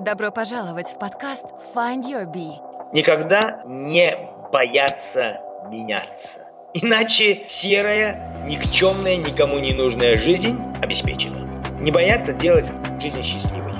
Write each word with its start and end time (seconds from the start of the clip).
Добро 0.00 0.30
пожаловать 0.30 0.88
в 0.88 0.98
подкаст 0.98 1.44
Find 1.74 2.04
Your 2.04 2.24
Bee. 2.24 2.54
Никогда 2.94 3.62
не 3.66 4.16
бояться 4.50 5.40
меняться. 5.68 6.48
Иначе 6.72 7.42
серая, 7.60 8.42
никчемная, 8.46 9.16
никому 9.16 9.58
не 9.58 9.74
нужная 9.74 10.18
жизнь 10.22 10.58
обеспечена. 10.80 11.46
Не 11.80 11.90
бояться 11.90 12.32
делать 12.32 12.64
жизнь 12.98 13.22
счастливой. 13.22 13.74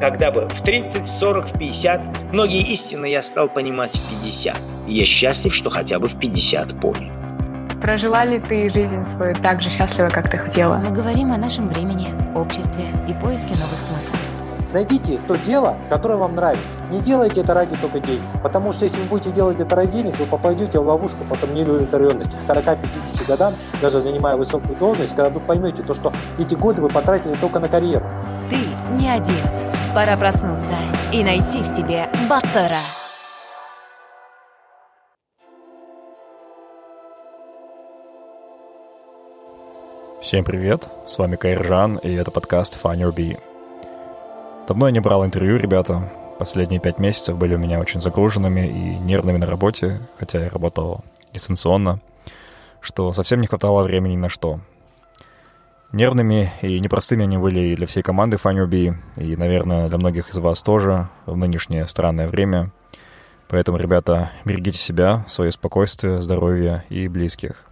Когда 0.00 0.32
бы 0.32 0.48
в 0.48 0.60
30, 0.64 1.20
40, 1.20 1.54
в 1.54 1.58
50, 1.60 2.32
многие 2.32 2.74
истины 2.74 3.06
я 3.06 3.22
стал 3.30 3.48
понимать 3.48 3.92
в 3.92 4.24
50. 4.24 4.56
И 4.88 4.94
я 4.94 5.06
счастлив, 5.06 5.54
что 5.54 5.70
хотя 5.70 6.00
бы 6.00 6.08
в 6.08 6.18
50 6.18 6.80
понял. 6.80 7.12
Прожила 7.80 8.24
ли 8.24 8.40
ты 8.40 8.70
жизнь 8.70 9.04
свою 9.04 9.36
так 9.36 9.62
же 9.62 9.70
счастливо, 9.70 10.08
как 10.08 10.28
ты 10.28 10.36
хотела? 10.36 10.82
Мы 10.84 10.92
говорим 10.92 11.30
о 11.30 11.38
нашем 11.38 11.68
времени, 11.68 12.08
обществе 12.36 12.82
и 13.08 13.14
поиске 13.14 13.54
новых 13.54 13.78
смыслов. 13.78 14.39
Найдите 14.72 15.18
то 15.26 15.34
дело, 15.34 15.76
которое 15.88 16.14
вам 16.16 16.36
нравится. 16.36 16.78
Не 16.90 17.00
делайте 17.00 17.40
это 17.40 17.54
ради 17.54 17.74
только 17.76 17.98
денег. 17.98 18.22
Потому 18.40 18.72
что 18.72 18.84
если 18.84 19.00
вы 19.00 19.06
будете 19.06 19.32
делать 19.32 19.58
это 19.58 19.74
ради 19.74 19.90
денег, 19.90 20.16
вы 20.18 20.26
попадете 20.26 20.78
в 20.78 20.86
ловушку 20.86 21.24
потом 21.28 21.54
неудовлетворенности. 21.54 22.36
К 22.36 22.40
40-50 22.40 23.26
годам, 23.26 23.54
даже 23.82 24.00
занимая 24.00 24.36
высокую 24.36 24.76
должность, 24.76 25.16
когда 25.16 25.30
вы 25.30 25.40
поймете 25.40 25.82
то, 25.82 25.92
что 25.92 26.12
эти 26.38 26.54
годы 26.54 26.82
вы 26.82 26.88
потратили 26.88 27.34
только 27.40 27.58
на 27.58 27.68
карьеру. 27.68 28.06
Ты 28.48 28.58
не 28.94 29.08
один. 29.08 29.34
Пора 29.92 30.16
проснуться 30.16 30.74
и 31.12 31.24
найти 31.24 31.62
в 31.62 31.66
себе 31.66 32.08
Баттера. 32.28 32.78
Всем 40.20 40.44
привет, 40.44 40.86
с 41.08 41.18
вами 41.18 41.34
Кайржан, 41.34 41.96
и 41.96 42.14
это 42.14 42.30
подкаст 42.30 42.78
Find 42.80 42.98
Your 42.98 43.12
Bee. 43.12 43.49
Давно 44.70 44.86
я 44.86 44.92
не 44.92 45.00
брал 45.00 45.26
интервью, 45.26 45.56
ребята. 45.56 46.08
Последние 46.38 46.78
пять 46.78 47.00
месяцев 47.00 47.36
были 47.36 47.56
у 47.56 47.58
меня 47.58 47.80
очень 47.80 48.00
загруженными 48.00 48.68
и 48.68 48.98
нервными 49.00 49.36
на 49.36 49.48
работе, 49.48 49.98
хотя 50.16 50.44
я 50.44 50.48
работал 50.48 51.04
дистанционно, 51.32 51.98
что 52.80 53.12
совсем 53.12 53.40
не 53.40 53.48
хватало 53.48 53.82
времени 53.82 54.12
ни 54.12 54.18
на 54.18 54.28
что. 54.28 54.60
Нервными 55.90 56.52
и 56.62 56.78
непростыми 56.78 57.24
они 57.24 57.36
были 57.36 57.58
и 57.58 57.74
для 57.74 57.88
всей 57.88 58.04
команды 58.04 58.36
Bee, 58.36 58.94
и, 59.16 59.34
наверное, 59.34 59.88
для 59.88 59.98
многих 59.98 60.30
из 60.30 60.38
вас 60.38 60.62
тоже 60.62 61.08
в 61.26 61.36
нынешнее 61.36 61.88
странное 61.88 62.28
время. 62.28 62.70
Поэтому, 63.48 63.76
ребята, 63.76 64.30
берегите 64.44 64.78
себя, 64.78 65.24
свое 65.26 65.50
спокойствие, 65.50 66.22
здоровье 66.22 66.84
и 66.90 67.08
близких. 67.08 67.64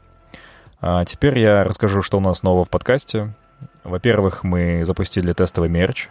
А 0.80 1.04
теперь 1.04 1.38
я 1.38 1.62
расскажу, 1.62 2.02
что 2.02 2.18
у 2.18 2.20
нас 2.20 2.42
нового 2.42 2.64
в 2.64 2.70
подкасте. 2.70 3.32
Во-первых, 3.84 4.42
мы 4.42 4.84
запустили 4.84 5.32
тестовый 5.32 5.70
мерч. 5.70 6.08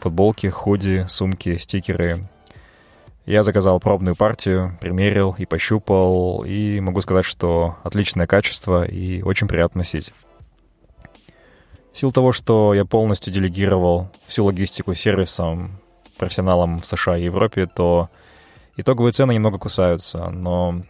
Футболки, 0.00 0.46
худи, 0.48 1.06
сумки, 1.08 1.56
стикеры. 1.56 2.28
Я 3.26 3.42
заказал 3.42 3.78
пробную 3.80 4.16
партию, 4.16 4.78
примерил 4.80 5.34
и 5.38 5.44
пощупал, 5.44 6.44
и 6.44 6.80
могу 6.80 7.00
сказать, 7.00 7.24
что 7.24 7.76
отличное 7.82 8.26
качество 8.26 8.84
и 8.84 9.22
очень 9.22 9.48
приятно 9.48 9.80
носить. 9.80 10.12
В 11.92 11.98
силу 11.98 12.12
того, 12.12 12.32
что 12.32 12.74
я 12.74 12.84
полностью 12.84 13.32
делегировал 13.32 14.10
всю 14.26 14.44
логистику 14.44 14.94
сервисам, 14.94 15.78
профессионалам 16.16 16.78
в 16.78 16.86
США 16.86 17.16
и 17.16 17.24
Европе, 17.24 17.66
то 17.66 18.08
итоговые 18.76 19.12
цены 19.12 19.34
немного 19.34 19.58
кусаются, 19.58 20.30
но 20.30 20.82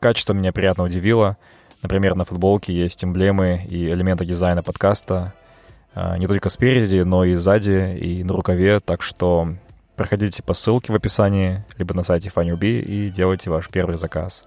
качество 0.00 0.32
меня 0.32 0.52
приятно 0.52 0.84
удивило— 0.84 1.36
Например, 1.82 2.14
на 2.14 2.24
футболке 2.24 2.74
есть 2.74 3.04
эмблемы 3.04 3.62
и 3.68 3.88
элементы 3.88 4.26
дизайна 4.26 4.62
подкаста 4.62 5.32
не 5.94 6.26
только 6.26 6.48
спереди, 6.48 7.02
но 7.02 7.24
и 7.24 7.34
сзади, 7.34 7.96
и 8.00 8.22
на 8.24 8.34
рукаве, 8.34 8.80
так 8.80 9.02
что 9.02 9.54
проходите 9.96 10.42
по 10.42 10.54
ссылке 10.54 10.92
в 10.92 10.96
описании, 10.96 11.64
либо 11.78 11.94
на 11.94 12.02
сайте 12.02 12.30
FunUB 12.34 12.64
и 12.64 13.10
делайте 13.10 13.50
ваш 13.50 13.68
первый 13.68 13.96
заказ. 13.96 14.46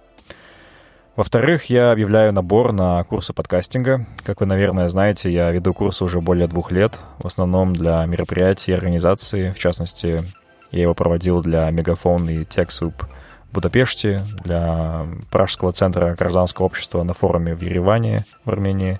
Во-вторых, 1.15 1.65
я 1.65 1.91
объявляю 1.91 2.33
набор 2.33 2.71
на 2.71 3.03
курсы 3.03 3.33
подкастинга. 3.33 4.07
Как 4.23 4.39
вы, 4.39 4.47
наверное, 4.47 4.87
знаете, 4.87 5.31
я 5.31 5.51
веду 5.51 5.73
курсы 5.73 6.03
уже 6.03 6.21
более 6.21 6.47
двух 6.47 6.71
лет, 6.71 6.97
в 7.19 7.27
основном 7.27 7.73
для 7.73 8.03
мероприятий 8.05 8.71
и 8.71 8.75
организаций. 8.75 9.51
В 9.51 9.59
частности, 9.59 10.23
я 10.71 10.81
его 10.81 10.95
проводил 10.95 11.41
для 11.41 11.69
Мегафон 11.69 12.27
и 12.29 12.43
TechSoup— 12.43 12.93
Будапеште, 13.53 14.23
для 14.43 15.05
Пражского 15.29 15.71
центра 15.73 16.15
гражданского 16.15 16.65
общества 16.65 17.03
на 17.03 17.13
форуме 17.13 17.53
в 17.53 17.61
Ереване, 17.61 18.25
в 18.45 18.49
Армении, 18.49 18.99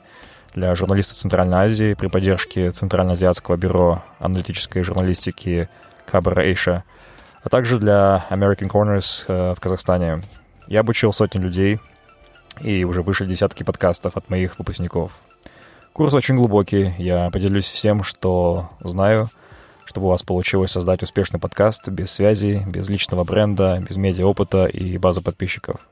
для 0.53 0.75
журналистов 0.75 1.17
Центральной 1.17 1.57
Азии 1.57 1.93
при 1.93 2.07
поддержке 2.07 2.71
Центральноазиатского 2.71 3.57
бюро 3.57 4.03
аналитической 4.19 4.83
журналистики 4.83 5.69
Кабара 6.05 6.43
Эйша, 6.43 6.83
а 7.43 7.49
также 7.49 7.79
для 7.79 8.25
American 8.29 8.69
Corners 8.69 9.25
э, 9.27 9.55
в 9.55 9.59
Казахстане. 9.59 10.21
Я 10.67 10.81
обучил 10.81 11.13
сотни 11.13 11.39
людей, 11.39 11.79
и 12.61 12.83
уже 12.83 13.01
выше 13.01 13.25
десятки 13.25 13.63
подкастов 13.63 14.15
от 14.15 14.29
моих 14.29 14.59
выпускников. 14.59 15.11
Курс 15.91 16.13
очень 16.13 16.35
глубокий, 16.35 16.93
я 16.97 17.29
поделюсь 17.31 17.69
всем, 17.69 18.03
что 18.03 18.69
знаю— 18.81 19.29
чтобы 19.85 20.07
у 20.07 20.09
вас 20.09 20.23
получилось 20.23 20.71
создать 20.71 21.03
успешный 21.03 21.39
подкаст 21.39 21.89
без 21.89 22.11
связи, 22.11 22.63
без 22.67 22.89
личного 22.89 23.23
бренда, 23.23 23.83
без 23.87 23.97
медиа-опыта 23.97 24.65
и 24.65 24.97
базы 24.97 25.21
подписчиков. 25.21 25.87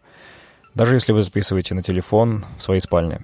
Даже 0.73 0.95
если 0.95 1.11
вы 1.11 1.23
записываете 1.23 1.75
на 1.75 1.83
телефон 1.83 2.45
в 2.57 2.63
своей 2.63 2.79
спальне. 2.79 3.21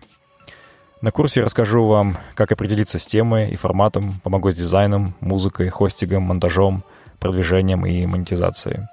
На 1.00 1.12
курсе 1.12 1.44
расскажу 1.44 1.85
вам, 1.85 2.18
как 2.34 2.52
определиться 2.52 2.97
с 2.97 3.06
темой 3.06 3.52
и 3.52 3.56
форматом, 3.56 4.19
помогу 4.24 4.50
с 4.50 4.56
дизайном, 4.56 5.13
музыкой, 5.19 5.69
хостингом, 5.69 6.24
монтажом, 6.24 6.84
продвижением 7.19 7.85
и 7.85 8.03
монетизацией. 8.08 8.88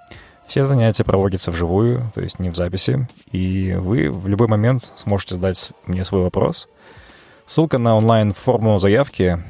Все 0.46 0.64
занятия 0.64 1.02
проводятся 1.04 1.50
вживую, 1.50 2.02
то 2.14 2.20
есть 2.20 2.38
не 2.38 2.50
в 2.50 2.56
записи, 2.56 3.08
и 3.32 3.74
вы 3.80 4.10
в 4.10 4.28
любой 4.28 4.48
момент 4.48 4.92
сможете 4.96 5.36
задать 5.36 5.72
мне 5.86 6.04
свой 6.04 6.22
вопрос. 6.22 6.68
Ссылка 7.46 7.78
на 7.78 7.96
онлайн-форму 7.96 8.78
заявки 8.78 9.42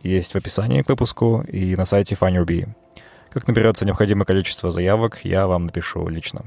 есть 0.00 0.32
в 0.32 0.36
описании 0.36 0.82
к 0.82 0.88
выпуску 0.88 1.42
и 1.48 1.74
на 1.74 1.86
сайте 1.86 2.14
FindYourBee. 2.14 2.68
Как 3.30 3.48
наберется 3.48 3.84
необходимое 3.84 4.24
количество 4.24 4.70
заявок, 4.70 5.18
я 5.24 5.48
вам 5.48 5.66
напишу 5.66 6.06
лично. 6.06 6.44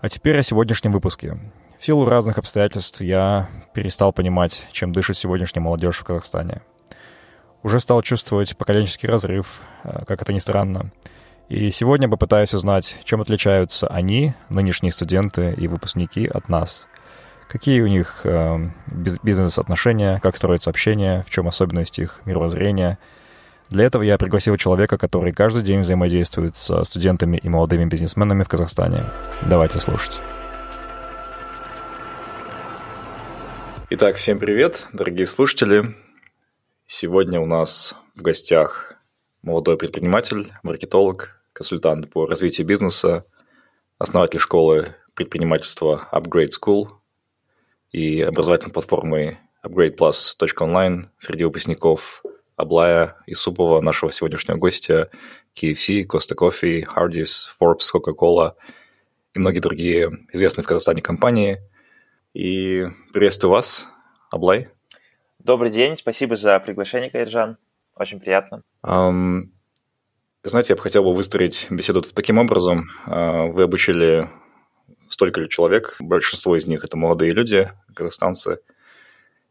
А 0.00 0.08
теперь 0.08 0.38
о 0.38 0.42
сегодняшнем 0.42 0.90
выпуске. 0.90 1.38
В 1.80 1.84
силу 1.84 2.04
разных 2.04 2.38
обстоятельств 2.38 3.00
я 3.00 3.48
перестал 3.74 4.12
понимать, 4.12 4.66
чем 4.70 4.92
дышит 4.92 5.16
сегодняшняя 5.16 5.62
молодежь 5.62 5.98
в 5.98 6.04
Казахстане. 6.04 6.60
Уже 7.62 7.80
стал 7.80 8.02
чувствовать 8.02 8.56
поколенческий 8.56 9.08
разрыв, 9.08 9.60
э, 9.82 10.04
как 10.06 10.22
это 10.22 10.32
ни 10.32 10.38
странно. 10.38 10.92
И 11.48 11.70
сегодня 11.70 12.08
попытаюсь 12.08 12.54
узнать, 12.54 13.00
чем 13.04 13.20
отличаются 13.20 13.88
они, 13.88 14.34
нынешние 14.48 14.92
студенты 14.92 15.54
и 15.56 15.66
выпускники, 15.66 16.26
от 16.26 16.48
нас— 16.48 16.86
Какие 17.50 17.80
у 17.80 17.88
них 17.88 18.20
э, 18.22 18.70
бизнес-отношения, 19.24 20.20
как 20.22 20.36
строятся 20.36 20.70
общения, 20.70 21.24
в 21.26 21.30
чем 21.30 21.48
особенность 21.48 21.98
их 21.98 22.20
мировоззрения. 22.24 22.96
Для 23.70 23.86
этого 23.86 24.04
я 24.04 24.18
пригласил 24.18 24.56
человека, 24.56 24.96
который 24.96 25.32
каждый 25.32 25.64
день 25.64 25.80
взаимодействует 25.80 26.56
со 26.56 26.84
студентами 26.84 27.38
и 27.38 27.48
молодыми 27.48 27.86
бизнесменами 27.86 28.44
в 28.44 28.48
Казахстане. 28.48 29.02
Давайте 29.42 29.80
слушать. 29.80 30.20
Итак, 33.90 34.16
всем 34.16 34.38
привет, 34.38 34.86
дорогие 34.92 35.26
слушатели. 35.26 35.94
Сегодня 36.86 37.40
у 37.40 37.46
нас 37.46 37.96
в 38.14 38.22
гостях 38.22 38.94
молодой 39.42 39.76
предприниматель, 39.76 40.52
маркетолог, 40.62 41.42
консультант 41.52 42.10
по 42.10 42.26
развитию 42.26 42.66
бизнеса, 42.66 43.26
основатель 43.98 44.40
школы 44.40 44.94
предпринимательства 45.14 46.08
Upgrade 46.12 46.50
School– 46.58 46.88
и 47.92 48.20
образовательной 48.20 48.72
платформы 48.72 49.38
upgradeplus.online 49.64 51.06
среди 51.18 51.44
выпускников 51.44 52.22
Аблая 52.56 53.16
и 53.26 53.34
Супова, 53.34 53.80
нашего 53.80 54.12
сегодняшнего 54.12 54.56
гостя, 54.56 55.10
KFC, 55.54 56.06
Costa 56.06 56.36
Coffee, 56.36 56.84
Hardee's, 56.84 57.48
Forbes, 57.60 57.88
Coca-Cola 57.92 58.54
и 59.34 59.38
многие 59.38 59.60
другие 59.60 60.10
известные 60.32 60.64
в 60.64 60.68
Казахстане 60.68 61.02
компании. 61.02 61.58
И 62.32 62.86
приветствую 63.12 63.50
вас, 63.50 63.88
Аблай. 64.30 64.68
Добрый 65.40 65.70
день, 65.70 65.96
спасибо 65.96 66.36
за 66.36 66.60
приглашение, 66.60 67.10
Кайржан. 67.10 67.56
Очень 67.96 68.20
приятно. 68.20 68.62
Um, 68.84 69.48
знаете, 70.44 70.72
я 70.72 70.76
бы 70.76 70.82
хотел 70.82 71.02
бы 71.02 71.12
выстроить 71.12 71.66
беседу 71.70 72.02
таким 72.02 72.38
образом. 72.38 72.88
Uh, 73.06 73.50
вы 73.50 73.64
обучили 73.64 74.28
столько 75.08 75.48
человек, 75.48 75.96
большинство 75.98 76.56
из 76.56 76.66
них 76.66 76.84
это 76.84 76.96
молодые 76.96 77.32
люди, 77.32 77.70
казахстанцы. 77.94 78.60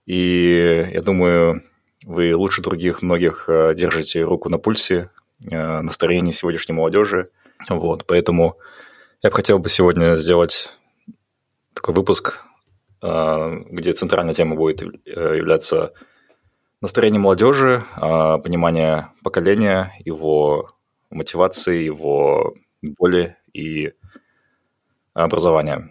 И 0.06 0.90
я 0.92 1.02
думаю, 1.02 1.62
вы 2.06 2.34
лучше 2.34 2.62
других 2.62 3.02
многих 3.02 3.46
э, 3.48 3.76
держите 3.76 4.24
руку 4.24 4.50
на 4.50 4.58
пульсе 4.58 5.12
э, 5.46 5.82
настроении 5.82 6.32
сегодняшней 6.32 6.74
молодежи. 6.74 7.30
Вот, 7.68 8.06
поэтому 8.08 8.58
я 9.22 9.30
бы 9.30 9.36
хотел 9.36 9.60
бы 9.60 9.68
сегодня 9.70 10.16
сделать 10.16 10.72
такой 11.74 11.94
выпуск, 11.94 12.46
где 13.02 13.94
центральная 13.94 14.34
тема 14.34 14.56
будет 14.56 14.82
являться 15.06 15.94
настроение 16.82 17.20
молодежи, 17.20 17.84
а, 17.96 18.38
понимание 18.40 19.08
поколения, 19.24 19.94
его 20.04 20.72
мотивации, 21.10 21.84
его 21.84 22.56
боли 22.82 23.36
и 23.54 23.94
образования. 25.14 25.90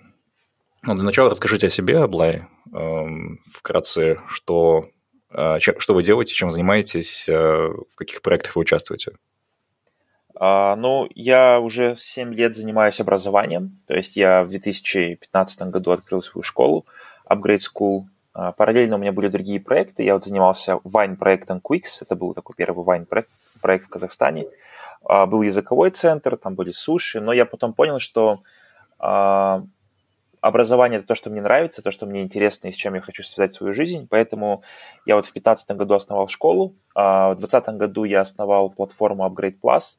Ну, 0.83 0.95
для 0.95 1.05
начала 1.05 1.31
расскажите 1.31 1.67
о 1.67 1.71
себе, 1.71 1.99
Аблай. 1.99 2.45
Эм, 2.73 3.41
вкратце, 3.53 4.21
что, 4.29 4.91
что 5.31 5.95
вы 5.95 6.03
делаете, 6.03 6.35
чем 6.35 6.51
занимаетесь, 6.51 7.29
э, 7.29 7.33
в 7.35 7.95
каких 7.97 8.23
проектах 8.23 8.57
вы 8.57 8.63
участвуете. 8.63 9.13
А, 10.41 10.77
ну, 10.77 11.09
я 11.15 11.59
уже 11.59 11.97
7 11.99 12.33
лет 12.33 12.55
занимаюсь 12.55 13.01
образованием. 13.01 13.81
То 13.87 13.95
есть 13.95 14.17
я 14.17 14.45
в 14.45 14.49
2015 14.49 15.71
году 15.71 15.91
открыл 15.91 16.23
свою 16.23 16.45
школу, 16.45 16.87
Upgrade 17.31 17.59
School. 17.59 18.05
А, 18.33 18.53
параллельно 18.53 18.97
у 18.97 18.99
меня 18.99 19.13
были 19.13 19.29
другие 19.29 19.61
проекты. 19.61 20.03
Я 20.03 20.15
вот 20.15 20.25
занимался 20.25 20.75
Wine-проектом 20.85 21.61
Quix. 21.63 21.83
Это 22.01 22.17
был 22.17 22.35
такой 22.35 22.55
первый 22.57 22.85
Wine-проект 22.85 23.31
проект 23.61 23.87
в 23.87 23.89
Казахстане. 23.89 24.47
А, 25.05 25.27
был 25.27 25.43
языковой 25.43 25.91
центр, 25.91 26.37
там 26.37 26.55
были 26.55 26.71
суши. 26.71 27.21
Но 27.21 27.33
я 27.33 27.47
потом 27.47 27.73
понял, 27.73 27.99
что 27.99 28.43
образование– 30.41 30.99
это 31.01 31.09
то, 31.09 31.15
что 31.15 31.31
мне 31.31 31.41
нравится, 31.41 31.83
то, 31.83 31.91
что 31.91 32.07
мне 32.07 32.23
интересно 32.23 32.69
и 32.69 32.73
с 32.73 32.75
чем 32.75 32.95
я 32.95 33.01
хочу 33.01 33.23
связать 33.23 33.53
свою 33.53 33.75
жизнь. 33.75 34.09
Поэтому 34.11 34.63
я 35.07 35.15
вот 35.15 35.27
в 35.27 35.33
2015 35.33 35.77
году 35.77 35.95
основал 35.95 36.29
школу, 36.29 36.75
а 36.95 37.31
в 37.31 37.37
2020 37.39 37.77
году 37.77 38.05
я 38.05 38.23
основал 38.23 38.71
платформу 38.71 39.25
Upgrade 39.25 39.59
Plus, 39.63 39.99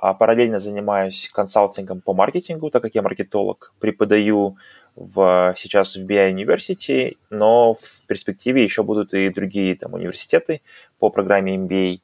а 0.00 0.14
параллельно 0.14 0.58
занимаюсь 0.58 1.30
консалтингом 1.32 2.00
по 2.00 2.14
маркетингу, 2.14 2.70
так 2.70 2.82
как 2.82 2.94
я 2.94 3.02
маркетолог, 3.02 3.74
преподаю 3.80 4.56
в, 4.96 5.54
сейчас 5.56 5.96
в 5.96 6.06
BI 6.06 6.32
University, 6.32 7.16
но 7.30 7.74
в 7.74 8.06
перспективе 8.06 8.62
еще 8.62 8.82
будут 8.82 9.14
и 9.14 9.28
другие 9.28 9.76
там 9.76 9.94
университеты 9.94 10.60
по 10.98 11.10
программе 11.10 11.56
MBA. 11.56 12.00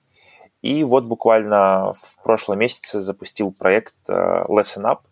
И 0.63 0.85
вот 0.85 1.05
буквально 1.05 1.95
в 1.95 2.23
прошлом 2.23 2.59
месяце 2.61 3.01
запустил 3.01 3.53
проект 3.53 3.95
э, 4.09 4.13
Lesson 4.49 4.85
Up– 4.85 4.99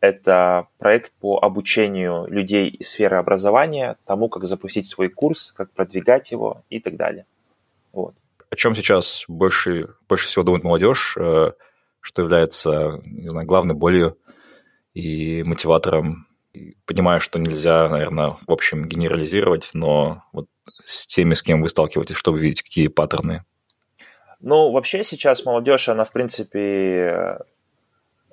это 0.00 0.68
проект 0.78 1.12
по 1.20 1.38
обучению 1.38 2.26
людей 2.28 2.68
из 2.68 2.90
сферы 2.90 3.16
образования 3.16 3.96
тому, 4.04 4.28
как 4.28 4.44
запустить 4.44 4.88
свой 4.88 5.08
курс, 5.08 5.52
как 5.52 5.72
продвигать 5.72 6.30
его 6.30 6.62
и 6.68 6.80
так 6.80 6.96
далее. 6.96 7.26
Вот. 7.92 8.14
О 8.50 8.56
чем 8.56 8.74
сейчас 8.74 9.24
больше, 9.26 9.88
больше 10.08 10.28
всего 10.28 10.44
думает 10.44 10.64
молодежь, 10.64 11.16
э, 11.18 11.52
что 12.06 12.22
является, 12.22 13.00
не 13.04 13.26
знаю, 13.26 13.48
главной 13.48 13.74
болью 13.74 14.16
и 14.94 15.42
мотиватором? 15.42 16.28
Понимаю, 16.84 17.20
что 17.20 17.40
нельзя, 17.40 17.88
наверное, 17.88 18.36
в 18.46 18.52
общем, 18.52 18.86
генерализировать, 18.86 19.70
но 19.74 20.22
вот 20.32 20.46
с 20.84 21.08
теми, 21.08 21.34
с 21.34 21.42
кем 21.42 21.62
вы 21.62 21.68
сталкиваетесь, 21.68 22.14
что 22.14 22.30
вы 22.30 22.38
видите, 22.38 22.62
какие 22.62 22.86
паттерны? 22.86 23.44
Ну, 24.38 24.70
вообще 24.70 25.02
сейчас 25.02 25.44
молодежь, 25.44 25.88
она, 25.88 26.04
в 26.04 26.12
принципе, 26.12 27.40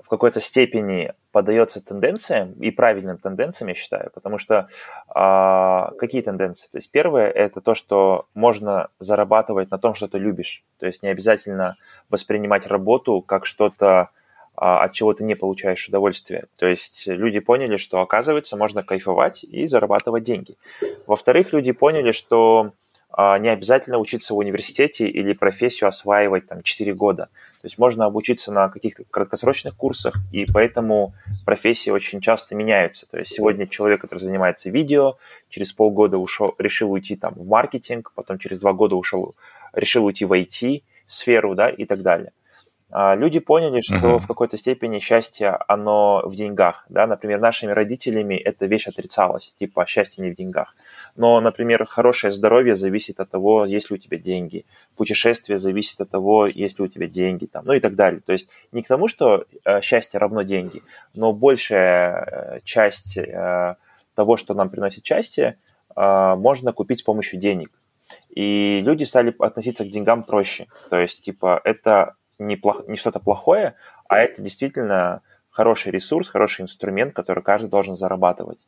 в 0.03 0.07
какой-то 0.07 0.39
степени 0.39 1.15
поддается 1.33 1.83
тенденциям 1.83 2.53
и 2.53 2.69
правильным 2.69 3.17
тенденциям, 3.17 3.67
я 3.67 3.73
считаю, 3.73 4.11
потому 4.13 4.37
что 4.37 4.69
а, 5.07 5.91
какие 5.97 6.21
тенденции? 6.21 6.69
То 6.71 6.77
есть 6.77 6.91
первое 6.91 7.27
это 7.27 7.59
то, 7.59 7.73
что 7.73 8.27
можно 8.35 8.89
зарабатывать 8.99 9.71
на 9.71 9.79
том, 9.79 9.95
что 9.95 10.07
ты 10.07 10.19
любишь. 10.19 10.63
То 10.77 10.85
есть 10.85 11.01
не 11.01 11.09
обязательно 11.09 11.75
воспринимать 12.09 12.67
работу 12.67 13.21
как 13.21 13.47
что-то, 13.47 14.11
а, 14.55 14.83
от 14.83 14.91
чего 14.91 15.11
ты 15.11 15.23
не 15.23 15.33
получаешь 15.33 15.87
удовольствие. 15.89 16.45
То 16.59 16.67
есть 16.67 17.07
люди 17.07 17.39
поняли, 17.39 17.77
что 17.77 18.01
оказывается 18.01 18.55
можно 18.55 18.83
кайфовать 18.83 19.43
и 19.43 19.65
зарабатывать 19.65 20.23
деньги. 20.23 20.55
Во-вторых, 21.07 21.51
люди 21.51 21.71
поняли, 21.71 22.11
что 22.11 22.73
не 23.15 23.49
обязательно 23.49 23.99
учиться 23.99 24.33
в 24.33 24.37
университете 24.37 25.07
или 25.07 25.33
профессию 25.33 25.87
осваивать 25.87 26.47
там 26.47 26.63
4 26.63 26.93
года. 26.93 27.25
То 27.61 27.65
есть 27.65 27.77
можно 27.77 28.05
обучиться 28.05 28.51
на 28.51 28.69
каких-то 28.69 29.03
краткосрочных 29.09 29.75
курсах, 29.75 30.15
и 30.31 30.45
поэтому 30.51 31.13
профессии 31.45 31.91
очень 31.91 32.21
часто 32.21 32.55
меняются. 32.55 33.07
То 33.07 33.19
есть 33.19 33.31
сегодня 33.31 33.67
человек, 33.67 34.01
который 34.01 34.19
занимается 34.19 34.69
видео, 34.69 35.17
через 35.49 35.73
полгода 35.73 36.17
ушел, 36.17 36.55
решил 36.57 36.91
уйти 36.91 37.15
там 37.15 37.33
в 37.35 37.45
маркетинг, 37.45 38.11
потом 38.15 38.39
через 38.39 38.59
два 38.59 38.73
года 38.73 38.95
ушел, 38.95 39.35
решил 39.73 40.05
уйти 40.05 40.25
в 40.25 40.33
IT-сферу, 40.33 41.55
да, 41.55 41.69
и 41.69 41.85
так 41.85 42.01
далее. 42.01 42.31
А, 42.95 43.15
люди 43.15 43.39
поняли, 43.39 43.81
что 43.81 43.95
uh-huh. 43.95 44.19
в 44.19 44.27
какой-то 44.27 44.55
степени 44.55 44.99
счастье, 44.99 45.57
оно 45.67 46.21
в 46.25 46.35
деньгах. 46.35 46.85
Да? 46.89 47.07
Например, 47.07 47.39
нашими 47.39 47.71
родителями 47.71 48.35
эта 48.35 48.67
вещь 48.67 48.87
отрицалась, 48.87 49.55
типа 49.57 49.87
счастье 49.87 50.23
не 50.23 50.29
в 50.29 50.35
деньгах. 50.35 50.75
Но, 51.15 51.41
например, 51.41 51.87
хорошее 51.87 52.31
здоровье 52.31 52.75
зависит 52.75 53.19
от 53.19 53.31
того, 53.31 53.65
есть 53.65 53.89
ли 53.89 53.95
у 53.95 53.97
тебя 53.97 54.19
деньги. 54.19 54.67
Путешествие 54.95 55.57
зависит 55.57 56.01
от 56.01 56.11
того, 56.11 56.45
есть 56.45 56.77
ли 56.77 56.85
у 56.85 56.87
тебя 56.87 57.07
деньги. 57.07 57.47
Там, 57.47 57.65
ну 57.65 57.73
и 57.73 57.79
так 57.79 57.95
далее. 57.95 58.21
То 58.21 58.31
есть 58.31 58.49
не 58.71 58.83
к 58.83 58.87
тому, 58.87 59.07
что 59.07 59.45
э, 59.65 59.81
счастье 59.81 60.19
равно 60.19 60.43
деньги, 60.43 60.83
но 61.15 61.33
большая 61.33 62.11
э, 62.13 62.59
часть 62.63 63.17
э, 63.17 63.75
того, 64.13 64.37
что 64.37 64.53
нам 64.53 64.69
приносит 64.69 65.03
счастье, 65.03 65.57
можно 65.95 66.73
купить 66.73 66.99
с 66.99 67.03
помощью 67.03 67.39
денег. 67.39 67.71
И 68.29 68.81
люди 68.81 69.03
стали 69.03 69.35
относиться 69.39 69.83
к 69.83 69.89
деньгам 69.89 70.23
проще. 70.23 70.67
То 70.89 70.99
есть, 70.99 71.21
типа, 71.23 71.61
это 71.63 72.15
не, 72.39 72.55
плох, 72.55 72.87
не 72.87 72.97
что-то 72.97 73.19
плохое, 73.19 73.75
а 74.07 74.19
это 74.19 74.41
действительно 74.41 75.21
хороший 75.49 75.91
ресурс, 75.91 76.27
хороший 76.27 76.63
инструмент, 76.63 77.13
который 77.13 77.43
каждый 77.43 77.69
должен 77.69 77.95
зарабатывать. 77.95 78.67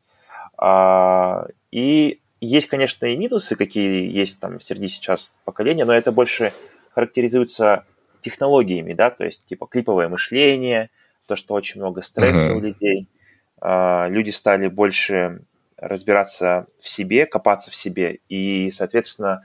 А, 0.57 1.47
и 1.71 2.21
есть, 2.39 2.67
конечно, 2.67 3.05
и 3.05 3.17
минусы, 3.17 3.55
какие 3.55 4.09
есть 4.09 4.39
там 4.39 4.59
среди 4.59 4.87
сейчас 4.87 5.35
поколения, 5.45 5.85
но 5.85 5.93
это 5.93 6.11
больше 6.11 6.53
характеризуется 6.93 7.85
технологиями, 8.21 8.93
да, 8.93 9.09
то 9.09 9.23
есть 9.25 9.45
типа 9.45 9.67
клиповое 9.67 10.07
мышление, 10.07 10.89
то, 11.27 11.35
что 11.35 11.53
очень 11.53 11.81
много 11.81 12.01
стресса 12.01 12.51
uh-huh. 12.51 12.55
у 12.55 12.59
людей. 12.59 13.07
А, 13.59 14.07
люди 14.09 14.29
стали 14.29 14.67
больше 14.67 15.41
разбираться 15.77 16.67
в 16.79 16.87
себе, 16.87 17.25
копаться 17.25 17.71
в 17.71 17.75
себе, 17.75 18.19
и, 18.29 18.71
соответственно, 18.71 19.43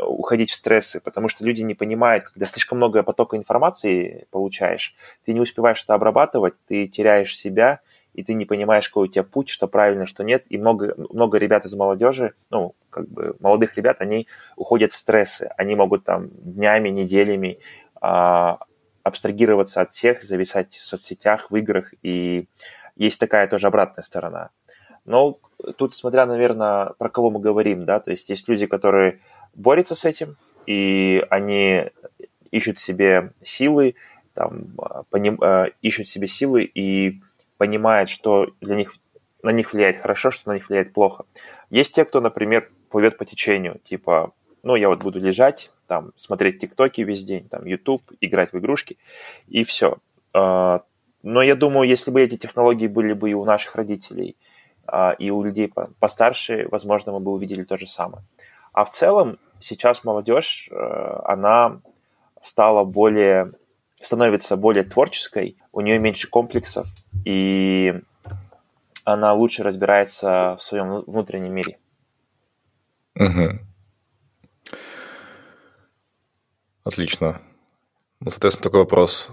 уходить 0.00 0.50
в 0.50 0.54
стрессы, 0.54 1.00
потому 1.00 1.28
что 1.28 1.44
люди 1.44 1.62
не 1.62 1.74
понимают, 1.74 2.28
когда 2.28 2.46
слишком 2.46 2.78
много 2.78 3.02
потока 3.02 3.36
информации 3.36 4.26
получаешь, 4.30 4.94
ты 5.24 5.32
не 5.32 5.40
успеваешь 5.40 5.82
это 5.82 5.94
обрабатывать, 5.94 6.54
ты 6.66 6.86
теряешь 6.86 7.36
себя, 7.36 7.80
и 8.14 8.24
ты 8.24 8.34
не 8.34 8.46
понимаешь, 8.46 8.88
какой 8.88 9.06
у 9.06 9.10
тебя 9.10 9.22
путь, 9.22 9.48
что 9.48 9.68
правильно, 9.68 10.04
что 10.04 10.24
нет. 10.24 10.44
И 10.48 10.58
много, 10.58 10.94
много 10.96 11.38
ребят 11.38 11.64
из 11.64 11.74
молодежи, 11.74 12.34
ну, 12.50 12.74
как 12.90 13.08
бы 13.08 13.36
молодых 13.38 13.76
ребят, 13.76 14.00
они 14.00 14.26
уходят 14.56 14.90
в 14.90 14.96
стрессы. 14.96 15.50
Они 15.56 15.76
могут 15.76 16.02
там 16.02 16.30
днями, 16.30 16.88
неделями 16.88 17.60
а, 18.00 18.58
абстрагироваться 19.04 19.82
от 19.82 19.92
всех, 19.92 20.24
зависать 20.24 20.74
в 20.74 20.84
соцсетях, 20.84 21.52
в 21.52 21.56
играх. 21.56 21.94
И 22.02 22.48
есть 22.96 23.20
такая 23.20 23.46
тоже 23.46 23.68
обратная 23.68 24.02
сторона. 24.02 24.50
Но 25.04 25.38
тут, 25.76 25.94
смотря, 25.94 26.26
наверное, 26.26 26.94
про 26.98 27.08
кого 27.08 27.30
мы 27.30 27.38
говорим, 27.40 27.84
да, 27.84 28.00
то 28.00 28.10
есть 28.10 28.28
есть 28.28 28.48
люди, 28.48 28.66
которые 28.66 29.20
борются 29.58 29.94
с 29.94 30.04
этим, 30.04 30.36
и 30.66 31.24
они 31.30 31.90
ищут 32.50 32.78
себе 32.78 33.32
силы, 33.42 33.94
там, 34.34 34.68
поним, 35.10 35.42
э, 35.42 35.72
ищут 35.82 36.08
себе 36.08 36.26
силы 36.26 36.62
и 36.62 37.20
понимают, 37.58 38.08
что 38.08 38.52
для 38.60 38.76
них, 38.76 38.94
на 39.42 39.50
них 39.50 39.72
влияет 39.72 39.98
хорошо, 39.98 40.30
что 40.30 40.48
на 40.48 40.54
них 40.54 40.68
влияет 40.68 40.92
плохо. 40.92 41.24
Есть 41.70 41.94
те, 41.94 42.04
кто, 42.04 42.20
например, 42.20 42.70
плывет 42.90 43.18
по 43.18 43.24
течению, 43.24 43.80
типа, 43.84 44.32
ну, 44.62 44.76
я 44.76 44.88
вот 44.88 45.02
буду 45.02 45.18
лежать, 45.18 45.70
там, 45.86 46.12
смотреть 46.16 46.60
тиктоки 46.60 47.00
весь 47.00 47.24
день, 47.24 47.48
там, 47.48 47.66
YouTube, 47.66 48.02
играть 48.20 48.52
в 48.52 48.58
игрушки, 48.58 48.96
и 49.48 49.64
все. 49.64 49.98
А, 50.32 50.82
но 51.22 51.42
я 51.42 51.56
думаю, 51.56 51.88
если 51.88 52.10
бы 52.10 52.22
эти 52.22 52.36
технологии 52.36 52.86
были 52.86 53.12
бы 53.12 53.30
и 53.30 53.34
у 53.34 53.44
наших 53.44 53.74
родителей, 53.74 54.36
а, 54.86 55.12
и 55.18 55.30
у 55.30 55.42
людей 55.42 55.72
постарше, 55.98 56.68
возможно, 56.70 57.12
мы 57.12 57.20
бы 57.20 57.32
увидели 57.32 57.64
то 57.64 57.76
же 57.76 57.86
самое. 57.86 58.22
А 58.72 58.84
в 58.84 58.90
целом 58.90 59.38
сейчас 59.60 60.04
молодежь, 60.04 60.68
э, 60.70 61.20
она 61.24 61.80
стала 62.42 62.84
более, 62.84 63.52
становится 63.94 64.56
более 64.56 64.84
творческой, 64.84 65.56
у 65.72 65.80
нее 65.80 65.98
меньше 65.98 66.28
комплексов, 66.28 66.88
и 67.24 67.94
она 69.04 69.32
лучше 69.32 69.62
разбирается 69.62 70.56
в 70.58 70.62
своем 70.62 71.02
внутреннем 71.06 71.54
мире. 71.54 71.78
Угу. 73.14 73.58
Отлично. 76.84 77.40
Ну, 78.20 78.30
соответственно, 78.30 78.64
такой 78.64 78.80
вопрос. 78.80 79.30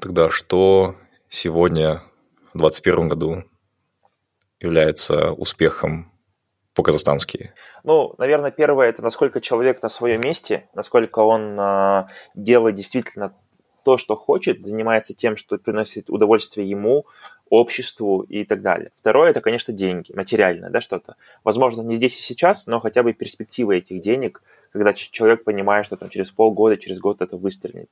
Тогда 0.00 0.30
что 0.30 0.96
сегодня, 1.28 2.02
в 2.54 2.58
2021 2.58 3.08
году, 3.08 3.44
является 4.60 5.32
успехом 5.32 6.12
по-казахстански? 6.74 7.52
Ну, 7.84 8.14
наверное, 8.18 8.50
первое– 8.50 8.88
это 8.90 9.02
насколько 9.02 9.40
человек 9.40 9.82
на 9.82 9.88
своем 9.88 10.20
месте, 10.22 10.68
насколько 10.74 11.20
он 11.20 11.58
э, 11.58 12.06
делает 12.34 12.76
действительно 12.76 13.34
то, 13.82 13.96
что 13.96 14.16
хочет, 14.16 14.64
занимается 14.64 15.14
тем, 15.14 15.36
что 15.36 15.58
приносит 15.58 16.10
удовольствие 16.10 16.68
ему, 16.68 17.06
обществу 17.48 18.20
и 18.20 18.44
так 18.44 18.62
далее. 18.62 18.92
Второе– 19.00 19.30
это, 19.32 19.40
конечно, 19.40 19.72
деньги, 19.72 20.12
материальное, 20.12 20.70
да, 20.70 20.80
что-то. 20.80 21.16
Возможно, 21.44 21.82
не 21.82 21.96
здесь 21.96 22.18
и 22.18 22.22
сейчас, 22.22 22.66
но 22.66 22.78
хотя 22.78 23.02
бы 23.02 23.12
перспектива 23.12 23.72
этих 23.72 24.00
денег, 24.00 24.42
когда 24.72 24.92
человек 24.92 25.44
понимает, 25.44 25.86
что 25.86 25.96
там 25.96 26.10
через 26.10 26.30
полгода, 26.30 26.76
через 26.76 27.00
год 27.00 27.22
это 27.22 27.36
выстрелит. 27.36 27.90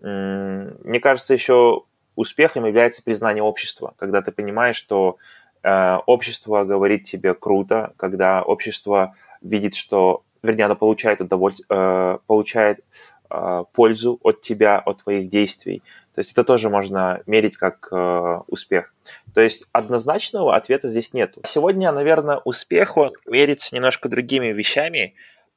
Мне 0.00 1.00
кажется, 1.00 1.32
еще 1.32 1.84
успехом 2.16 2.66
является 2.66 3.02
признание 3.02 3.42
общества, 3.42 3.94
когда 3.96 4.20
ты 4.20 4.32
понимаешь, 4.32 4.76
что 4.76 5.16
общество 5.64 6.64
говорит 6.64 7.04
тебе 7.04 7.34
круто, 7.34 7.92
когда 7.96 8.42
общество 8.42 9.14
видит, 9.42 9.74
что, 9.74 10.24
вернее, 10.42 10.64
оно 10.64 10.76
получает 10.76 11.20
удовольствие, 11.20 11.66
э, 11.68 12.18
получает 12.26 12.84
э, 13.30 13.64
пользу 13.72 14.18
от 14.22 14.40
тебя, 14.40 14.78
от 14.78 15.02
твоих 15.02 15.28
действий. 15.28 15.82
То 16.14 16.20
есть 16.20 16.32
это 16.32 16.44
тоже 16.44 16.68
можно 16.68 17.22
мерить 17.26 17.56
как 17.56 17.88
э, 17.90 18.40
успех. 18.46 18.94
То 19.34 19.40
есть 19.40 19.66
однозначного 19.72 20.56
ответа 20.56 20.88
здесь 20.88 21.12
нет. 21.14 21.36
Сегодня, 21.44 21.90
наверное, 21.92 22.38
успеху 22.44 23.12
мерится 23.26 23.74
немножко 23.74 24.08
другими 24.08 24.48
вещами. 24.48 25.14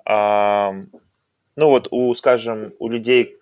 Э, 0.07 0.71
ну 1.55 1.69
вот 1.69 1.88
у, 1.91 2.13
скажем, 2.15 2.74
у 2.79 2.89
людей, 2.89 3.38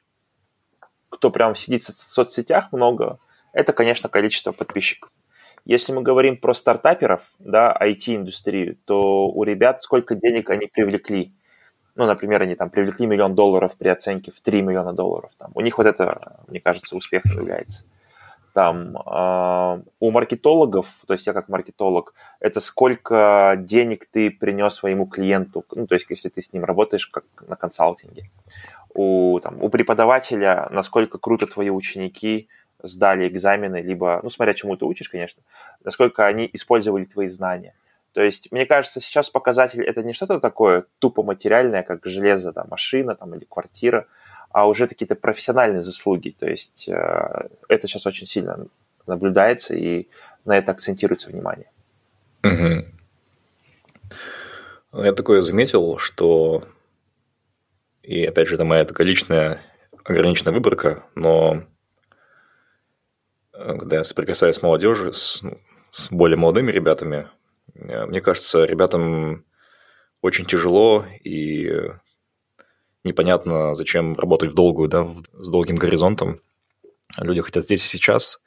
кто 1.09 1.29
прям 1.29 1.55
сидит 1.55 1.81
в 1.83 1.93
соцсетях 1.93 2.71
много, 2.71 3.19
это, 3.53 3.73
конечно, 3.73 4.09
количество 4.09 4.51
подписчиков. 4.51 5.11
Если 5.65 5.93
мы 5.93 6.01
говорим 6.01 6.37
про 6.37 6.53
стартаперов, 6.53 7.21
да, 7.39 7.75
IT-индустрию, 7.81 8.77
то 8.85 9.29
у 9.29 9.43
ребят 9.43 9.81
сколько 9.81 10.13
денег 10.15 10.49
они 10.49 10.67
привлекли. 10.67 11.33
Ну, 11.95 12.05
например, 12.05 12.41
они 12.41 12.55
там 12.55 12.69
привлекли 12.69 13.05
миллион 13.05 13.33
долларов 13.35 13.77
при 13.77 13.87
оценке 13.87 14.31
в 14.31 14.41
3 14.41 14.61
миллиона 14.61 14.93
долларов. 14.93 15.31
Там. 15.37 15.51
У 15.53 15.61
них 15.61 15.77
вот 15.77 15.87
это, 15.87 16.43
мне 16.47 16.59
кажется, 16.59 16.95
успехом 16.97 17.31
является. 17.39 17.85
Там, 18.53 18.97
э, 18.97 19.83
у 19.99 20.11
маркетологов, 20.11 20.87
то 21.07 21.13
есть 21.13 21.25
я 21.25 21.33
как 21.33 21.49
маркетолог, 21.49 22.13
это 22.39 22.59
сколько 22.59 23.55
денег 23.57 24.05
ты 24.11 24.29
принес 24.29 24.75
своему 24.75 25.07
клиенту, 25.07 25.65
ну, 25.73 25.87
то 25.87 25.95
есть 25.95 26.05
если 26.09 26.29
ты 26.29 26.39
с 26.41 26.53
ним 26.53 26.63
работаешь 26.63 27.07
как 27.07 27.25
на 27.47 27.55
консалтинге. 27.55 28.29
У, 28.93 29.39
там, 29.41 29.57
у 29.59 29.69
преподавателя, 29.69 30.67
насколько 30.69 31.17
круто 31.17 31.47
твои 31.47 31.71
ученики, 31.71 32.47
сдали 32.83 33.27
экзамены, 33.27 33.81
либо, 33.81 34.19
ну, 34.23 34.29
смотря 34.29 34.53
чему 34.53 34.75
ты 34.75 34.85
учишь, 34.85 35.09
конечно, 35.09 35.41
насколько 35.83 36.25
они 36.25 36.49
использовали 36.53 37.05
твои 37.05 37.29
знания. 37.29 37.73
То 38.13 38.21
есть, 38.21 38.51
мне 38.51 38.65
кажется, 38.65 39.01
сейчас 39.01 39.29
показатель 39.29 39.83
это 39.83 40.03
не 40.03 40.13
что-то 40.13 40.39
такое 40.39 40.85
тупо 40.99 41.23
материальное, 41.23 41.81
как 41.81 42.05
железо, 42.05 42.51
да, 42.51 42.65
машина 42.69 43.15
там, 43.15 43.33
или 43.33 43.45
квартира, 43.45 44.05
а 44.51 44.67
уже 44.67 44.87
какие-то 44.87 45.15
профессиональные 45.15 45.81
заслуги. 45.81 46.35
То 46.37 46.47
есть, 46.47 46.87
э, 46.87 47.47
это 47.69 47.87
сейчас 47.87 48.05
очень 48.05 48.27
сильно 48.27 48.67
наблюдается, 49.07 49.75
и 49.75 50.07
на 50.45 50.57
это 50.57 50.73
акцентируется 50.73 51.29
внимание. 51.29 51.71
Угу. 52.43 52.85
Я 55.03 55.13
такое 55.13 55.41
заметил, 55.41 55.97
что, 55.97 56.63
и 58.03 58.23
опять 58.25 58.47
же, 58.47 58.55
это 58.55 58.65
моя 58.65 58.85
такая 58.85 59.07
личная 59.07 59.59
ограниченная 60.03 60.53
выборка, 60.53 61.03
но 61.15 61.63
когда 63.53 63.97
я 63.97 64.03
соприкасаюсь 64.03 64.57
с 64.57 64.61
молодежью, 64.61 65.13
с, 65.13 65.43
с 65.91 66.11
более 66.11 66.37
молодыми 66.37 66.71
ребятами, 66.71 67.29
э, 67.75 68.05
мне 68.05 68.21
кажется, 68.21 68.63
ребятам 68.63 69.45
очень 70.21 70.45
тяжело 70.45 71.05
и 71.23 71.71
непонятно, 73.03 73.73
зачем 73.75 74.15
работать 74.15 74.51
в 74.51 74.55
долгую, 74.55 74.89
да, 74.89 75.07
с 75.33 75.49
долгим 75.49 75.75
горизонтом. 75.75 76.39
Люди 77.17 77.41
хотят 77.41 77.63
здесь 77.63 77.85
и 77.85 77.87
сейчас, 77.87 78.41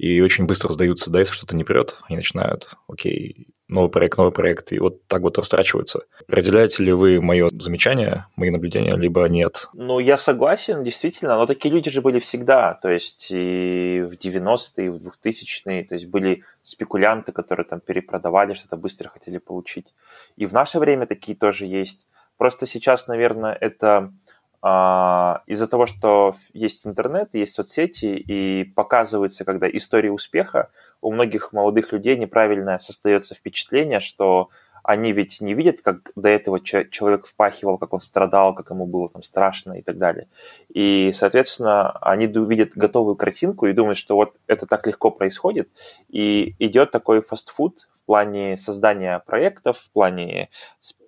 и 0.00 0.22
очень 0.22 0.46
быстро 0.46 0.72
сдаются, 0.72 1.10
да, 1.10 1.18
если 1.18 1.34
что-то 1.34 1.54
не 1.54 1.62
прет, 1.62 1.98
они 2.08 2.16
начинают, 2.16 2.74
окей, 2.88 3.48
новый 3.68 3.90
проект, 3.90 4.16
новый 4.16 4.32
проект, 4.32 4.72
и 4.72 4.78
вот 4.78 5.06
так 5.06 5.20
вот 5.20 5.36
растрачиваются. 5.36 6.04
Разделяете 6.26 6.82
ли 6.82 6.92
вы 6.92 7.20
мое 7.20 7.50
замечание, 7.52 8.24
мои 8.34 8.48
наблюдения, 8.48 8.96
либо 8.96 9.28
нет? 9.28 9.68
Ну, 9.74 9.98
я 9.98 10.16
согласен, 10.16 10.84
действительно, 10.84 11.36
но 11.36 11.44
такие 11.44 11.70
люди 11.70 11.90
же 11.90 12.00
были 12.00 12.18
всегда, 12.18 12.78
то 12.80 12.88
есть 12.88 13.28
и 13.30 14.02
в 14.02 14.14
90-е, 14.14 14.86
и 14.86 14.88
в 14.88 15.12
2000-е, 15.22 15.84
то 15.84 15.94
есть 15.94 16.06
были 16.06 16.44
спекулянты, 16.62 17.32
которые 17.32 17.66
там 17.66 17.80
перепродавали, 17.80 18.54
что-то 18.54 18.78
быстро 18.78 19.10
хотели 19.10 19.36
получить. 19.36 19.92
И 20.38 20.46
в 20.46 20.54
наше 20.54 20.78
время 20.78 21.04
такие 21.04 21.36
тоже 21.36 21.66
есть. 21.66 22.08
Просто 22.38 22.64
сейчас, 22.64 23.06
наверное, 23.06 23.52
это 23.52 24.14
из-за 24.62 25.66
того, 25.68 25.86
что 25.86 26.34
есть 26.52 26.86
интернет, 26.86 27.34
есть 27.34 27.54
соцсети, 27.54 28.16
и 28.16 28.64
показывается, 28.64 29.44
когда 29.46 29.66
история 29.70 30.12
успеха, 30.12 30.68
у 31.00 31.12
многих 31.12 31.52
молодых 31.52 31.92
людей 31.92 32.16
неправильно 32.16 32.78
создается 32.78 33.34
впечатление, 33.34 34.00
что 34.00 34.48
они 34.82 35.12
ведь 35.12 35.40
не 35.40 35.54
видят, 35.54 35.80
как 35.82 36.10
до 36.16 36.28
этого 36.28 36.60
человек 36.60 37.26
впахивал, 37.26 37.78
как 37.78 37.92
он 37.92 38.00
страдал, 38.00 38.54
как 38.54 38.70
ему 38.70 38.86
было 38.86 39.08
там 39.08 39.22
страшно 39.22 39.74
и 39.74 39.82
так 39.82 39.98
далее. 39.98 40.28
И, 40.68 41.12
соответственно, 41.14 41.92
они 42.00 42.26
видят 42.26 42.72
готовую 42.74 43.16
картинку 43.16 43.66
и 43.66 43.72
думают, 43.72 43.98
что 43.98 44.16
вот 44.16 44.34
это 44.46 44.66
так 44.66 44.86
легко 44.86 45.10
происходит, 45.10 45.68
и 46.08 46.54
идет 46.58 46.90
такой 46.90 47.22
фастфуд 47.22 47.88
в 47.92 48.04
плане 48.04 48.56
создания 48.56 49.18
проектов, 49.20 49.78
в 49.78 49.90
плане 49.90 50.48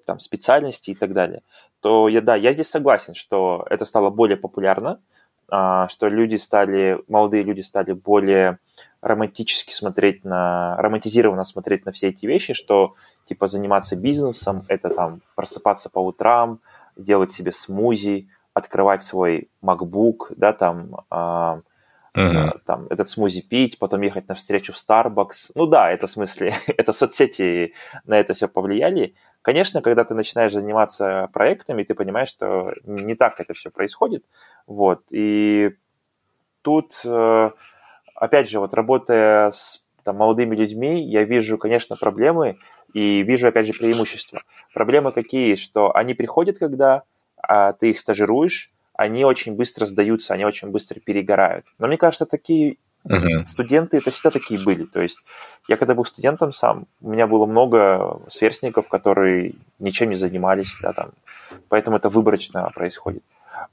там, 0.04 0.18
специальностей 0.18 0.92
и 0.92 0.96
так 0.96 1.12
далее 1.12 1.42
то 1.82 2.08
я, 2.08 2.20
да, 2.20 2.36
я 2.36 2.52
здесь 2.52 2.70
согласен, 2.70 3.12
что 3.14 3.66
это 3.68 3.84
стало 3.84 4.10
более 4.10 4.36
популярно, 4.36 5.00
а, 5.48 5.88
что 5.88 6.08
люди 6.08 6.36
стали, 6.36 7.02
молодые 7.08 7.42
люди 7.42 7.60
стали 7.60 7.92
более 7.92 8.58
романтически 9.02 9.72
смотреть 9.72 10.24
на, 10.24 10.76
романтизированно 10.78 11.44
смотреть 11.44 11.84
на 11.84 11.90
все 11.90 12.08
эти 12.08 12.24
вещи, 12.24 12.54
что 12.54 12.94
типа 13.24 13.48
заниматься 13.48 13.96
бизнесом, 13.96 14.64
это 14.68 14.90
там 14.90 15.22
просыпаться 15.34 15.90
по 15.90 15.98
утрам, 15.98 16.60
делать 16.96 17.32
себе 17.32 17.50
смузи, 17.50 18.28
открывать 18.54 19.02
свой 19.02 19.50
MacBook, 19.60 20.34
да, 20.36 20.52
там, 20.52 21.00
uh, 21.10 21.62
uh-huh. 22.14 22.60
там 22.64 22.86
этот 22.90 23.08
смузи 23.08 23.42
пить, 23.42 23.78
потом 23.78 24.02
ехать 24.02 24.28
на 24.28 24.34
встречу 24.34 24.72
в 24.72 24.76
Starbucks. 24.76 25.52
Ну 25.54 25.66
да, 25.66 25.90
это 25.90 26.06
в 26.06 26.10
смысле, 26.10 26.54
это 26.66 26.92
соцсети 26.92 27.74
на 28.04 28.18
это 28.18 28.34
все 28.34 28.46
повлияли, 28.46 29.14
Конечно, 29.42 29.82
когда 29.82 30.04
ты 30.04 30.14
начинаешь 30.14 30.52
заниматься 30.52 31.28
проектами, 31.32 31.82
ты 31.82 31.94
понимаешь, 31.94 32.28
что 32.28 32.70
не 32.84 33.16
так 33.16 33.38
это 33.40 33.52
все 33.54 33.70
происходит. 33.70 34.24
Вот. 34.66 35.02
И 35.10 35.72
тут, 36.62 37.00
э, 37.04 37.50
опять 38.14 38.48
же, 38.48 38.60
вот 38.60 38.72
работая 38.72 39.50
с 39.50 39.84
там, 40.04 40.16
молодыми 40.16 40.54
людьми, 40.54 41.04
я 41.04 41.24
вижу, 41.24 41.58
конечно, 41.58 41.96
проблемы 41.96 42.56
и 42.94 43.22
вижу, 43.22 43.48
опять 43.48 43.66
же, 43.66 43.72
преимущества. 43.72 44.40
Проблемы 44.74 45.12
какие? 45.12 45.56
Что 45.56 45.94
они 45.94 46.14
приходят, 46.14 46.58
когда 46.58 47.02
а, 47.36 47.72
ты 47.72 47.90
их 47.90 47.98
стажируешь, 47.98 48.72
они 48.94 49.24
очень 49.24 49.54
быстро 49.54 49.86
сдаются, 49.86 50.34
они 50.34 50.44
очень 50.44 50.68
быстро 50.68 51.00
перегорают. 51.00 51.66
Но 51.78 51.88
мне 51.88 51.96
кажется, 51.96 52.26
такие 52.26 52.78
Uh-huh. 53.04 53.42
Студенты 53.44 53.96
это 53.96 54.10
всегда 54.10 54.30
такие 54.30 54.62
были. 54.62 54.84
То 54.84 55.00
есть 55.00 55.18
я 55.68 55.76
когда 55.76 55.94
был 55.94 56.04
студентом 56.04 56.52
сам, 56.52 56.86
у 57.00 57.10
меня 57.10 57.26
было 57.26 57.46
много 57.46 58.20
сверстников, 58.28 58.88
которые 58.88 59.54
ничем 59.78 60.10
не 60.10 60.16
занимались, 60.16 60.78
да, 60.82 60.92
там, 60.92 61.10
поэтому 61.68 61.96
это 61.96 62.08
выборочно 62.08 62.70
происходит. 62.74 63.24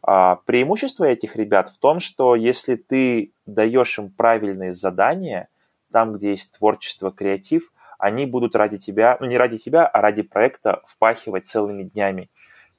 А 0.02 0.38
преимущество 0.46 1.06
этих 1.06 1.36
ребят 1.36 1.70
в 1.70 1.78
том, 1.78 2.00
что 2.00 2.36
если 2.36 2.76
ты 2.76 3.32
даешь 3.46 3.98
им 4.00 4.10
правильные 4.10 4.74
задания, 4.74 5.48
там, 5.92 6.14
где 6.14 6.32
есть 6.32 6.58
творчество, 6.58 7.12
креатив, 7.12 7.72
они 7.98 8.26
будут 8.26 8.56
ради 8.56 8.78
тебя, 8.78 9.18
ну 9.20 9.28
не 9.28 9.38
ради 9.38 9.58
тебя, 9.58 9.86
а 9.86 10.02
ради 10.02 10.22
проекта 10.22 10.82
впахивать 10.88 11.48
целыми 11.48 11.84
днями. 11.84 12.30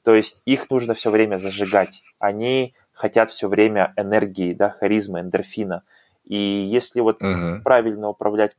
То 0.02 0.14
есть 0.14 0.42
их 0.47 0.71
нужно 0.71 0.95
все 0.95 1.11
время 1.11 1.37
зажигать. 1.37 2.02
Они 2.19 2.75
хотят 2.92 3.30
все 3.30 3.49
время 3.49 3.92
энергии, 3.97 4.54
да, 4.54 4.71
харизмы, 4.71 5.21
эндорфина. 5.21 5.83
И 6.30 6.37
если 6.37 7.00
вот 7.00 7.20
угу. 7.20 7.62
правильно 7.64 8.08
управлять. 8.08 8.52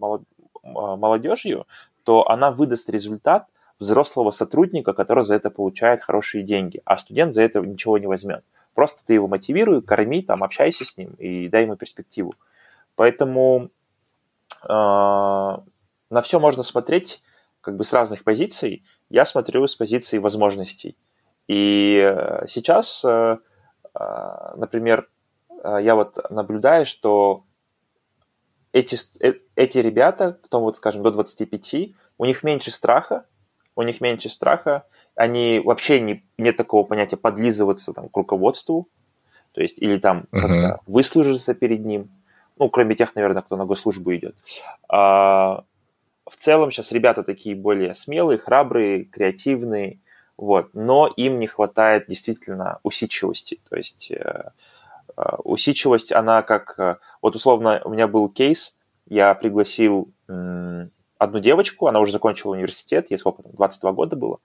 А, 0.63 0.95
молодежью, 0.95 1.67
то 2.03 2.27
она 2.29 2.51
выдаст 2.51 2.89
результат 2.89 3.47
взрослого 3.79 4.31
сотрудника, 4.31 4.93
который 4.93 5.23
за 5.23 5.35
это 5.35 5.49
получает 5.49 6.03
хорошие 6.03 6.43
деньги, 6.43 6.81
а 6.85 6.97
студент 6.97 7.33
за 7.33 7.41
это 7.41 7.61
ничего 7.61 7.97
не 7.97 8.07
возьмет. 8.07 8.43
Просто 8.75 9.05
ты 9.05 9.13
его 9.15 9.27
мотивируй, 9.27 9.81
корми, 9.81 10.21
там, 10.21 10.43
общайся 10.43 10.85
с 10.85 10.97
ним 10.97 11.13
и 11.13 11.49
дай 11.49 11.63
ему 11.63 11.75
перспективу. 11.75 12.35
Поэтому 12.95 13.69
э, 14.63 14.67
на 14.67 16.21
все 16.21 16.39
можно 16.39 16.63
смотреть 16.63 17.23
как 17.61 17.75
бы 17.75 17.83
с 17.83 17.91
разных 17.91 18.23
позиций. 18.23 18.83
Я 19.09 19.25
смотрю 19.25 19.65
с 19.67 19.75
позиции 19.75 20.19
возможностей. 20.19 20.95
И 21.47 21.97
э, 21.97 22.45
сейчас, 22.47 23.03
э, 23.03 23.37
например, 24.55 25.09
я 25.63 25.95
вот 25.95 26.17
наблюдаю, 26.31 26.85
что 26.85 27.43
эти, 28.73 28.97
э, 29.19 29.33
эти 29.55 29.77
ребята, 29.79 30.39
потом 30.41 30.63
вот, 30.63 30.77
скажем, 30.77 31.03
до 31.03 31.11
25, 31.11 31.95
у 32.17 32.25
них 32.25 32.43
меньше 32.43 32.71
страха, 32.71 33.25
у 33.75 33.83
них 33.83 34.01
меньше 34.01 34.29
страха, 34.29 34.85
они 35.15 35.61
вообще 35.63 35.99
не, 35.99 36.23
нет 36.37 36.57
такого 36.57 36.85
понятия 36.85 37.17
подлизываться 37.17 37.93
там, 37.93 38.09
к 38.09 38.17
руководству, 38.17 38.87
То 39.53 39.61
есть, 39.61 39.81
или 39.81 39.97
там 39.97 40.25
uh-huh. 40.31 40.77
выслужиться 40.87 41.53
перед 41.53 41.85
ним. 41.85 42.09
Ну, 42.57 42.69
кроме 42.69 42.95
тех, 42.95 43.15
наверное, 43.15 43.41
кто 43.41 43.57
на 43.57 43.65
госслужбу 43.65 44.15
идет. 44.15 44.35
А, 44.87 45.63
в 46.25 46.37
целом 46.37 46.71
сейчас 46.71 46.91
ребята 46.91 47.23
такие 47.23 47.55
более 47.55 47.93
смелые, 47.95 48.37
храбрые, 48.37 49.03
креативные, 49.03 49.99
вот, 50.37 50.69
но 50.73 51.07
им 51.07 51.39
не 51.39 51.47
хватает 51.47 52.05
действительно 52.07 52.79
усидчивости. 52.83 53.59
То 53.69 53.75
есть 53.75 54.11
э, 54.11 54.51
усидчивость, 55.43 56.11
она 56.11 56.41
как... 56.41 56.79
Э, 56.79 56.97
вот 57.21 57.35
условно 57.35 57.81
у 57.83 57.89
меня 57.89 58.07
был 58.07 58.29
кейс, 58.29 58.77
я 59.07 59.33
пригласил 59.35 60.11
одну 60.27 61.39
девочку, 61.39 61.87
она 61.87 61.99
уже 61.99 62.11
закончила 62.11 62.53
университет, 62.53 63.11
ей 63.11 63.17
сколько 63.17 63.43
там, 63.43 63.51
22 63.51 63.91
года 63.91 64.15
было, 64.15 64.39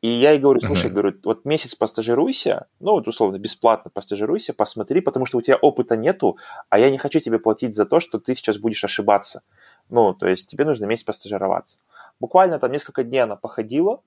и 0.00 0.08
я 0.08 0.30
ей 0.30 0.40
говорю, 0.40 0.60
слушай, 0.60 0.90
uh-huh. 0.90 0.94
говорю, 0.94 1.14
вот 1.24 1.44
месяц 1.44 1.74
постажируйся, 1.74 2.68
ну 2.78 2.92
вот 2.92 3.06
условно 3.06 3.38
бесплатно 3.38 3.90
постажируйся, 3.90 4.54
посмотри, 4.54 5.02
потому 5.02 5.26
что 5.26 5.36
у 5.36 5.42
тебя 5.42 5.56
опыта 5.56 5.94
нету, 5.94 6.38
а 6.70 6.78
я 6.78 6.90
не 6.90 6.96
хочу 6.96 7.20
тебе 7.20 7.38
платить 7.38 7.74
за 7.74 7.84
то, 7.84 8.00
что 8.00 8.18
ты 8.18 8.34
сейчас 8.34 8.56
будешь 8.56 8.82
ошибаться. 8.82 9.42
Ну, 9.90 10.14
то 10.14 10.26
есть 10.26 10.48
тебе 10.48 10.64
нужно 10.64 10.86
месяц 10.86 11.04
постажироваться. 11.04 11.78
Буквально 12.18 12.58
там 12.58 12.72
несколько 12.72 13.04
дней 13.04 13.18
она 13.18 13.36
походила 13.36 14.00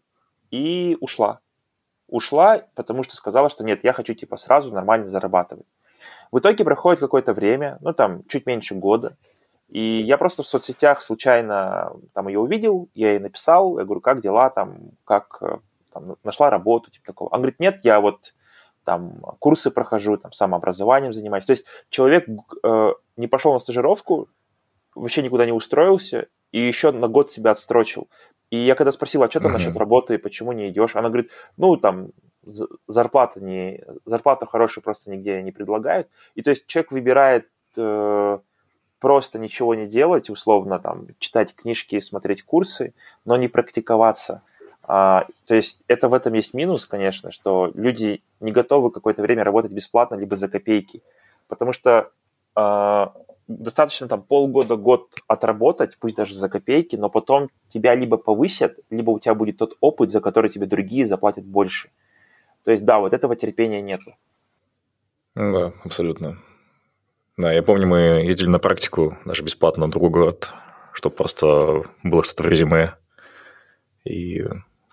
и 0.49 0.97
ушла. 0.99 1.41
Ушла, 2.07 2.63
потому 2.73 3.03
что 3.03 3.15
сказала, 3.15 3.49
что 3.49 3.63
нет, 3.63 3.83
я 3.83 3.93
хочу 3.93 4.15
типа 4.15 4.37
сразу 4.37 4.71
нормально 4.71 5.07
зарабатывать. 5.07 5.67
В 6.31 6.39
итоге 6.39 6.63
проходит 6.63 6.99
какое-то 6.99 7.33
время, 7.33 7.77
ну 7.81 7.93
там 7.93 8.23
чуть 8.27 8.45
меньше 8.45 8.75
года, 8.75 9.17
и 9.69 10.01
я 10.01 10.17
просто 10.17 10.43
в 10.43 10.47
соцсетях 10.47 11.01
случайно 11.01 11.93
там 12.13 12.27
ее 12.27 12.39
увидел, 12.39 12.89
я 12.93 13.11
ей 13.11 13.19
написал, 13.19 13.79
я 13.79 13.85
говорю, 13.85 14.01
как 14.01 14.21
дела, 14.21 14.49
там, 14.49 14.91
как 15.05 15.41
там, 15.91 16.15
нашла 16.23 16.49
работу, 16.49 16.91
типа 16.91 17.05
такого. 17.05 17.29
Он 17.29 17.39
говорит, 17.39 17.59
нет, 17.59 17.79
я 17.83 17.99
вот 17.99 18.33
там 18.83 19.19
курсы 19.39 19.71
прохожу, 19.71 20.17
там 20.17 20.31
самообразованием 20.31 21.13
занимаюсь. 21.13 21.45
То 21.45 21.53
есть 21.53 21.65
человек 21.89 22.27
э, 22.63 22.91
не 23.17 23.27
пошел 23.27 23.53
на 23.53 23.59
стажировку, 23.59 24.27
вообще 24.93 25.21
никуда 25.23 25.45
не 25.45 25.51
устроился 25.51 26.27
и 26.51 26.59
еще 26.59 26.91
на 26.91 27.07
год 27.07 27.31
себя 27.31 27.51
отстрочил. 27.51 28.09
И 28.49 28.57
я 28.57 28.75
когда 28.75 28.91
спросил, 28.91 29.23
а 29.23 29.29
что 29.29 29.39
там 29.39 29.51
uh-huh. 29.51 29.53
насчет 29.55 29.75
работы, 29.75 30.19
почему 30.19 30.51
не 30.51 30.69
идешь, 30.69 30.95
она 30.95 31.09
говорит, 31.09 31.31
ну 31.57 31.77
там 31.77 32.09
зарплата 32.87 33.39
не 33.39 33.83
зарплату 34.05 34.45
хорошую 34.45 34.83
просто 34.83 35.11
нигде 35.11 35.41
не 35.41 35.51
предлагают. 35.51 36.07
И 36.35 36.41
то 36.41 36.49
есть 36.49 36.67
человек 36.67 36.91
выбирает 36.91 37.47
э, 37.77 38.39
просто 38.99 39.39
ничего 39.39 39.75
не 39.75 39.85
делать, 39.85 40.29
условно 40.29 40.79
там 40.79 41.07
читать 41.19 41.53
книжки, 41.55 41.99
смотреть 41.99 42.43
курсы, 42.43 42.93
но 43.25 43.35
не 43.35 43.47
практиковаться. 43.47 44.41
А, 44.85 45.25
то 45.45 45.55
есть 45.55 45.83
это 45.87 46.09
в 46.09 46.13
этом 46.13 46.33
есть 46.33 46.53
минус, 46.53 46.85
конечно, 46.85 47.31
что 47.31 47.71
люди 47.73 48.21
не 48.39 48.51
готовы 48.51 48.91
какое-то 48.91 49.21
время 49.21 49.43
работать 49.43 49.71
бесплатно, 49.71 50.15
либо 50.15 50.35
за 50.35 50.49
копейки. 50.49 51.01
Потому 51.47 51.71
что 51.71 52.11
а, 52.55 53.13
достаточно 53.47 54.07
там 54.07 54.21
полгода, 54.21 54.75
год 54.75 55.09
отработать, 55.27 55.97
пусть 55.99 56.15
даже 56.15 56.35
за 56.35 56.49
копейки, 56.49 56.95
но 56.95 57.09
потом 57.09 57.49
тебя 57.69 57.95
либо 57.95 58.17
повысят, 58.17 58.79
либо 58.89 59.11
у 59.11 59.19
тебя 59.19 59.35
будет 59.35 59.57
тот 59.57 59.77
опыт, 59.79 60.11
за 60.11 60.21
который 60.21 60.49
тебе 60.49 60.65
другие 60.65 61.05
заплатят 61.05 61.45
больше. 61.45 61.89
То 62.63 62.71
есть 62.71 62.85
да, 62.85 62.99
вот 62.99 63.13
этого 63.13 63.35
терпения 63.35 63.81
нету. 63.81 64.11
Да, 65.35 65.73
абсолютно. 65.83 66.39
Да, 67.37 67.51
я 67.51 67.63
помню, 67.63 67.87
мы 67.87 67.97
ездили 68.23 68.49
на 68.49 68.59
практику 68.59 69.17
даже 69.25 69.43
бесплатно 69.43 69.87
на 69.87 69.91
другой 69.91 70.11
город, 70.11 70.51
чтобы 70.93 71.15
просто 71.15 71.83
было 72.03 72.23
что-то 72.23 72.43
в 72.43 72.47
резюме. 72.47 72.93
И, 74.05 74.45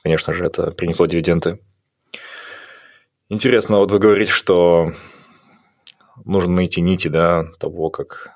конечно 0.02 0.32
же, 0.32 0.46
это 0.46 0.70
принесло 0.70 1.06
дивиденды. 1.06 1.60
Интересно, 3.28 3.78
вот 3.78 3.90
вы 3.92 3.98
говорите, 3.98 4.32
что 4.32 4.92
нужно 6.24 6.52
найти 6.52 6.80
нити, 6.80 7.08
да, 7.08 7.44
того, 7.58 7.90
как 7.90 8.32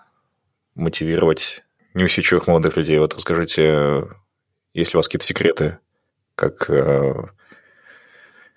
мотивировать 0.74 1.64
неусидчивых 1.94 2.46
молодых 2.46 2.76
людей. 2.76 2.98
Вот 2.98 3.14
расскажите, 3.14 4.08
есть 4.74 4.92
ли 4.92 4.96
у 4.96 4.98
вас 4.98 5.08
какие-то 5.08 5.24
секреты, 5.24 5.78
как, 6.34 6.68
э, 6.68 7.14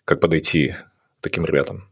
как 0.07 0.21
подойти 0.21 0.73
таким 1.19 1.43
ребятам? 1.43 1.83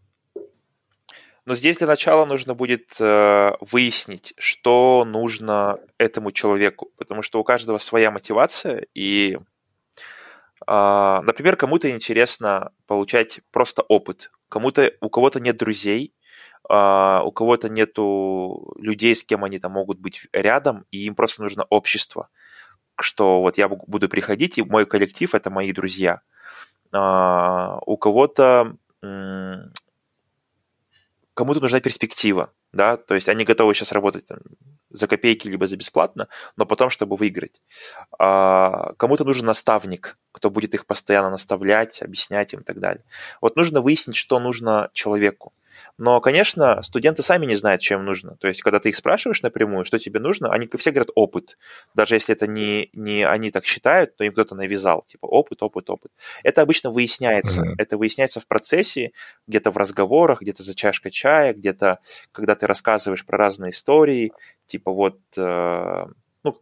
Но 1.44 1.54
здесь 1.54 1.78
для 1.78 1.88
начала 1.88 2.26
нужно 2.26 2.56
будет 2.56 2.96
э, 3.00 3.52
выяснить, 3.60 4.34
что 4.38 5.04
нужно 5.06 5.80
этому 5.98 6.32
человеку, 6.32 6.92
потому 6.98 7.22
что 7.22 7.40
у 7.40 7.44
каждого 7.44 7.78
своя 7.78 8.12
мотивация, 8.12 8.88
и, 8.96 9.38
э, 10.66 11.22
например, 11.24 11.58
кому-то 11.58 11.92
интересно 11.92 12.72
получать 12.88 13.42
просто 13.52 13.82
опыт, 13.84 14.32
кому-то 14.48 14.94
у 15.02 15.10
кого-то 15.10 15.40
нет 15.40 15.58
друзей, 15.58 16.14
Uh, 16.68 17.22
у 17.22 17.32
кого-то 17.32 17.70
нету 17.70 18.74
людей, 18.80 19.14
с 19.14 19.24
кем 19.24 19.44
они 19.44 19.60
там 19.60 19.74
могут 19.74 20.00
быть 20.00 20.28
рядом, 20.34 20.88
и 20.90 21.06
им 21.06 21.14
просто 21.14 21.44
нужно 21.44 21.64
общество, 21.70 22.28
что 23.00 23.42
вот 23.42 23.60
я 23.60 23.70
буду 23.70 24.10
приходить, 24.10 24.58
и 24.58 24.64
мой 24.64 24.88
коллектив– 24.88 25.32
это 25.36 25.52
мои 25.52 25.72
друзья. 25.74 26.18
Uh, 26.96 27.80
у 27.86 27.98
кого-то 27.98 28.78
кому-то 31.36 31.60
нужна 31.60 31.80
перспектива, 31.82 32.52
да, 32.72 32.98
то 32.98 33.14
есть 33.14 33.30
они 33.30 33.44
готовы 33.44 33.76
сейчас 33.76 33.92
работать 33.92 34.26
там, 34.26 34.40
за 34.90 35.08
копейки 35.08 35.48
либо 35.48 35.68
за 35.68 35.78
бесплатно, 35.78 36.28
но 36.56 36.66
потом, 36.66 36.90
чтобы 36.90 37.18
выиграть. 37.18 37.62
А, 38.18 38.94
кому-то 38.98 39.26
нужен 39.26 39.46
наставник, 39.46 40.18
кто 40.32 40.50
будет 40.50 40.74
их 40.74 40.86
постоянно 40.86 41.30
наставлять, 41.30 42.02
объяснять 42.02 42.54
им 42.54 42.62
и 42.62 42.64
так 42.64 42.80
далее. 42.80 43.04
Вот 43.42 43.58
нужно 43.58 43.82
выяснить, 43.82 44.16
что 44.16 44.40
нужно 44.40 44.90
человеку. 44.94 45.52
Но, 45.98 46.22
конечно, 46.22 46.82
студенты 46.82 47.24
сами 47.24 47.46
не 47.46 47.56
знают, 47.56 47.82
чем 47.82 48.06
нужно. 48.06 48.36
То 48.38 48.48
есть, 48.48 48.62
когда 48.62 48.80
ты 48.80 48.90
их 48.90 48.96
спрашиваешь 48.96 49.42
напрямую, 49.42 49.86
что 49.86 50.00
тебе 50.00 50.20
нужно, 50.20 50.52
они 50.52 50.70
все 50.78 50.92
говорят 50.92 51.10
опыт. 51.16 51.56
Даже 51.94 52.16
если 52.16 52.36
это 52.36 52.48
не, 52.48 52.90
не 52.94 53.24
они 53.26 53.52
так 53.52 53.66
считают, 53.66 54.16
то 54.16 54.24
им 54.24 54.34
кто-то 54.34 54.56
навязал. 54.56 55.04
Типа 55.06 55.26
опыт, 55.26 55.64
опыт, 55.64 55.90
опыт. 55.90 56.12
Это 56.44 56.62
обычно 56.62 56.92
выясняется. 56.92 57.62
Mm-hmm. 57.62 57.76
Это 57.78 57.98
выясняется 57.98 58.40
в 58.40 58.48
процессе, 58.48 59.12
где-то 59.48 59.72
в 59.72 59.78
разговорах, 59.78 60.42
где-то 60.42 60.64
за 60.64 60.76
чашкой 60.76 61.12
чая, 61.12 61.54
где-то, 61.54 62.00
когда 62.32 62.56
ты 62.56 62.68
рассказываешь 62.68 63.26
про 63.26 63.38
разные 63.38 63.72
истории. 63.72 64.32
Типа 64.66 64.92
вот, 64.92 65.20
э, 65.38 66.06
ну, 66.44 66.54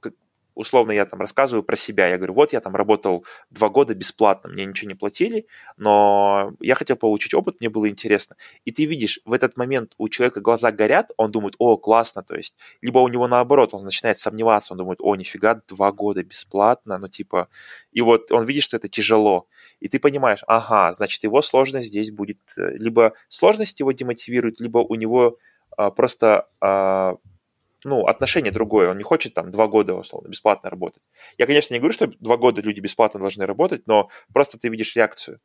условно 0.56 0.92
я 0.92 1.06
там 1.06 1.20
рассказываю 1.20 1.64
про 1.64 1.76
себя, 1.76 2.08
я 2.08 2.18
говорю, 2.18 2.34
вот 2.34 2.54
я 2.54 2.60
там 2.60 2.76
работал 2.76 3.26
два 3.50 3.70
года 3.70 3.96
бесплатно, 3.96 4.50
мне 4.50 4.66
ничего 4.66 4.90
не 4.90 4.96
платили, 4.96 5.48
но 5.78 6.54
я 6.60 6.76
хотел 6.76 6.96
получить 6.96 7.34
опыт, 7.34 7.60
мне 7.60 7.70
было 7.70 7.90
интересно. 7.90 8.36
И 8.66 8.72
ты 8.72 8.86
видишь, 8.86 9.20
в 9.26 9.34
этот 9.34 9.58
момент 9.58 9.94
у 9.98 10.10
человека 10.10 10.42
глаза 10.42 10.72
горят, 10.72 11.12
он 11.18 11.32
думает, 11.32 11.56
о, 11.60 11.78
классно, 11.78 12.24
то 12.24 12.36
есть, 12.36 12.56
либо 12.82 13.00
у 13.00 13.08
него 13.08 13.28
наоборот, 13.28 13.74
он 13.74 13.84
начинает 13.84 14.18
сомневаться, 14.18 14.74
он 14.74 14.80
думает, 14.80 15.00
о, 15.02 15.16
нифига, 15.16 15.62
два 15.68 15.92
года 15.92 16.24
бесплатно, 16.24 16.98
ну 16.98 17.08
типа, 17.08 17.50
и 17.92 18.02
вот 18.02 18.32
он 18.32 18.46
видит, 18.46 18.64
что 18.64 18.78
это 18.78 18.88
тяжело, 18.88 19.48
и 19.80 19.88
ты 19.88 20.00
понимаешь, 20.00 20.44
ага, 20.48 20.92
значит, 20.94 21.24
его 21.24 21.42
сложность 21.42 21.88
здесь 21.88 22.12
будет, 22.12 22.40
э, 22.58 22.78
либо 22.78 23.14
сложность 23.30 23.80
его 23.80 23.92
демотивирует, 23.92 24.60
либо 24.60 24.80
у 24.80 24.96
него 24.96 25.38
а, 25.78 25.92
просто 25.92 26.48
а, 26.62 27.16
ну, 27.84 28.06
отношение 28.06 28.52
другое. 28.52 28.90
Он 28.90 28.98
не 28.98 29.04
хочет 29.04 29.34
там 29.34 29.52
два 29.52 29.68
года, 29.68 29.96
условно, 29.96 30.30
бесплатно 30.30 30.70
работать. 30.70 31.04
Я, 31.38 31.46
конечно, 31.46 31.74
не 31.74 31.80
говорю, 31.80 31.94
что 31.94 32.08
два 32.08 32.38
года 32.38 32.62
люди 32.62 32.80
бесплатно 32.80 33.20
должны 33.20 33.46
работать, 33.46 33.88
но 33.88 34.10
просто 34.34 34.58
ты 34.58 34.70
видишь 34.70 34.96
реакцию. 34.96 35.40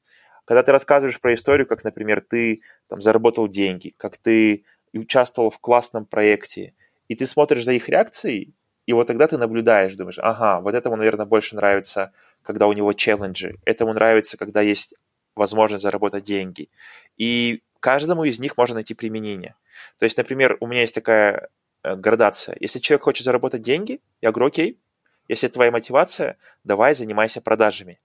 Когда 0.44 0.62
ты 0.62 0.72
рассказываешь 0.72 1.20
про 1.20 1.35
историю, 1.35 1.66
как, 1.66 1.85
например, 1.85 2.20
ты 2.20 2.62
там 2.88 3.01
заработал 3.01 3.48
деньги, 3.48 3.94
как 3.96 4.16
ты 4.16 4.64
участвовал 4.94 5.51
в 5.51 5.59
классном 5.59 6.07
проекте, 6.07 6.74
и 7.09 7.14
ты 7.14 7.27
смотришь 7.27 7.64
за 7.64 7.72
их 7.72 7.88
реакцией, 7.88 8.55
и 8.87 8.94
вот 8.94 9.07
тогда 9.07 9.27
ты 9.27 9.37
наблюдаешь, 9.37 9.94
думаешь, 9.96 10.18
ага, 10.18 10.61
вот 10.61 10.74
этому, 10.74 10.96
наверное, 10.96 11.27
больше 11.27 11.57
нравится, 11.57 12.12
когда 12.42 12.66
у 12.66 12.72
него 12.72 12.94
челленджи, 12.94 13.59
этому 13.66 13.92
нравится, 13.92 14.38
когда 14.38 14.62
есть 14.62 14.94
возможность 15.35 15.83
заработать 15.83 16.24
деньги. 16.24 16.70
И 17.18 17.62
каждому 17.81 18.24
из 18.24 18.38
них 18.38 18.57
можно 18.57 18.77
найти 18.77 18.94
применение. 18.94 19.57
То 19.98 20.05
есть, 20.05 20.16
например, 20.16 20.57
у 20.61 20.66
меня 20.66 20.81
есть 20.81 20.94
такая 20.94 21.48
градация. 21.83 22.57
Если 22.61 22.79
человек 22.79 23.03
хочет 23.03 23.25
заработать 23.25 23.62
деньги, 23.62 24.01
я 24.21 24.33
говорю, 24.33 24.49
окей, 24.49 24.81
если 25.29 25.49
твоя 25.49 25.71
мотивация, 25.71 26.38
давай 26.64 26.95
занимайся 26.95 27.41
продажами. 27.41 28.01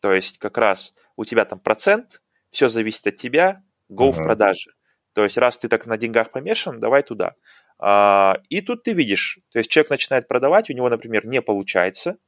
То 0.00 0.12
есть 0.12 0.38
как 0.38 0.56
раз 0.58 0.94
у 1.16 1.24
тебя 1.24 1.44
там 1.44 1.58
процент, 1.58 2.22
все 2.50 2.68
зависит 2.68 3.06
от 3.06 3.16
тебя, 3.16 3.62
go 3.90 4.10
uh-huh. 4.10 4.12
в 4.12 4.16
продажи. 4.16 4.70
То 5.12 5.24
есть 5.24 5.36
раз 5.36 5.58
ты 5.58 5.68
так 5.68 5.86
на 5.86 5.96
деньгах 5.96 6.30
помешан, 6.30 6.78
давай 6.78 7.02
туда. 7.02 7.34
А, 7.78 8.38
и 8.48 8.60
тут 8.60 8.84
ты 8.84 8.92
видишь, 8.92 9.40
то 9.50 9.58
есть 9.58 9.70
человек 9.70 9.90
начинает 9.90 10.28
продавать, 10.28 10.70
у 10.70 10.72
него, 10.72 10.88
например, 10.88 11.26
не 11.26 11.42
получается, 11.42 12.18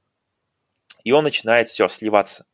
и 1.05 1.13
он 1.13 1.25
начинает 1.25 1.69
все 1.69 1.89
сливаться. 1.89 2.47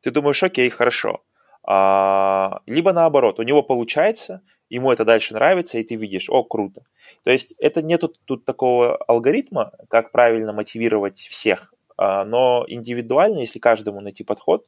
Ты 0.00 0.10
думаешь, 0.10 0.42
окей, 0.42 0.68
хорошо. 0.68 1.24
А, 1.62 2.60
либо 2.66 2.92
наоборот, 2.92 3.38
у 3.38 3.42
него 3.42 3.62
получается, 3.62 4.42
ему 4.70 4.90
это 4.90 5.04
дальше 5.04 5.34
нравится, 5.34 5.78
и 5.78 5.82
ты 5.82 5.96
видишь, 5.96 6.30
о, 6.30 6.42
круто. 6.44 6.82
То 7.24 7.30
есть 7.30 7.54
это 7.58 7.82
нету 7.82 8.14
тут 8.24 8.44
такого 8.44 8.96
алгоритма, 8.96 9.72
как 9.88 10.12
правильно 10.12 10.52
мотивировать 10.52 11.18
всех, 11.18 11.74
а, 11.96 12.24
но 12.24 12.64
индивидуально, 12.66 13.40
если 13.40 13.58
каждому 13.58 14.00
найти 14.00 14.24
подход, 14.24 14.66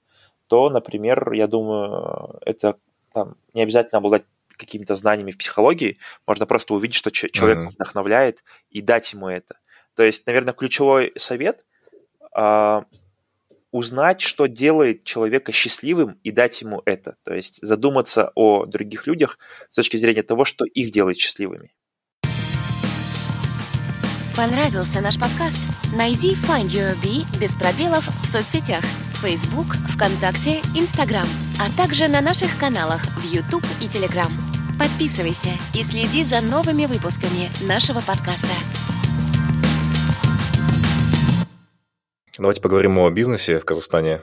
то, 0.48 0.68
например, 0.68 1.32
я 1.32 1.46
думаю, 1.46 2.38
это 2.44 2.76
там, 3.14 3.36
не 3.54 3.62
обязательно 3.62 3.98
обладать 3.98 4.24
какими-то 4.56 4.94
знаниями 4.94 5.30
в 5.30 5.38
психологии, 5.38 5.98
можно 6.26 6.46
просто 6.46 6.74
увидеть, 6.74 6.96
что 6.96 7.10
человек 7.10 7.64
mm-hmm. 7.64 7.70
вдохновляет 7.70 8.44
и 8.70 8.82
дать 8.82 9.12
ему 9.12 9.28
это. 9.28 9.56
То 9.94 10.02
есть, 10.02 10.26
наверное, 10.26 10.52
ключевой 10.52 11.12
совет 11.16 11.64
э, 12.36 12.82
узнать, 13.72 14.20
что 14.20 14.46
делает 14.46 15.02
человека 15.02 15.50
счастливым 15.50 16.18
и 16.22 16.30
дать 16.30 16.60
ему 16.60 16.82
это. 16.84 17.16
То 17.24 17.34
есть 17.34 17.58
задуматься 17.62 18.30
о 18.36 18.66
других 18.66 19.06
людях 19.06 19.38
с 19.70 19.74
точки 19.74 19.96
зрения 19.96 20.22
того, 20.22 20.44
что 20.44 20.64
их 20.64 20.92
делает 20.92 21.16
счастливыми. 21.16 21.72
Понравился 24.36 25.00
наш 25.00 25.18
подкаст? 25.18 25.60
Найди 25.94 26.34
Find 26.34 26.66
Your 26.66 26.94
Bee 27.02 27.26
без 27.38 27.54
пробелов 27.54 28.08
в 28.22 28.26
соцсетях 28.26 28.84
Facebook, 29.22 29.76
ВКонтакте, 29.94 30.62
Instagram, 30.74 31.26
а 31.60 31.76
также 31.76 32.08
на 32.08 32.20
наших 32.20 32.58
каналах 32.58 33.02
в 33.18 33.32
YouTube 33.32 33.64
и 33.80 33.84
Telegram. 33.84 34.30
Подписывайся 34.78 35.50
и 35.74 35.82
следи 35.84 36.24
за 36.24 36.40
новыми 36.40 36.86
выпусками 36.86 37.50
нашего 37.64 38.00
подкаста. 38.00 38.48
Давайте 42.38 42.62
поговорим 42.62 42.98
о 42.98 43.10
бизнесе 43.10 43.58
в 43.58 43.66
Казахстане. 43.66 44.22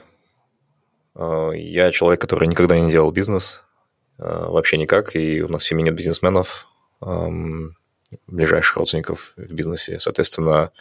А, 1.14 1.50
я 1.50 1.92
человек, 1.92 2.20
который 2.20 2.48
никогда 2.48 2.76
не 2.76 2.90
делал 2.90 3.12
бизнес, 3.12 3.62
а, 4.18 4.50
вообще 4.50 4.78
никак, 4.78 5.14
и 5.14 5.40
у 5.42 5.48
нас 5.48 5.62
в 5.62 5.66
семье 5.66 5.84
нет 5.84 5.94
бизнесменов 5.94 6.66
ближайших 8.26 8.76
родственников 8.76 9.32
в 9.36 9.52
бизнесе. 9.54 10.00
Соответственно, 10.00 10.72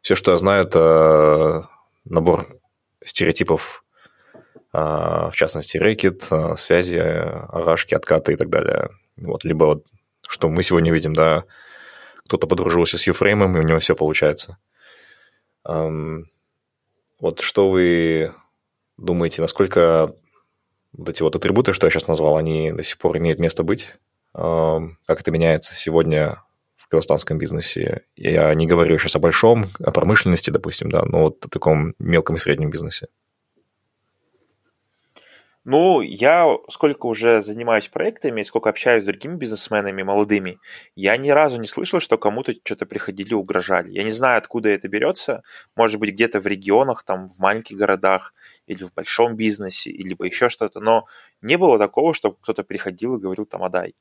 все, 0.00 0.14
что 0.14 0.32
я 0.32 0.38
знаю, 0.38 0.64
это 0.64 1.68
набор 2.06 2.48
стереотипов, 3.04 3.84
а, 4.72 5.28
в 5.28 5.36
частности, 5.36 5.76
рэкет, 5.76 6.30
связи, 6.56 6.96
арашки, 6.96 7.94
откаты 7.94 8.32
и 8.32 8.36
так 8.36 8.48
далее. 8.48 8.88
Вот, 9.18 9.44
либо 9.44 9.64
вот, 9.64 9.84
что 10.26 10.48
мы 10.48 10.62
сегодня 10.62 10.90
видим, 10.94 11.12
да, 11.12 11.44
кто-то 12.24 12.46
подружился 12.46 12.96
с 12.96 13.06
юфреймом, 13.06 13.54
и 13.58 13.60
у 13.60 13.64
него 13.64 13.80
все 13.80 13.94
получается. 13.94 14.56
Вот 17.20 17.40
что 17.40 17.70
вы 17.70 18.32
думаете, 18.96 19.42
насколько 19.42 20.14
вот 20.92 21.08
эти 21.08 21.22
вот 21.22 21.36
атрибуты, 21.36 21.72
что 21.72 21.86
я 21.86 21.90
сейчас 21.90 22.08
назвал, 22.08 22.36
они 22.36 22.72
до 22.72 22.82
сих 22.82 22.98
пор 22.98 23.18
имеют 23.18 23.38
место 23.38 23.62
быть? 23.62 23.94
Как 24.32 25.20
это 25.20 25.30
меняется 25.30 25.74
сегодня 25.74 26.42
казахстанском 26.90 27.38
бизнесе. 27.38 28.02
Я 28.16 28.52
не 28.54 28.66
говорю 28.66 28.98
сейчас 28.98 29.16
о 29.16 29.20
большом, 29.20 29.70
о 29.78 29.92
промышленности, 29.92 30.50
допустим, 30.50 30.90
да, 30.90 31.04
но 31.04 31.20
вот 31.20 31.46
о 31.46 31.48
таком 31.48 31.94
мелком 31.98 32.36
и 32.36 32.38
среднем 32.38 32.70
бизнесе. 32.70 33.06
Ну, 35.64 36.00
я 36.00 36.46
сколько 36.70 37.04
уже 37.06 37.42
занимаюсь 37.42 37.88
проектами, 37.88 38.42
сколько 38.42 38.70
общаюсь 38.70 39.02
с 39.02 39.06
другими 39.06 39.36
бизнесменами 39.36 40.02
молодыми, 40.02 40.58
я 40.94 41.18
ни 41.18 41.28
разу 41.30 41.60
не 41.60 41.66
слышал, 41.66 42.00
что 42.00 42.16
кому-то 42.16 42.54
что-то 42.64 42.86
приходили, 42.86 43.34
угрожали. 43.34 43.90
Я 43.92 44.02
не 44.02 44.10
знаю, 44.10 44.38
откуда 44.38 44.70
это 44.70 44.88
берется. 44.88 45.42
Может 45.76 46.00
быть, 46.00 46.12
где-то 46.14 46.40
в 46.40 46.46
регионах, 46.46 47.04
там, 47.04 47.28
в 47.30 47.38
маленьких 47.40 47.76
городах, 47.76 48.32
или 48.66 48.84
в 48.84 48.94
большом 48.94 49.36
бизнесе, 49.36 49.90
или 49.90 50.16
еще 50.24 50.48
что-то. 50.48 50.80
Но 50.80 51.04
не 51.42 51.58
было 51.58 51.78
такого, 51.78 52.14
чтобы 52.14 52.36
кто-то 52.40 52.64
приходил 52.64 53.16
и 53.16 53.20
говорил 53.20 53.44
там, 53.44 53.62
отдай. 53.62 53.94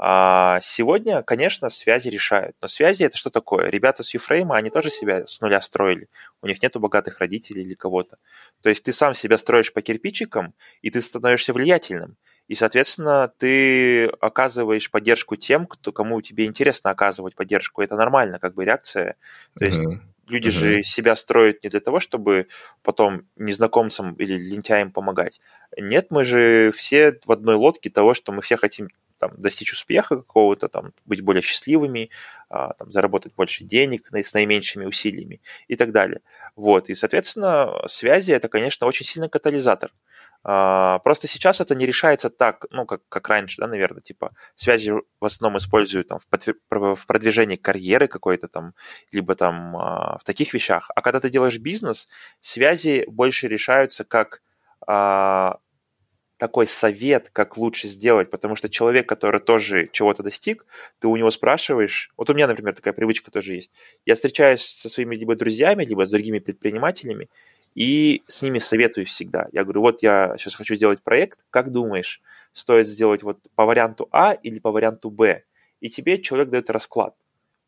А 0.00 0.60
сегодня, 0.62 1.22
конечно, 1.22 1.68
связи 1.68 2.08
решают. 2.08 2.54
Но 2.62 2.68
связи 2.68 3.02
это 3.02 3.16
что 3.16 3.30
такое? 3.30 3.66
Ребята 3.68 4.04
с 4.04 4.14
Юфрейма, 4.14 4.56
они 4.56 4.70
тоже 4.70 4.90
себя 4.90 5.26
с 5.26 5.40
нуля 5.40 5.60
строили. 5.60 6.06
У 6.40 6.46
них 6.46 6.62
нету 6.62 6.78
богатых 6.78 7.18
родителей 7.18 7.62
или 7.62 7.74
кого-то. 7.74 8.18
То 8.62 8.68
есть 8.68 8.84
ты 8.84 8.92
сам 8.92 9.14
себя 9.14 9.36
строишь 9.38 9.72
по 9.72 9.82
кирпичикам, 9.82 10.54
и 10.82 10.90
ты 10.90 11.02
становишься 11.02 11.52
влиятельным. 11.52 12.16
И, 12.46 12.54
соответственно, 12.54 13.32
ты 13.38 14.04
оказываешь 14.20 14.88
поддержку 14.88 15.34
тем, 15.34 15.66
кто, 15.66 15.90
кому 15.90 16.22
тебе 16.22 16.46
интересно 16.46 16.92
оказывать 16.92 17.34
поддержку. 17.34 17.82
Это 17.82 17.96
нормально, 17.96 18.38
как 18.38 18.54
бы 18.54 18.64
реакция. 18.64 19.16
То 19.58 19.64
есть 19.64 19.80
mm-hmm. 19.80 20.00
люди 20.28 20.48
mm-hmm. 20.48 20.50
же 20.52 20.82
себя 20.84 21.16
строят 21.16 21.64
не 21.64 21.70
для 21.70 21.80
того, 21.80 21.98
чтобы 21.98 22.46
потом 22.84 23.22
незнакомцам 23.34 24.14
или 24.14 24.38
лентяям 24.38 24.92
помогать. 24.92 25.40
Нет, 25.76 26.06
мы 26.10 26.24
же 26.24 26.70
все 26.70 27.18
в 27.26 27.32
одной 27.32 27.56
лодке 27.56 27.90
того, 27.90 28.14
что 28.14 28.30
мы 28.30 28.42
все 28.42 28.56
хотим 28.56 28.90
там, 29.18 29.32
достичь 29.36 29.72
успеха 29.72 30.16
какого-то, 30.16 30.68
там, 30.68 30.92
быть 31.04 31.20
более 31.20 31.42
счастливыми, 31.42 32.10
а, 32.48 32.72
там, 32.74 32.90
заработать 32.90 33.34
больше 33.34 33.64
денег 33.64 34.08
с 34.12 34.34
наименьшими 34.34 34.84
усилиями 34.86 35.40
и 35.66 35.76
так 35.76 35.92
далее. 35.92 36.20
Вот. 36.56 36.88
И, 36.88 36.94
соответственно, 36.94 37.82
связи– 37.86 38.32
это, 38.32 38.48
конечно, 38.48 38.86
очень 38.86 39.04
сильный 39.04 39.28
катализатор. 39.28 39.92
А, 40.44 41.00
просто 41.00 41.26
сейчас 41.26 41.60
это 41.60 41.74
не 41.74 41.84
решается 41.84 42.30
так, 42.30 42.66
ну, 42.70 42.86
как, 42.86 43.02
как 43.08 43.28
раньше, 43.28 43.60
да, 43.60 43.66
наверное, 43.66 44.00
типа 44.00 44.32
связи 44.54 44.92
в 45.20 45.24
основном 45.24 45.58
используют 45.58 46.08
там, 46.08 46.18
в 46.20 47.06
продвижении 47.06 47.56
карьеры 47.56 48.06
какой-то 48.06 48.48
там, 48.48 48.74
либо 49.12 49.34
там 49.34 49.76
а, 49.76 50.18
в 50.18 50.24
таких 50.24 50.54
вещах. 50.54 50.90
А 50.94 51.02
когда 51.02 51.20
ты 51.20 51.28
делаешь 51.30 51.58
бизнес, 51.58 52.08
связи 52.40 53.04
больше 53.08 53.48
решаются 53.48 54.04
как 54.04 54.42
такой 56.38 56.66
совет, 56.66 57.30
как 57.32 57.58
лучше 57.58 57.88
сделать, 57.88 58.30
потому 58.30 58.56
что 58.56 58.68
человек, 58.68 59.08
который 59.08 59.40
тоже 59.40 59.88
чего-то 59.92 60.22
достиг, 60.22 60.64
ты 61.00 61.08
у 61.08 61.16
него 61.16 61.30
спрашиваешь, 61.30 62.12
вот 62.16 62.30
у 62.30 62.34
меня, 62.34 62.46
например, 62.46 62.74
такая 62.74 62.94
привычка 62.94 63.30
тоже 63.30 63.54
есть, 63.54 63.72
я 64.06 64.14
встречаюсь 64.14 64.62
со 64.62 64.88
своими 64.88 65.16
либо 65.16 65.34
друзьями, 65.34 65.84
либо 65.84 66.06
с 66.06 66.10
другими 66.10 66.38
предпринимателями, 66.38 67.28
и 67.74 68.22
с 68.28 68.42
ними 68.42 68.58
советую 68.60 69.06
всегда. 69.06 69.48
Я 69.52 69.64
говорю, 69.64 69.82
вот 69.82 70.02
я 70.02 70.34
сейчас 70.38 70.54
хочу 70.54 70.74
сделать 70.74 71.02
проект, 71.02 71.40
как 71.50 71.70
думаешь, 71.70 72.22
стоит 72.52 72.86
сделать 72.86 73.22
вот 73.22 73.38
по 73.54 73.66
варианту 73.66 74.08
А 74.10 74.32
или 74.32 74.58
по 74.58 74.70
варианту 74.70 75.10
Б? 75.10 75.42
И 75.80 75.90
тебе 75.90 76.18
человек 76.18 76.48
дает 76.48 76.70
расклад. 76.70 77.14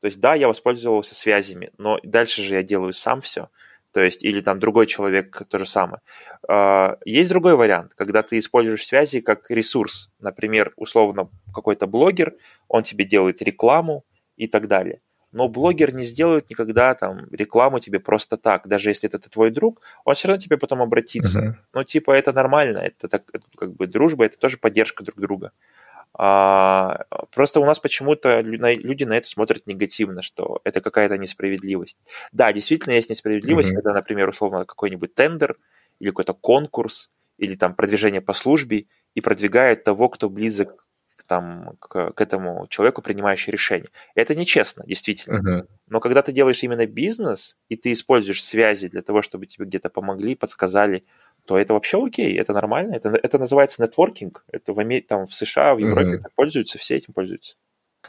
То 0.01 0.07
есть, 0.07 0.19
да, 0.19 0.35
я 0.35 0.49
воспользовался 0.49 1.15
связями, 1.15 1.71
но 1.77 2.01
дальше 2.03 2.43
же 2.43 2.55
я 2.55 2.63
делаю 2.63 2.93
сам 2.93 3.21
все– 3.21 3.51
то 3.93 4.01
есть, 4.01 4.23
или 4.23 4.41
там 4.41 4.61
другой 4.61 4.87
человек 4.87 5.43
то 5.49 5.59
же 5.59 5.67
самое. 5.67 6.01
А, 6.49 6.97
есть 7.05 7.29
другой 7.29 7.57
вариант, 7.57 7.95
когда 7.95 8.23
ты 8.23 8.39
используешь 8.39 8.85
связи 8.85 9.21
как 9.21 9.51
ресурс. 9.51 10.11
Например, 10.21 10.73
условно, 10.77 11.29
какой-то 11.55 11.87
блогер, 11.87 12.35
он 12.69 12.83
тебе 12.83 13.05
делает 13.05 13.43
рекламу 13.43 14.05
и 14.37 14.47
так 14.47 14.69
далее. 14.69 15.01
Но 15.33 15.49
блогер 15.49 15.95
не 15.95 16.05
сделает 16.05 16.51
никогда 16.51 16.95
там 16.95 17.29
рекламу 17.31 17.79
тебе 17.79 18.01
просто 18.01 18.37
так. 18.37 18.67
Даже 18.67 18.91
если 18.91 19.09
это 19.09 19.19
твой 19.31 19.51
друг, 19.51 19.81
он 20.05 20.15
все 20.15 20.29
равно 20.29 20.41
тебе 20.41 20.59
потом 20.59 20.83
обратится. 20.83 21.41
Uh-huh. 21.41 21.55
Ну, 21.73 21.85
типа, 21.85 22.11
это 22.13 22.33
нормально. 22.33 22.79
Это 22.79 23.09
так, 23.09 23.25
как 23.57 23.75
бы 23.75 23.87
дружба, 23.87 24.25
это 24.25 24.39
тоже 24.39 24.57
поддержка 24.57 25.05
друг 25.05 25.21
друга. 25.21 25.53
А, 25.53 25.90
просто 26.13 27.61
у 27.61 27.65
нас 27.65 27.79
почему-то 27.79 28.41
люди 28.41 29.05
на 29.05 29.17
это 29.17 29.27
смотрят 29.27 29.67
негативно, 29.67 30.23
что 30.23 30.61
это 30.65 30.81
какая-то 30.81 31.19
несправедливость. 31.19 31.99
Да, 32.33 32.53
действительно 32.53 32.95
есть 32.95 33.11
несправедливость, 33.11 33.71
mm-hmm. 33.71 33.77
когда, 33.77 33.95
например, 33.95 34.29
условно 34.29 34.65
какой-нибудь 34.65 35.15
тендер 35.15 35.57
или 35.99 36.11
какой-то 36.11 36.35
конкурс 36.35 37.11
или 37.39 37.55
там 37.55 37.75
продвижение 37.75 38.21
по 38.21 38.33
службе 38.33 38.87
и 39.15 39.21
продвигает 39.21 39.85
того, 39.85 40.09
кто 40.09 40.29
близок 40.29 40.91
там, 41.31 41.77
к, 41.79 42.11
к 42.11 42.21
этому 42.21 42.67
человеку, 42.69 43.03
принимающий 43.03 43.53
решение. 43.53 43.91
Это 44.17 44.35
нечестно, 44.35 44.85
действительно. 44.85 45.37
Uh-huh. 45.39 45.69
Но 45.87 46.01
когда 46.01 46.23
ты 46.23 46.33
делаешь 46.33 46.61
именно 46.65 46.87
бизнес, 46.87 47.57
и 47.69 47.77
ты 47.77 47.93
используешь 47.93 48.43
связи 48.43 48.89
для 48.89 49.01
того, 49.01 49.23
чтобы 49.23 49.47
тебе 49.47 49.67
где-то 49.67 49.91
помогли, 49.91 50.35
подсказали, 50.35 51.05
то 51.45 51.59
это 51.59 51.75
вообще 51.75 52.03
окей, 52.03 52.39
это 52.39 52.53
нормально. 52.53 52.95
Это, 52.95 53.11
это 53.23 53.39
называется 53.39 53.83
нетворкинг. 53.83 54.45
Это 54.53 54.73
в, 54.73 54.79
Амер... 54.79 55.03
там, 55.07 55.27
в 55.27 55.35
США, 55.35 55.75
в 55.75 55.79
Европе 55.79 56.17
mm-hmm. 56.17 56.31
пользуются, 56.35 56.79
все 56.79 56.97
этим 56.97 57.13
пользуются. 57.13 57.57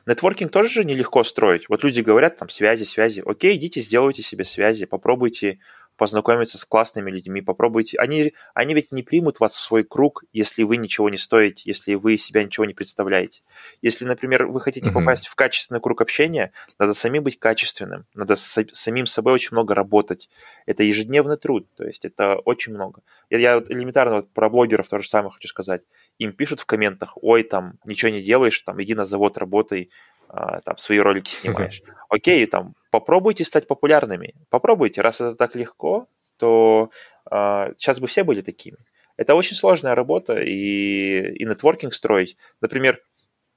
Нетворкинг 0.05 0.51
тоже 0.51 0.69
же 0.69 0.85
нелегко 0.85 1.23
строить. 1.23 1.67
Вот 1.69 1.83
люди 1.83 2.01
говорят, 2.01 2.37
там, 2.37 2.49
связи, 2.49 2.83
связи. 2.83 3.21
Окей, 3.25 3.55
идите, 3.55 3.81
сделайте 3.81 4.23
себе 4.23 4.45
связи, 4.45 4.85
попробуйте 4.85 5.59
познакомиться 6.01 6.57
с 6.57 6.65
классными 6.65 7.11
людьми, 7.11 7.41
попробуйте. 7.41 7.95
Они, 7.99 8.33
они 8.55 8.73
ведь 8.73 8.91
не 8.91 9.03
примут 9.03 9.39
вас 9.39 9.53
в 9.53 9.61
свой 9.61 9.83
круг, 9.83 10.23
если 10.33 10.63
вы 10.63 10.77
ничего 10.77 11.11
не 11.11 11.17
стоите, 11.17 11.61
если 11.65 11.93
вы 11.93 12.17
себя 12.17 12.43
ничего 12.43 12.65
не 12.65 12.73
представляете. 12.73 13.43
Если, 13.83 14.05
например, 14.05 14.47
вы 14.47 14.61
хотите 14.61 14.89
uh-huh. 14.89 14.93
попасть 14.93 15.27
в 15.27 15.35
качественный 15.35 15.79
круг 15.79 16.01
общения, 16.01 16.53
надо 16.79 16.95
сами 16.95 17.19
быть 17.19 17.37
качественным, 17.37 18.05
надо 18.15 18.35
с, 18.35 18.65
самим 18.71 19.05
собой 19.05 19.33
очень 19.33 19.49
много 19.51 19.75
работать. 19.75 20.27
Это 20.65 20.81
ежедневный 20.81 21.37
труд, 21.37 21.67
то 21.77 21.85
есть 21.85 22.03
это 22.03 22.37
очень 22.45 22.73
много. 22.73 23.03
Я, 23.29 23.37
я 23.37 23.63
элементарно 23.69 24.15
вот 24.15 24.33
про 24.33 24.49
блогеров 24.49 24.89
то 24.89 24.97
же 24.97 25.07
самое 25.07 25.31
хочу 25.31 25.49
сказать. 25.49 25.83
Им 26.17 26.33
пишут 26.33 26.61
в 26.61 26.65
комментах, 26.65 27.15
ой, 27.21 27.43
там, 27.43 27.77
ничего 27.85 28.09
не 28.09 28.23
делаешь, 28.23 28.59
там, 28.61 28.81
иди 28.81 28.95
на 28.95 29.05
завод, 29.05 29.37
работай, 29.37 29.91
там, 30.31 30.77
свои 30.77 30.99
ролики 30.99 31.29
снимаешь. 31.41 31.81
Окей, 32.09 32.45
там, 32.45 32.75
попробуйте 32.91 33.43
стать 33.43 33.67
популярными. 33.67 34.35
Попробуйте, 34.49 35.01
раз 35.01 35.21
это 35.21 35.35
так 35.35 35.55
легко, 35.55 36.07
то 36.37 36.89
э, 37.29 37.73
сейчас 37.77 37.99
бы 37.99 38.07
все 38.07 38.23
были 38.23 38.41
такими. 38.41 38.77
Это 39.17 39.35
очень 39.35 39.55
сложная 39.55 39.95
работа 39.95 40.41
и, 40.41 41.35
и 41.35 41.45
нетворкинг 41.45 41.93
строить. 41.93 42.37
Например, 42.59 43.01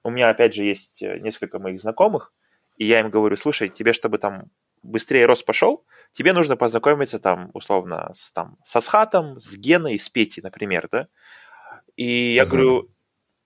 у 0.02 0.10
меня, 0.10 0.28
опять 0.28 0.54
же, 0.54 0.62
есть 0.62 1.00
несколько 1.00 1.58
моих 1.58 1.80
знакомых, 1.80 2.32
и 2.76 2.86
я 2.86 3.00
им 3.00 3.10
говорю, 3.10 3.36
слушай, 3.36 3.68
тебе, 3.68 3.92
чтобы 3.92 4.18
там 4.18 4.50
быстрее 4.82 5.26
рост 5.26 5.46
пошел, 5.46 5.84
тебе 6.12 6.32
нужно 6.32 6.56
познакомиться 6.56 7.18
там, 7.18 7.50
условно, 7.54 8.10
с, 8.12 8.32
там, 8.32 8.58
со 8.62 8.80
Схатом, 8.80 9.38
с 9.40 9.56
Геной, 9.56 9.98
с 9.98 10.08
Петей, 10.08 10.42
например, 10.42 10.88
да? 10.90 11.08
И 11.96 12.34
я 12.34 12.42
uh-huh. 12.42 12.46
говорю, 12.46 12.90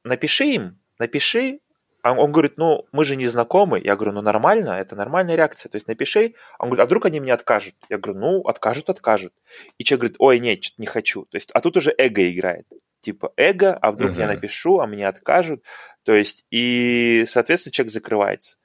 напиши 0.05 0.47
им, 0.47 0.79
напиши 0.99 1.61
А 1.61 1.68
он 2.05 2.33
говорит, 2.33 2.55
ну, 2.57 2.87
мы 2.93 3.05
же 3.05 3.17
не 3.17 3.27
знакомы. 3.27 3.81
Я 3.83 3.97
говорю, 3.97 4.13
ну, 4.13 4.23
нормально, 4.23 4.71
это 4.71 4.95
нормальная 4.95 5.35
реакция. 5.35 5.69
То 5.69 5.77
есть 5.77 5.89
напиши. 5.89 6.35
Он 6.59 6.69
говорит, 6.69 6.83
а 6.83 6.87
вдруг 6.87 7.07
они 7.07 7.21
мне 7.21 7.33
откажут? 7.33 7.75
Я 7.89 7.99
говорю, 7.99 8.21
ну, 8.21 8.41
откажут, 8.43 8.89
откажут. 8.89 9.33
И 9.79 9.85
человек 9.85 10.01
говорит, 10.01 10.17
ой, 10.21 10.39
нет, 10.39 10.63
что-то 10.63 10.83
не 10.83 10.87
хочу. 10.87 11.25
То 11.25 11.37
есть, 11.37 11.51
а 11.53 11.61
тут 11.61 11.77
уже 11.77 11.93
эго 11.97 12.31
играет. 12.31 12.67
Типа 13.01 13.33
эго, 13.37 13.75
а 13.75 13.93
вдруг 13.93 14.13
uh-huh. 14.13 14.21
я 14.21 14.27
напишу, 14.29 14.81
а 14.81 14.87
мне 14.87 15.07
откажут. 15.07 15.63
То 16.05 16.15
есть, 16.15 16.45
и, 16.51 17.25
соответственно, 17.27 17.73
человек 17.73 17.93
закрывается. 17.93 18.59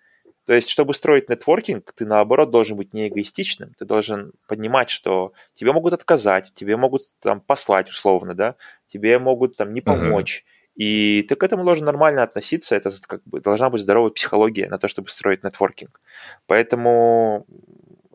То 0.45 0.53
есть, 0.53 0.69
чтобы 0.69 0.93
строить 0.93 1.29
нетворкинг, 1.29 1.93
ты, 1.93 2.05
наоборот, 2.05 2.51
должен 2.51 2.77
быть 2.77 2.93
не 2.93 3.07
эгоистичным. 3.07 3.73
Ты 3.79 3.85
должен 3.85 4.33
понимать, 4.47 4.89
что 4.89 5.33
тебе 5.53 5.71
могут 5.71 5.93
отказать, 5.93 6.51
тебе 6.53 6.75
могут 6.77 7.01
там 7.19 7.39
послать 7.39 7.89
условно, 7.89 8.33
да, 8.33 8.55
тебе 8.87 9.17
могут 9.19 9.57
там 9.57 9.71
не 9.71 9.81
помочь. 9.81 10.43
Uh-huh 10.45 10.52
и 10.75 11.21
ты 11.23 11.35
к 11.35 11.43
этому 11.43 11.63
должен 11.63 11.85
нормально 11.85 12.23
относиться, 12.23 12.75
это 12.75 12.89
как 13.07 13.21
бы 13.25 13.39
должна 13.39 13.69
быть 13.69 13.81
здоровая 13.81 14.11
психология 14.11 14.67
на 14.69 14.79
то, 14.79 14.87
чтобы 14.87 15.09
строить 15.09 15.43
нетворкинг. 15.43 16.01
Поэтому 16.47 17.45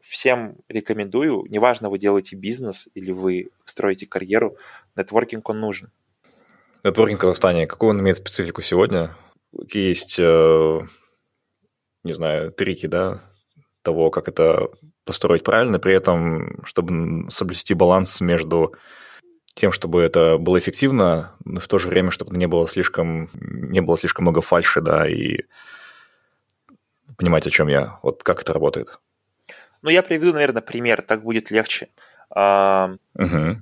всем 0.03 0.57
рекомендую, 0.68 1.44
неважно, 1.49 1.90
вы 1.90 1.99
делаете 1.99 2.37
бизнес 2.37 2.88
или 2.94 3.12
вы 3.12 3.51
строите 3.64 4.07
карьеру, 4.07 4.57
нетворкинг 4.97 5.49
он 5.49 5.61
нужен. 5.61 5.92
Нетворкинг 6.85 7.18
в 7.18 7.23
Казахстане, 7.23 7.66
какую 7.66 7.90
он 7.90 8.01
имеет 8.01 8.18
специфику 8.18 8.62
сегодня? 8.62 9.14
Есть, 9.73 10.18
э, 10.18 10.81
не 12.05 12.12
знаю, 12.12 12.53
трики, 12.53 12.87
да, 12.87 13.21
того, 13.83 14.11
как 14.11 14.29
это 14.29 14.68
построить 15.05 15.44
правильно, 15.44 15.79
при 15.79 15.94
этом, 15.94 16.64
чтобы 16.64 17.31
соблюсти 17.31 17.75
баланс 17.75 18.21
между 18.21 18.75
тем, 19.59 19.73
чтобы 19.73 20.03
это 20.03 20.38
было 20.38 20.59
эффективно, 20.59 21.33
но 21.44 21.59
в 21.61 21.66
то 21.66 21.79
же 21.79 21.88
время, 21.88 22.11
чтобы 22.11 22.37
не 22.37 22.47
было 22.47 22.68
слишком, 22.68 23.29
не 23.35 23.81
было 23.81 23.99
слишком 23.99 24.25
много 24.25 24.40
фальши, 24.40 24.81
да, 24.81 25.09
и 25.09 25.40
понимать, 27.16 27.47
о 27.47 27.51
чем 27.51 27.66
я. 27.68 27.99
Вот 28.03 28.23
как 28.23 28.42
это 28.42 28.53
работает. 28.53 29.01
Ну, 29.83 29.90
я 29.90 30.03
приведу, 30.03 30.33
наверное, 30.33 30.62
пример, 30.62 31.03
так 31.03 31.23
будет 31.23 31.51
легче. 31.51 31.88
Угу. 32.31 32.88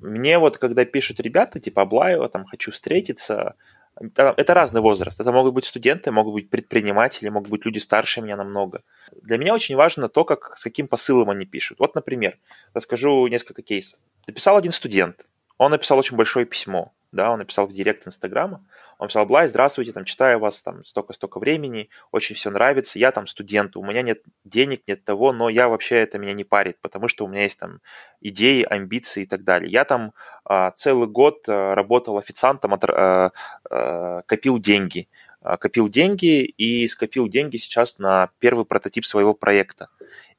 Мне 0.02 0.38
вот, 0.38 0.58
когда 0.58 0.84
пишут 0.84 1.20
ребята, 1.20 1.60
типа 1.60 1.82
Аблаева, 1.82 2.28
там, 2.28 2.44
хочу 2.44 2.72
встретиться, 2.72 3.54
это 3.98 4.54
разный 4.54 4.82
возраст. 4.82 5.18
Это 5.18 5.32
могут 5.32 5.54
быть 5.54 5.64
студенты, 5.64 6.10
могут 6.10 6.34
быть 6.34 6.50
предприниматели, 6.50 7.30
могут 7.30 7.48
быть 7.48 7.64
люди 7.64 7.78
старше 7.78 8.20
меня 8.20 8.36
намного. 8.36 8.82
Для 9.22 9.38
меня 9.38 9.54
очень 9.54 9.76
важно 9.76 10.10
то, 10.10 10.24
как, 10.24 10.58
с 10.58 10.64
каким 10.64 10.88
посылом 10.88 11.30
они 11.30 11.46
пишут. 11.46 11.78
Вот, 11.78 11.94
например, 11.94 12.36
расскажу 12.74 13.26
несколько 13.28 13.62
кейсов. 13.62 13.98
Написал 14.26 14.58
один 14.58 14.72
студент, 14.72 15.24
он 15.58 15.70
написал 15.70 15.98
очень 15.98 16.16
большое 16.16 16.46
письмо, 16.46 16.92
да, 17.12 17.30
он 17.30 17.38
написал 17.38 17.66
в 17.66 17.72
директ 17.72 18.06
Инстаграма, 18.06 18.64
он 18.98 19.06
написал, 19.06 19.26
Блай, 19.26 19.48
здравствуйте, 19.48 19.92
там, 19.92 20.04
читаю 20.04 20.38
вас, 20.38 20.62
там, 20.62 20.84
столько-столько 20.84 21.38
времени, 21.38 21.88
очень 22.12 22.34
все 22.34 22.50
нравится, 22.50 22.98
я 22.98 23.10
там 23.10 23.26
студент, 23.26 23.76
у 23.76 23.82
меня 23.82 24.02
нет 24.02 24.22
денег, 24.44 24.82
нет 24.86 25.04
того, 25.04 25.32
но 25.32 25.48
я 25.48 25.68
вообще, 25.68 25.96
это 25.96 26.18
меня 26.18 26.34
не 26.34 26.44
парит, 26.44 26.78
потому 26.80 27.08
что 27.08 27.24
у 27.24 27.28
меня 27.28 27.42
есть 27.42 27.58
там 27.58 27.80
идеи, 28.20 28.62
амбиции 28.62 29.22
и 29.22 29.26
так 29.26 29.44
далее. 29.44 29.70
Я 29.70 29.84
там 29.84 30.12
а, 30.44 30.70
целый 30.72 31.08
год 31.08 31.44
а, 31.48 31.74
работал 31.74 32.18
официантом, 32.18 32.74
от, 32.74 32.84
а, 32.84 33.32
а, 33.70 34.22
копил 34.22 34.58
деньги, 34.58 35.08
а, 35.40 35.56
копил 35.56 35.88
деньги 35.88 36.44
и 36.44 36.88
скопил 36.88 37.28
деньги 37.28 37.56
сейчас 37.56 37.98
на 37.98 38.30
первый 38.38 38.64
прототип 38.64 39.04
своего 39.04 39.34
проекта. 39.34 39.88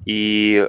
И 0.05 0.67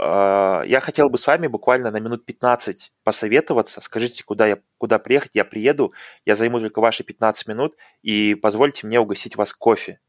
я 0.00 0.80
хотел 0.80 1.10
бы 1.10 1.18
с 1.18 1.26
вами 1.26 1.46
буквально 1.48 1.90
на 1.90 1.98
минут 1.98 2.24
15 2.24 2.92
посоветоваться. 3.04 3.80
Скажите, 3.80 4.22
куда, 4.24 4.46
я, 4.46 4.58
куда 4.78 4.98
приехать, 4.98 5.32
я 5.34 5.44
приеду, 5.44 5.92
я 6.24 6.34
займу 6.34 6.60
только 6.60 6.80
ваши 6.80 7.02
15 7.02 7.48
минут 7.48 7.76
и 8.02 8.34
позвольте 8.34 8.86
мне 8.86 9.00
угостить 9.00 9.36
вас 9.36 9.52
кофе. 9.52 10.00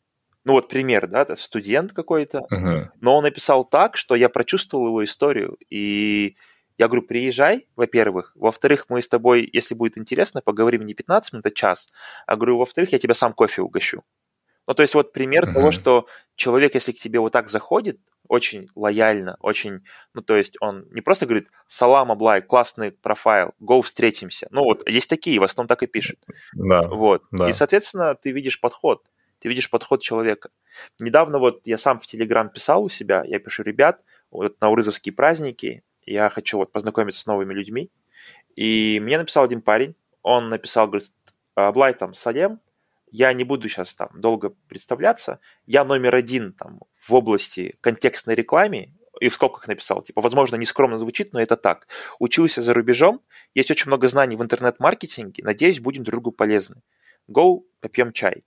Ну 0.45 0.53
вот 0.53 0.69
пример, 0.69 1.07
да, 1.07 1.23
это 1.23 1.35
студент 1.35 1.91
какой-то, 1.91 2.41
uh-huh. 2.51 2.89
но 3.01 3.17
он 3.17 3.23
написал 3.23 3.65
так, 3.65 3.97
что 3.97 4.15
я 4.15 4.29
прочувствовал 4.29 4.87
его 4.87 5.03
историю, 5.03 5.57
и 5.69 6.37
я 6.79 6.87
говорю, 6.87 7.05
приезжай, 7.05 7.67
во-первых. 7.75 8.31
Во-вторых, 8.35 8.85
мы 8.87 9.01
с 9.01 9.09
тобой, 9.09 9.47
если 9.51 9.75
будет 9.75 9.97
интересно, 9.97 10.41
поговорим 10.41 10.85
не 10.85 10.93
15 10.93 11.33
минут, 11.33 11.45
а 11.45 11.51
час. 11.51 11.89
А 12.25 12.37
говорю, 12.37 12.57
во-вторых, 12.57 12.93
я 12.93 12.99
тебя 12.99 13.13
сам 13.13 13.33
кофе 13.33 13.61
угощу. 13.61 14.03
Ну, 14.69 14.75
то 14.75 14.83
есть 14.83 14.93
вот 14.93 15.13
пример 15.13 15.45
uh-huh. 15.45 15.53
того, 15.53 15.71
что 15.71 16.05
человек, 16.35 16.75
если 16.75 16.91
к 16.91 16.97
тебе 16.97 17.19
вот 17.19 17.33
так 17.33 17.49
заходит, 17.49 17.99
очень 18.27 18.69
лояльно, 18.75 19.35
очень, 19.39 19.79
ну, 20.13 20.21
то 20.21 20.37
есть 20.37 20.57
он 20.61 20.85
не 20.91 21.01
просто 21.01 21.25
говорит 21.25 21.49
«Салам, 21.65 22.11
Аблай, 22.11 22.43
классный 22.43 22.91
профайл, 22.91 23.55
go, 23.59 23.81
встретимся». 23.81 24.47
Ну, 24.51 24.63
вот 24.63 24.87
есть 24.87 25.09
такие, 25.09 25.39
в 25.39 25.43
основном 25.43 25.67
так 25.67 25.81
и 25.81 25.87
пишут. 25.87 26.19
Да, 26.53 26.83
вот. 26.83 27.23
Да. 27.31 27.49
И, 27.49 27.51
соответственно, 27.51 28.13
ты 28.13 28.31
видишь 28.31 28.61
подход, 28.61 29.09
ты 29.39 29.49
видишь 29.49 29.71
подход 29.71 30.03
человека. 30.03 30.51
Недавно 30.99 31.39
вот 31.39 31.61
я 31.65 31.79
сам 31.79 31.99
в 31.99 32.05
Телеграм 32.05 32.47
писал 32.47 32.83
у 32.83 32.89
себя, 32.89 33.23
я 33.25 33.39
пишу, 33.39 33.63
ребят, 33.63 34.03
вот 34.29 34.61
на 34.61 34.69
Урызовские 34.69 35.13
праздники 35.13 35.81
я 36.05 36.29
хочу 36.29 36.57
вот 36.59 36.71
познакомиться 36.71 37.21
с 37.21 37.25
новыми 37.25 37.55
людьми. 37.55 37.89
И 38.55 38.99
мне 39.01 39.17
написал 39.17 39.45
один 39.45 39.63
парень, 39.63 39.95
он 40.21 40.49
написал, 40.49 40.85
говорит, 40.85 41.11
Аблай, 41.55 41.95
там, 41.95 42.13
Салем, 42.13 42.59
я 43.11 43.33
не 43.33 43.43
буду 43.43 43.67
сейчас 43.69 43.95
там 43.95 44.09
долго 44.15 44.53
представляться, 44.67 45.39
я 45.65 45.83
номер 45.83 46.15
один 46.15 46.53
там 46.53 46.79
в 46.95 47.13
области 47.13 47.75
контекстной 47.81 48.35
рекламы, 48.35 48.93
и 49.19 49.29
в 49.29 49.33
скобках 49.33 49.67
написал, 49.67 50.01
типа, 50.01 50.21
возможно, 50.21 50.55
не 50.55 50.65
скромно 50.65 50.97
звучит, 50.97 51.33
но 51.33 51.41
это 51.41 51.57
так. 51.57 51.87
Учился 52.19 52.61
за 52.61 52.73
рубежом, 52.73 53.21
есть 53.53 53.69
очень 53.71 53.87
много 53.87 54.07
знаний 54.07 54.35
в 54.35 54.41
интернет-маркетинге, 54.41 55.43
надеюсь, 55.43 55.79
будем 55.79 56.03
друг 56.03 56.23
другу 56.23 56.31
полезны. 56.31 56.81
Go, 57.29 57.61
попьем 57.81 58.13
чай. 58.13 58.43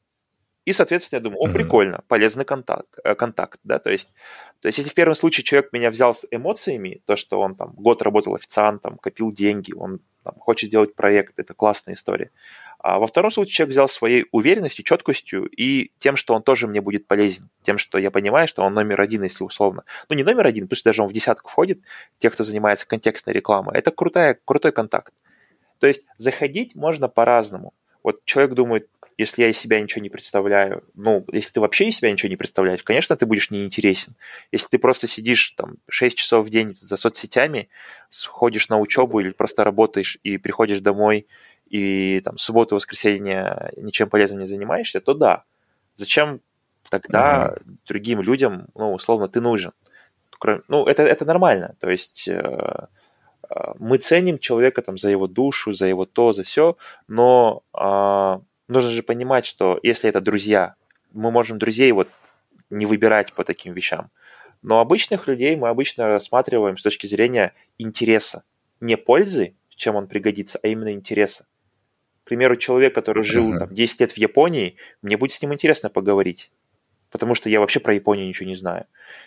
И, 0.64 0.72
соответственно, 0.72 1.18
я 1.18 1.22
думаю, 1.24 1.40
о, 1.40 1.48
прикольно, 1.52 2.04
полезный 2.06 2.44
контакт, 2.44 2.96
э, 3.02 3.16
контакт, 3.16 3.58
да, 3.64 3.80
то 3.80 3.90
есть, 3.90 4.12
то 4.60 4.68
есть, 4.68 4.78
если 4.78 4.90
в 4.90 4.94
первом 4.94 5.16
случае 5.16 5.42
человек 5.42 5.72
меня 5.72 5.90
взял 5.90 6.14
с 6.14 6.24
эмоциями, 6.30 7.02
то, 7.04 7.16
что 7.16 7.40
он 7.40 7.56
там 7.56 7.72
год 7.74 8.00
работал 8.00 8.36
официантом, 8.36 8.96
копил 8.98 9.32
деньги, 9.32 9.72
он 9.72 10.00
там, 10.22 10.34
хочет 10.38 10.68
сделать 10.68 10.94
проект, 10.94 11.40
это 11.40 11.52
классная 11.52 11.94
история. 11.94 12.30
А 12.82 12.98
во 12.98 13.06
втором 13.06 13.30
случае 13.30 13.54
человек 13.54 13.72
взял 13.72 13.88
своей 13.88 14.26
уверенностью, 14.32 14.84
четкостью 14.84 15.46
и 15.46 15.92
тем, 15.98 16.16
что 16.16 16.34
он 16.34 16.42
тоже 16.42 16.66
мне 16.66 16.80
будет 16.80 17.06
полезен. 17.06 17.48
Тем, 17.62 17.78
что 17.78 17.96
я 17.96 18.10
понимаю, 18.10 18.48
что 18.48 18.62
он 18.62 18.74
номер 18.74 19.00
один, 19.00 19.22
если 19.22 19.44
условно. 19.44 19.84
Ну, 20.08 20.16
не 20.16 20.24
номер 20.24 20.48
один, 20.48 20.66
пусть 20.66 20.84
даже 20.84 21.02
он 21.02 21.08
в 21.08 21.12
десятку 21.12 21.48
входит, 21.48 21.80
тех, 22.18 22.32
кто 22.32 22.42
занимается 22.42 22.86
контекстной 22.86 23.34
рекламой. 23.34 23.78
Это 23.78 23.92
крутая, 23.92 24.36
крутой 24.44 24.72
контакт. 24.72 25.14
То 25.78 25.86
есть 25.86 26.04
заходить 26.18 26.74
можно 26.74 27.08
по-разному. 27.08 27.72
Вот 28.02 28.24
человек 28.24 28.54
думает, 28.54 28.88
если 29.16 29.42
я 29.42 29.48
из 29.48 29.58
себя 29.58 29.80
ничего 29.80 30.02
не 30.02 30.08
представляю, 30.08 30.82
ну, 30.94 31.24
если 31.32 31.52
ты 31.52 31.60
вообще 31.60 31.88
из 31.88 31.96
себя 31.96 32.10
ничего 32.10 32.30
не 32.30 32.36
представляешь, 32.36 32.82
конечно, 32.82 33.16
ты 33.16 33.26
будешь 33.26 33.50
неинтересен. 33.50 34.16
Если 34.50 34.68
ты 34.68 34.78
просто 34.78 35.06
сидишь 35.06 35.52
там 35.52 35.76
6 35.88 36.16
часов 36.16 36.46
в 36.46 36.50
день 36.50 36.74
за 36.74 36.96
соцсетями, 36.96 37.68
ходишь 38.26 38.68
на 38.68 38.80
учебу 38.80 39.20
или 39.20 39.30
просто 39.30 39.62
работаешь 39.62 40.18
и 40.24 40.38
приходишь 40.38 40.80
домой 40.80 41.28
и 41.72 42.20
там 42.20 42.36
субботу, 42.36 42.74
воскресенье 42.74 43.72
ничем 43.78 44.10
полезным 44.10 44.40
не 44.40 44.46
занимаешься, 44.46 45.00
то 45.00 45.14
да. 45.14 45.44
Зачем 45.94 46.40
тогда 46.90 47.54
mm-hmm. 47.56 47.76
другим 47.88 48.20
людям, 48.20 48.66
ну, 48.74 48.92
условно, 48.92 49.26
ты 49.28 49.40
нужен? 49.40 49.72
Ну, 50.68 50.84
это, 50.84 51.02
это 51.02 51.24
нормально. 51.24 51.74
То 51.80 51.88
есть 51.88 52.28
э, 52.28 52.34
э, 52.34 53.54
мы 53.78 53.96
ценим 53.96 54.38
человека 54.38 54.82
там 54.82 54.98
за 54.98 55.08
его 55.08 55.26
душу, 55.26 55.72
за 55.72 55.86
его 55.86 56.04
то, 56.04 56.34
за 56.34 56.42
все, 56.42 56.76
но 57.08 57.62
э, 57.72 58.40
нужно 58.68 58.90
же 58.90 59.02
понимать, 59.02 59.46
что 59.46 59.80
если 59.82 60.10
это 60.10 60.20
друзья, 60.20 60.74
мы 61.12 61.30
можем 61.30 61.58
друзей 61.58 61.90
вот 61.92 62.08
не 62.68 62.84
выбирать 62.84 63.32
по 63.32 63.44
таким 63.44 63.72
вещам. 63.72 64.10
Но 64.60 64.80
обычных 64.80 65.26
людей 65.26 65.56
мы 65.56 65.68
обычно 65.68 66.08
рассматриваем 66.08 66.76
с 66.76 66.82
точки 66.82 67.06
зрения 67.06 67.54
интереса. 67.78 68.44
Не 68.80 68.96
пользы, 68.96 69.54
чем 69.82 69.96
он 69.96 70.06
пригодится, 70.06 70.58
а 70.62 70.68
именно 70.68 70.92
интереса. 70.92 71.46
Примеру, 72.32 72.56
человек, 72.56 72.94
который 72.94 73.24
жил 73.24 73.52
uh-huh. 73.52 73.58
там, 73.58 73.74
10 73.74 74.00
лет 74.00 74.12
в 74.12 74.16
Японии, 74.16 74.76
мне 75.02 75.18
будет 75.18 75.32
с 75.32 75.42
ним 75.42 75.52
интересно 75.52 75.90
поговорить, 75.90 76.50
потому 77.10 77.34
что 77.34 77.50
я 77.50 77.60
вообще 77.60 77.78
про 77.78 77.92
Японию 77.92 78.26
ничего 78.26 78.48
не 78.48 78.56
знаю. 78.56 78.86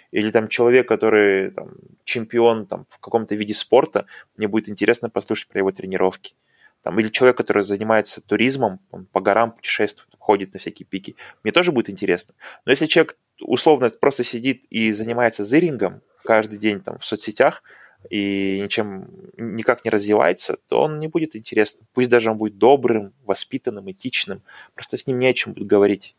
Или 0.09 0.31
там 0.31 0.47
человек, 0.47 0.87
который 0.87 1.51
там, 1.51 1.75
чемпион 2.03 2.65
там, 2.65 2.87
в 2.89 2.97
каком-то 2.97 3.35
виде 3.35 3.53
спорта, 3.53 4.07
мне 4.37 4.47
будет 4.47 4.69
интересно 4.69 5.11
послушать 5.11 5.49
про 5.49 5.59
его 5.59 5.71
тренировки. 5.71 6.33
Там, 6.81 6.99
или 6.99 7.09
человек, 7.09 7.37
который 7.37 7.63
занимается 7.63 8.21
туризмом, 8.21 8.79
он 8.89 9.05
по 9.05 9.21
горам 9.21 9.51
путешествует, 9.51 10.09
ходит 10.17 10.55
на 10.55 10.59
всякие 10.59 10.87
пики, 10.87 11.15
мне 11.43 11.51
тоже 11.51 11.71
будет 11.71 11.91
интересно. 11.91 12.33
Но 12.65 12.71
если 12.71 12.87
человек 12.87 13.17
условно 13.39 13.87
просто 14.01 14.23
сидит 14.23 14.63
и 14.71 14.91
занимается 14.93 15.45
зырингом 15.45 16.01
каждый 16.23 16.57
день 16.57 16.81
там, 16.81 16.97
в 16.97 17.05
соцсетях, 17.05 17.61
и 18.09 18.61
ничем 18.63 19.07
никак 19.37 19.85
не 19.85 19.91
развивается, 19.91 20.57
то 20.67 20.81
он 20.81 20.99
не 20.99 21.07
будет 21.07 21.35
интересным. 21.35 21.87
Пусть 21.93 22.09
даже 22.09 22.31
он 22.31 22.37
будет 22.37 22.57
добрым, 22.57 23.13
воспитанным, 23.25 23.91
этичным, 23.91 24.41
просто 24.73 24.97
с 24.97 25.07
ним 25.07 25.19
не 25.19 25.27
о 25.27 25.33
чем 25.33 25.53
будет 25.53 25.67
говорить. 25.67 26.15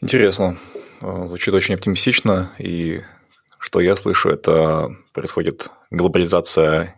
Интересно. 0.00 0.58
Э, 1.00 1.26
звучит 1.28 1.54
очень 1.54 1.74
оптимистично, 1.74 2.50
и 2.58 3.02
что 3.58 3.80
я 3.80 3.94
слышу, 3.96 4.30
это 4.30 4.90
происходит 5.12 5.70
глобализация 5.90 6.96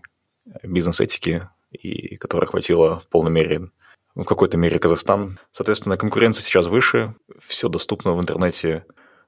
бизнес-этики, 0.63 1.49
и 1.71 2.17
которая 2.17 2.47
охватила 2.47 3.01
в 3.01 3.09
полной 3.09 3.31
мере 3.31 3.69
в 4.15 4.25
какой-то 4.25 4.57
мере 4.57 4.79
Казахстан. 4.79 5.39
Соответственно, 5.53 5.97
конкуренция 5.97 6.43
сейчас 6.43 6.67
выше, 6.67 7.15
все 7.41 7.69
доступно 7.69 8.15
в 8.15 8.21
интернете. 8.21 8.87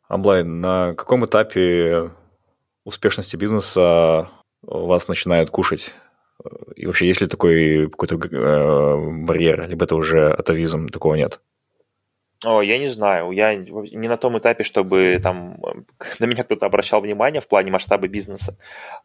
Амблайн, 0.08 0.60
на 0.60 0.94
каком 0.94 1.26
этапе 1.26 2.12
успешности 2.86 3.36
бизнеса 3.36 4.30
вас 4.62 5.08
начинают 5.08 5.50
кушать? 5.50 5.94
И 6.76 6.86
вообще, 6.86 7.06
есть 7.06 7.20
ли 7.20 7.26
такой 7.26 7.90
какой-то 7.90 8.16
э, 8.16 9.24
барьер, 9.24 9.68
либо 9.68 9.84
это 9.84 9.96
уже 9.96 10.30
атовизм, 10.30 10.88
такого 10.88 11.14
нет? 11.14 11.40
О, 12.44 12.60
я 12.60 12.78
не 12.78 12.88
знаю. 12.88 13.30
Я 13.30 13.56
не 13.56 14.08
на 14.08 14.16
том 14.16 14.38
этапе, 14.38 14.62
чтобы 14.62 15.18
там 15.22 15.58
на 16.20 16.26
меня 16.26 16.44
кто-то 16.44 16.66
обращал 16.66 17.00
внимание 17.00 17.40
в 17.40 17.48
плане 17.48 17.70
масштаба 17.70 18.08
бизнеса. 18.08 18.58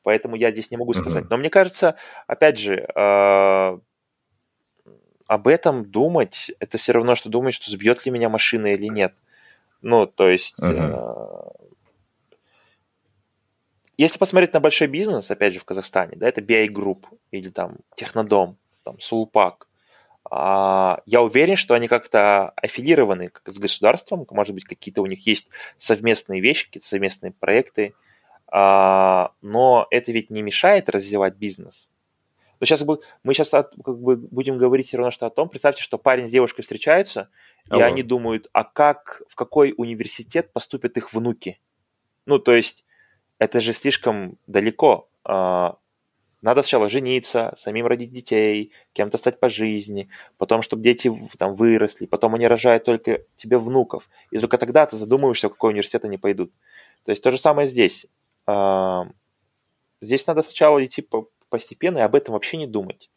Поэтому 0.04 0.36
я 0.36 0.52
здесь 0.52 0.72
не 0.72 0.78
могу 0.78 0.94
сказать. 0.94 1.30
Но 1.30 1.38
мне 1.38 1.50
кажется, 1.50 1.96
опять 2.28 2.60
же, 2.60 2.86
э, 2.94 3.80
об 5.28 5.48
этом 5.48 5.86
думать, 5.90 6.52
это 6.60 6.78
все 6.78 6.92
равно, 6.92 7.16
что 7.16 7.30
думать, 7.30 7.54
что 7.54 7.72
сбьет 7.72 8.06
ли 8.06 8.12
меня 8.12 8.28
машина 8.28 8.74
или 8.74 8.88
нет. 8.88 9.14
Ну, 9.82 10.06
то 10.06 10.30
есть, 10.30 10.60
uh-huh. 10.60 11.56
э, 11.58 11.61
если 14.02 14.18
посмотреть 14.18 14.54
на 14.54 14.60
большой 14.60 14.88
бизнес, 14.88 15.30
опять 15.30 15.54
же, 15.54 15.60
в 15.60 15.66
Казахстане, 15.66 16.14
да, 16.16 16.28
это 16.28 16.42
BI 16.42 16.70
Group 16.70 17.06
или 17.30 17.50
там 17.50 17.78
Технодом, 17.96 18.58
там 18.84 19.00
Сулпак, 19.00 19.68
а, 20.30 21.02
я 21.06 21.22
уверен, 21.22 21.56
что 21.56 21.76
они 21.76 21.88
как-то 21.88 22.50
аффилированы 22.56 23.32
с 23.46 23.60
государством, 23.60 24.26
может 24.32 24.56
быть, 24.56 24.66
какие-то 24.66 25.04
у 25.04 25.06
них 25.06 25.28
есть 25.28 25.50
совместные 25.78 26.42
вещи, 26.42 26.66
какие-то 26.66 26.88
совместные 26.88 27.32
проекты, 27.32 27.94
а, 28.48 29.34
но 29.42 29.86
это 29.92 30.12
ведь 30.12 30.32
не 30.32 30.42
мешает 30.42 30.90
развивать 30.90 31.36
бизнес. 31.36 31.90
Но 32.60 32.66
сейчас 32.66 32.84
мы 33.24 33.34
сейчас 33.34 33.52
как 33.52 34.00
бы, 34.00 34.18
будем 34.18 34.58
говорить 34.58 34.88
все 34.88 34.98
равно 34.98 35.12
что 35.12 35.28
о 35.28 35.32
том, 35.32 35.48
представьте, 35.48 35.84
что 35.84 36.00
парень 36.00 36.28
с 36.28 36.32
девушкой 36.32 36.64
встречаются, 36.64 37.30
Алло. 37.70 37.82
и 37.82 37.84
они 37.84 38.02
думают, 38.02 38.48
а 38.52 38.64
как, 38.64 39.22
в 39.28 39.36
какой 39.36 39.76
университет 39.78 40.54
поступят 40.54 40.98
их 40.98 41.14
внуки? 41.14 41.60
Ну, 42.26 42.40
то 42.40 42.56
есть, 42.56 42.86
это 43.42 43.60
же 43.60 43.74
слишком 43.74 44.38
далеко. 44.46 45.10
А, 45.24 45.78
надо 46.44 46.62
сначала 46.62 46.90
жениться, 46.90 47.52
самим 47.56 47.88
родить 47.88 48.12
детей, 48.12 48.72
кем-то 48.94 49.18
стать 49.18 49.40
по 49.40 49.50
жизни, 49.50 50.10
потом, 50.38 50.62
чтобы 50.62 50.84
дети 50.84 51.12
там 51.40 51.56
выросли, 51.56 52.06
потом 52.06 52.36
они 52.36 52.46
рожают 52.46 52.84
только 52.84 53.24
тебе 53.36 53.58
внуков. 53.58 54.10
И 54.30 54.38
только 54.38 54.60
тогда 54.60 54.86
ты 54.86 54.96
задумываешься, 54.96 55.48
в 55.50 55.54
какой 55.54 55.72
университет 55.72 56.06
они 56.06 56.20
пойдут. 56.20 56.52
То 57.04 57.10
есть 57.10 57.24
то 57.24 57.32
же 57.32 57.40
самое 57.40 57.68
здесь. 57.68 58.06
А, 58.46 59.08
здесь 60.02 60.28
надо 60.28 60.44
сначала 60.44 60.86
идти 60.86 61.04
постепенно 61.50 61.98
и 61.98 62.02
об 62.02 62.14
этом 62.14 62.34
вообще 62.34 62.58
не 62.58 62.68
думать. 62.68 63.10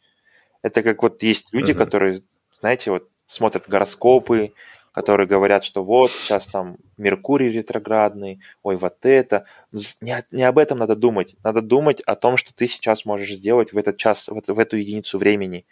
Это 0.63 0.81
как 0.81 1.03
вот 1.03 1.21
есть 1.21 1.53
люди, 1.53 1.73
uh-huh. 1.73 1.77
которые, 1.77 2.23
знаете, 2.51 2.89
вот 2.89 3.07
смотрят 3.27 3.69
гороскопы, 3.69 4.53
которые 4.95 5.27
говорят, 5.27 5.65
что 5.65 5.83
вот 5.83 6.09
сейчас 6.09 6.47
там 6.47 6.77
Меркурий 6.95 7.51
ретроградный, 7.51 8.39
ой, 8.63 8.77
вот 8.77 9.05
это. 9.05 9.45
Ну, 9.73 9.81
не, 9.99 10.23
не 10.31 10.43
об 10.43 10.57
этом 10.57 10.77
надо 10.77 10.95
думать. 10.95 11.35
Надо 11.43 11.61
думать 11.61 11.99
о 12.05 12.15
том, 12.15 12.37
что 12.37 12.53
ты 12.53 12.65
сейчас 12.65 13.03
можешь 13.03 13.33
сделать 13.33 13.73
в 13.73 13.77
этот 13.77 13.97
час, 13.97 14.29
в, 14.29 14.41
в 14.47 14.57
эту 14.57 14.77
единицу 14.77 15.17
времени. 15.17 15.65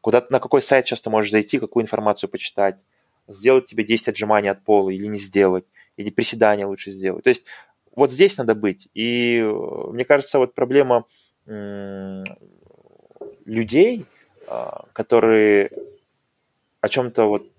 Куда, 0.00 0.26
на 0.30 0.40
какой 0.40 0.62
сайт 0.62 0.84
сейчас 0.84 1.00
ты 1.00 1.10
можешь 1.10 1.30
зайти, 1.30 1.60
какую 1.60 1.84
информацию 1.84 2.28
почитать, 2.28 2.74
сделать 3.28 3.66
тебе 3.66 3.84
10 3.84 4.08
отжиманий 4.08 4.50
от 4.50 4.64
пола 4.64 4.90
или 4.90 5.06
не 5.06 5.18
сделать, 5.18 5.64
или 5.96 6.10
приседания 6.10 6.66
лучше 6.66 6.90
сделать. 6.90 7.22
То 7.22 7.30
есть 7.30 7.44
вот 7.94 8.10
здесь 8.10 8.36
надо 8.36 8.56
быть. 8.56 8.88
И 8.94 9.38
э, 9.38 9.90
мне 9.92 10.04
кажется, 10.04 10.40
вот 10.40 10.54
проблема 10.54 11.04
людей, 13.44 14.06
а, 14.48 14.86
которые 14.92 15.70
о 16.80 16.88
чем-то 16.88 17.26
вот 17.26 17.52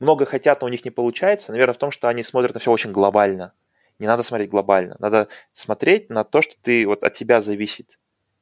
много 0.00 0.26
хотят, 0.26 0.60
но 0.60 0.66
у 0.66 0.70
них 0.70 0.84
не 0.84 0.90
получается, 0.90 1.52
наверное, 1.52 1.74
в 1.74 1.78
том, 1.78 1.90
что 1.90 2.08
они 2.08 2.22
смотрят 2.22 2.54
на 2.54 2.60
все 2.60 2.70
очень 2.70 2.92
глобально. 2.92 3.52
Не 3.98 4.06
надо 4.06 4.22
смотреть 4.22 4.50
глобально. 4.50 4.96
Надо 4.98 5.28
смотреть 5.52 6.10
на 6.10 6.24
то, 6.24 6.42
что 6.42 6.54
ты 6.60 6.86
вот 6.86 7.02
от 7.02 7.14
тебя 7.14 7.40
зависит. 7.40 7.98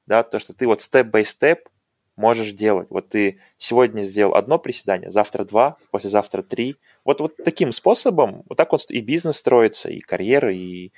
Да, 0.07 0.23
то, 0.23 0.39
что 0.39 0.53
ты 0.53 0.67
вот 0.67 0.81
степ-бай-степ 0.81 1.69
можешь 2.17 2.53
делать. 2.53 2.89
Вот 2.91 3.09
ты 3.09 3.41
сегодня 3.57 4.03
сделал 4.03 4.35
одно 4.35 4.59
приседание, 4.59 5.11
завтра 5.11 5.45
два, 5.45 5.77
послезавтра 5.91 6.43
три. 6.43 6.77
Вот, 7.05 7.21
вот 7.21 7.37
таким 7.37 7.73
способом, 7.73 8.43
вот 8.49 8.57
так 8.57 8.73
вот 8.73 8.91
и 8.91 9.01
бизнес 9.01 9.37
строится, 9.37 9.91
и 9.91 10.01
карьера, 10.01 10.53
и 10.53 10.93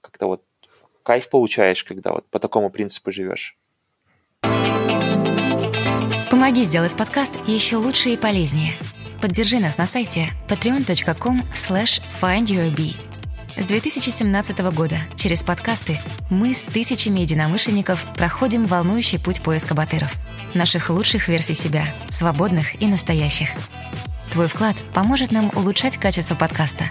как-то 0.00 0.26
вот 0.26 0.44
кайф 1.02 1.28
получаешь, 1.28 1.84
когда 1.84 2.12
вот 2.12 2.26
по 2.26 2.38
такому 2.38 2.70
принципу 2.70 3.10
живешь. 3.10 3.56
Помоги 6.30 6.64
сделать 6.64 6.96
подкаст 6.96 7.32
еще 7.46 7.76
лучше 7.76 8.10
и 8.10 8.16
полезнее– 8.16 8.74
Поддержи 9.20 9.58
нас 9.58 9.76
на 9.76 9.86
сайте 9.86 10.30
patreon.com 10.48 11.42
slash 11.52 12.00
findyourbee. 12.22 12.96
С 13.54 13.66
2017 13.66 14.58
года 14.74 15.00
через 15.14 15.42
подкасты 15.42 16.00
мы 16.30 16.54
с 16.54 16.60
тысячами 16.62 17.20
единомышленников 17.20 18.06
проходим 18.14 18.64
волнующий 18.64 19.20
путь 19.20 19.42
поиска 19.42 19.74
батыров. 19.74 20.14
Наших 20.54 20.88
лучших 20.88 21.28
версий 21.28 21.52
себя, 21.52 21.94
свободных 22.08 22.80
и 22.80 22.86
настоящих. 22.86 23.50
Твой 24.32 24.48
вклад 24.48 24.76
поможет 24.94 25.32
нам 25.32 25.50
улучшать 25.54 25.98
качество 25.98 26.34
подкаста, 26.34 26.84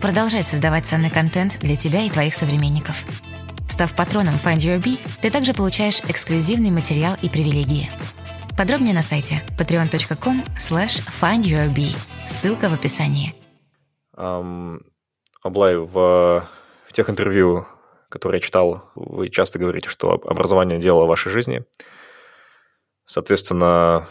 продолжать 0.00 0.46
создавать 0.46 0.86
ценный 0.86 1.10
контент 1.10 1.58
для 1.60 1.76
тебя 1.76 2.04
и 2.04 2.10
твоих 2.10 2.34
современников. 2.34 2.96
Став 3.70 3.92
патроном 3.92 4.36
Find 4.36 4.58
Your 4.58 4.80
Bee, 4.80 5.00
ты 5.20 5.30
также 5.30 5.52
получаешь 5.52 6.00
эксклюзивный 6.08 6.70
материал 6.70 7.18
и 7.20 7.28
привилегии– 7.28 7.90
Подробнее 8.56 8.94
на 8.94 9.02
сайте 9.02 9.42
patreon.com 9.58 10.44
slash 10.56 11.02
findyourbee. 11.20 11.96
Ссылка 12.28 12.68
в 12.68 12.74
описании. 12.74 13.34
Um, 14.16 14.80
Аблай, 15.42 15.76
в, 15.76 16.48
в 16.86 16.92
тех 16.92 17.10
интервью, 17.10 17.66
которые 18.08 18.38
я 18.38 18.46
читал, 18.46 18.90
вы 18.94 19.28
часто 19.30 19.58
говорите, 19.58 19.88
что 19.88 20.12
образование– 20.12 20.78
дело 20.80 21.04
вашей 21.04 21.32
жизни. 21.32 21.64
Соответственно, 23.04 24.06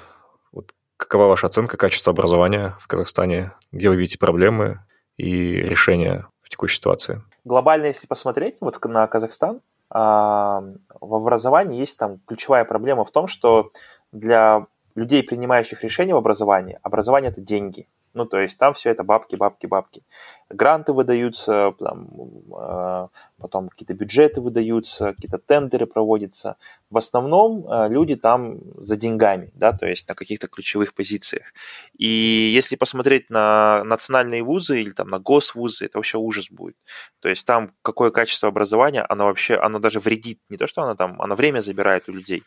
вот 0.51 0.73
какова 0.97 1.27
ваша 1.27 1.47
оценка 1.47 1.77
качества 1.77 2.11
образования 2.11 2.75
в 2.81 2.87
Казахстане? 2.87 3.53
Где 3.71 3.87
вы 3.87 3.95
видите 3.95 4.19
проблемы 4.19 4.81
и 5.15 5.53
решения 5.53 6.27
в 6.41 6.49
текущей 6.49 6.75
ситуации? 6.75 7.21
Глобально, 7.45 7.85
если 7.85 8.07
посмотреть 8.07 8.57
вот 8.59 8.83
на 8.83 9.07
Казахстан, 9.07 9.61
в 9.89 10.75
образовании 10.99 11.79
есть 11.79 11.99
там 11.99 12.19
ключевая 12.25 12.65
проблема 12.65 13.05
в 13.05 13.11
том, 13.11 13.27
что 13.27 13.71
для 14.13 14.67
людей, 14.95 15.23
принимающих 15.23 15.83
решения 15.83 16.13
в 16.13 16.17
образовании, 16.17 16.79
образование– 16.83 17.31
это 17.31 17.41
деньги. 17.41 17.87
Ну, 18.13 18.25
то 18.27 18.39
есть 18.39 18.59
там 18.59 18.73
все 18.75 18.91
это 18.91 19.03
бабки, 19.03 19.35
бабки, 19.35 19.65
бабки. 19.65 20.03
Гранты 20.49 20.93
выдаются, 20.93 21.73
там, 21.79 22.09
э, 22.55 23.07
потом 23.39 23.69
какие-то 23.69 23.95
бюджеты 23.95 24.39
выдаются, 24.39 25.13
какие-то 25.13 25.39
тендеры 25.39 25.87
проводятся. 25.87 26.57
В 26.91 26.97
основном 26.97 27.65
э, 27.67 27.89
люди 27.89 28.15
там 28.15 28.59
за 28.75 28.97
деньгами, 28.97 29.49
да, 29.55 29.73
то 29.73 29.87
есть 29.87 30.07
на 30.07 30.13
каких-то 30.13 30.47
ключевых 30.47 30.93
позициях. 30.93 31.53
И 31.97 32.05
если 32.07 32.75
посмотреть 32.75 33.31
на 33.31 33.83
национальные 33.83 34.43
вузы 34.43 34.79
или 34.79 34.91
там 34.91 35.09
на 35.09 35.17
госвузы, 35.17 35.85
это 35.85 35.97
вообще 35.97 36.19
ужас 36.19 36.51
будет. 36.51 36.75
То 37.19 37.29
есть 37.29 37.47
там 37.47 37.71
какое 37.81 38.11
качество 38.11 38.47
образования, 38.47 39.03
оно 39.09 39.25
вообще, 39.25 39.55
оно 39.55 39.79
даже 39.79 39.99
вредит. 39.99 40.39
Не 40.49 40.57
то, 40.57 40.67
что 40.67 40.83
оно 40.83 40.93
там, 40.93 41.19
оно 41.19 41.33
время 41.33 41.61
забирает 41.61 42.07
у 42.09 42.11
людей. 42.11 42.43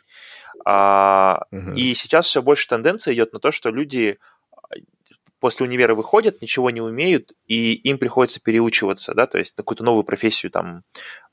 А, 0.65 1.43
угу. 1.51 1.73
И 1.73 1.95
сейчас 1.95 2.27
все 2.27 2.43
больше 2.43 2.69
тенденция 2.69 3.15
идет 3.15 3.33
на 3.33 3.39
то, 3.39 3.51
что 3.53 3.71
люди 3.71 4.19
после 5.39 5.67
универа 5.67 5.95
выходят, 5.95 6.41
ничего 6.41 6.71
не 6.71 6.81
умеют, 6.81 7.33
и 7.47 7.75
им 7.75 7.99
приходится 7.99 8.41
переучиваться, 8.41 9.15
да, 9.15 9.27
то 9.27 9.39
есть 9.39 9.55
какую-то 9.55 9.85
новую 9.85 10.05
профессию 10.05 10.51
там 10.51 10.83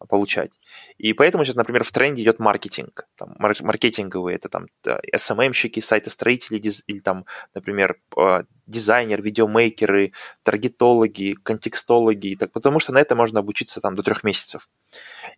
получать. 0.09 0.51
И 0.97 1.13
поэтому 1.13 1.45
сейчас, 1.45 1.55
например, 1.55 1.83
в 1.83 1.91
тренде 1.91 2.21
идет 2.21 2.39
маркетинг, 2.39 3.07
там, 3.15 3.35
маркетинговые, 3.39 4.35
это 4.35 4.49
там 4.49 4.67
SMM-щики, 4.85 5.79
сайтостроители, 5.79 6.61
или 6.87 6.99
там, 6.99 7.25
например, 7.55 7.97
а, 8.17 8.43
дизайнер, 8.67 9.21
видеомейкеры, 9.21 10.11
таргетологи, 10.43 11.35
контекстологи, 11.41 12.35
так, 12.35 12.51
потому 12.51 12.79
что 12.79 12.91
на 12.91 12.99
это 12.99 13.15
можно 13.15 13.39
обучиться 13.39 13.79
там 13.79 13.95
до 13.95 14.03
трех 14.03 14.23
месяцев. 14.23 14.69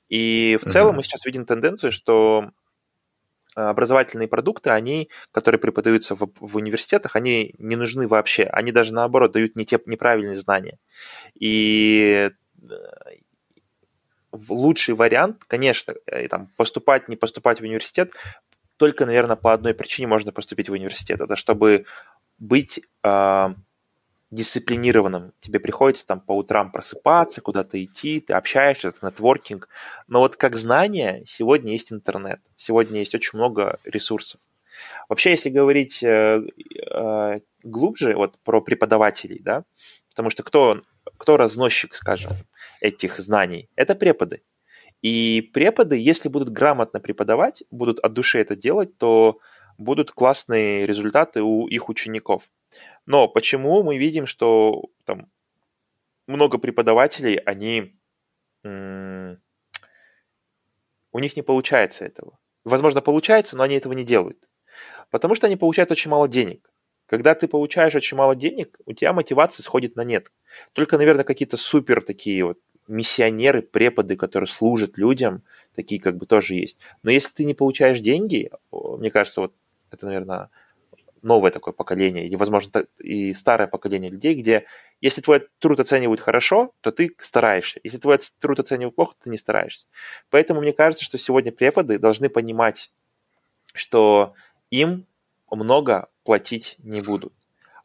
И 0.10 0.58
в 0.62 0.66
целом 0.66 0.94
mm-hmm. 0.94 0.98
мы 0.98 1.04
сейчас 1.04 1.26
видим 1.26 1.46
тенденцию, 1.46 1.92
что 1.92 2.50
образовательные 3.56 4.28
продукты, 4.28 4.70
они, 4.70 5.10
которые 5.32 5.60
преподаются 5.60 6.16
в, 6.16 6.30
в 6.40 6.56
университетах, 6.56 7.16
они 7.16 7.56
не 7.58 7.76
нужны 7.76 8.08
вообще. 8.08 8.44
Они 8.44 8.72
даже 8.72 8.94
наоборот 8.94 9.32
дают 9.32 9.56
не 9.56 9.66
те 9.66 9.80
неправильные 9.86 10.36
знания. 10.36 10.78
И 11.40 12.30
э, 12.32 12.76
лучший 14.32 14.96
вариант, 14.96 15.44
конечно, 15.48 15.94
э, 16.06 16.28
там, 16.28 16.52
поступать, 16.58 17.10
не 17.10 17.16
поступать 17.16 17.60
в 17.60 17.64
университет, 17.64 18.12
только, 18.78 19.06
наверное, 19.06 19.38
по 19.38 19.54
одной 19.54 19.74
причине 19.74 20.08
можно 20.08 20.32
поступить 20.32 20.70
в 20.70 20.74
университет. 20.74 21.22
Это 21.22 21.36
чтобы 21.36 21.86
быть 22.38 22.82
э, 23.04 23.56
дисциплинированным. 24.32 25.34
Тебе 25.40 25.60
приходится 25.60 26.06
там 26.08 26.20
по 26.20 26.36
утрам 26.36 26.72
просыпаться, 26.72 27.42
куда-то 27.42 27.84
идти, 27.84 28.20
ты 28.20 28.34
общаешься, 28.34 28.90
это 28.90 29.06
нетворкинг. 29.06 29.70
Но 30.08 30.20
вот 30.20 30.36
как 30.36 30.56
знание, 30.56 31.24
сегодня 31.26 31.74
есть 31.74 31.94
интернет, 31.94 32.40
сегодня 32.56 33.00
есть 33.00 33.16
очень 33.16 33.38
много 33.38 33.80
ресурсов. 33.84 34.42
Вообще, 35.08 35.32
если 35.32 35.50
говорить 35.50 36.04
э, 36.04 36.42
э, 36.92 37.40
глубже 37.64 38.16
вот 38.16 38.38
про 38.44 38.62
преподавателей, 38.62 39.40
да, 39.40 39.64
потому 40.10 40.30
что 40.30 40.44
кто, 40.44 40.82
кто 41.18 41.38
разносчик, 41.38 41.96
скажем, 41.96 42.34
этих 42.82 43.20
знаний? 43.20 43.70
Это 43.76 43.96
преподы. 43.96 44.42
И 45.02 45.42
преподы, 45.54 45.98
если 45.98 46.30
будут 46.30 46.50
грамотно 46.50 47.00
преподавать, 47.00 47.64
будут 47.72 48.00
от 48.00 48.14
души 48.14 48.40
это 48.40 48.56
делать, 48.56 48.98
то 48.98 49.40
будут 49.78 50.12
классные 50.12 50.86
результаты 50.86 51.42
у 51.42 51.68
их 51.68 51.90
учеников. 51.90 52.44
Но 53.06 53.28
почему 53.28 53.84
мы 53.84 53.98
видим, 53.98 54.26
что 54.26 54.86
там 55.04 55.30
много 56.28 56.58
преподавателей, 56.58 57.36
они 57.36 57.96
у 61.12 61.20
них 61.20 61.36
не 61.36 61.42
получается 61.44 62.04
этого. 62.06 62.40
Возможно, 62.64 63.02
получается, 63.02 63.56
но 63.56 63.64
они 63.64 63.76
этого 63.76 63.94
не 63.94 64.04
делают. 64.04 64.50
Потому 65.12 65.36
что 65.36 65.48
они 65.48 65.56
получают 65.56 65.92
очень 65.92 66.10
мало 66.10 66.28
денег. 66.28 66.72
Когда 67.06 67.36
ты 67.36 67.48
получаешь 67.48 67.94
очень 67.94 68.18
мало 68.18 68.36
денег, 68.36 68.80
у 68.86 68.94
тебя 68.94 69.14
мотивация 69.14 69.62
сходит 69.62 69.96
на 69.96 70.04
нет. 70.04 70.32
Только, 70.74 70.98
наверное, 70.98 71.24
какие-то 71.24 71.58
супер 71.58 72.02
такие 72.02 72.44
вот 72.44 72.60
миссионеры, 72.88 73.62
преподы, 73.62 74.16
которые 74.16 74.48
служат 74.48 74.98
людям, 74.98 75.44
такие 75.76 76.02
как 76.02 76.18
бы 76.18 76.26
тоже 76.26 76.56
есть. 76.56 76.80
Но 77.04 77.12
если 77.12 77.32
ты 77.34 77.46
не 77.46 77.54
получаешь 77.54 78.00
деньги, 78.00 78.50
мне 78.72 79.12
кажется, 79.12 79.42
вот 79.42 79.54
это, 79.92 80.08
наверное, 80.08 80.50
новое 81.26 81.52
такое 81.52 81.74
поколение, 81.74 82.26
или, 82.26 82.36
возможно, 82.36 82.86
и 83.00 83.34
старое 83.34 83.68
поколение 83.68 84.12
людей, 84.12 84.36
где 84.36 84.66
если 85.02 85.22
твой 85.22 85.48
труд 85.60 85.80
оценивают 85.80 86.22
хорошо, 86.22 86.72
то 86.82 86.92
ты 86.92 87.14
стараешься. 87.18 87.80
Если 87.84 87.98
твой 87.98 88.18
труд 88.40 88.60
оценивают 88.60 88.96
плохо, 88.96 89.16
то 89.16 89.26
ты 89.26 89.30
не 89.30 89.38
стараешься. 89.38 89.88
Поэтому 90.30 90.62
мне 90.62 90.72
кажется, 90.72 91.04
что 91.04 91.18
сегодня 91.18 91.52
преподы 91.52 92.00
должны 92.00 92.30
понимать, 92.30 92.92
что 93.74 94.34
им 94.70 95.06
много 95.52 96.10
платить 96.24 96.76
не 96.80 97.02
будут. 97.02 97.34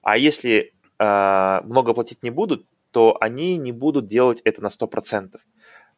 А 0.03 0.16
если 0.16 0.72
э, 0.99 1.61
много 1.64 1.95
платить 1.95 2.22
не 2.22 2.30
будут, 2.30 2.66
то 2.91 3.16
они 3.20 3.57
не 3.57 3.72
будут 3.72 4.07
делать 4.07 4.41
это 4.45 4.62
на 4.62 4.68
100%. 4.68 5.38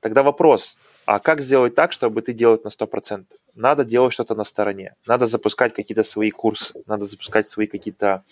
Тогда 0.01 0.23
вопрос, 0.23 0.79
а 1.05 1.19
как 1.19 1.41
сделать 1.41 1.75
так, 1.75 1.93
чтобы 1.93 2.23
ты 2.23 2.33
делал 2.33 2.57
это 2.57 2.65
на 2.65 2.85
100%? 2.85 3.27
Надо 3.55 3.85
делать 3.85 4.13
что-то 4.13 4.35
на 4.35 4.45
стороне. 4.45 4.95
Надо 5.07 5.27
запускать 5.27 5.75
какие-то 5.75 6.05
свои 6.05 6.31
курсы, 6.31 6.83
надо 6.87 7.05
запускать 7.05 7.47
свои 7.47 7.67
какие-то 7.67 8.25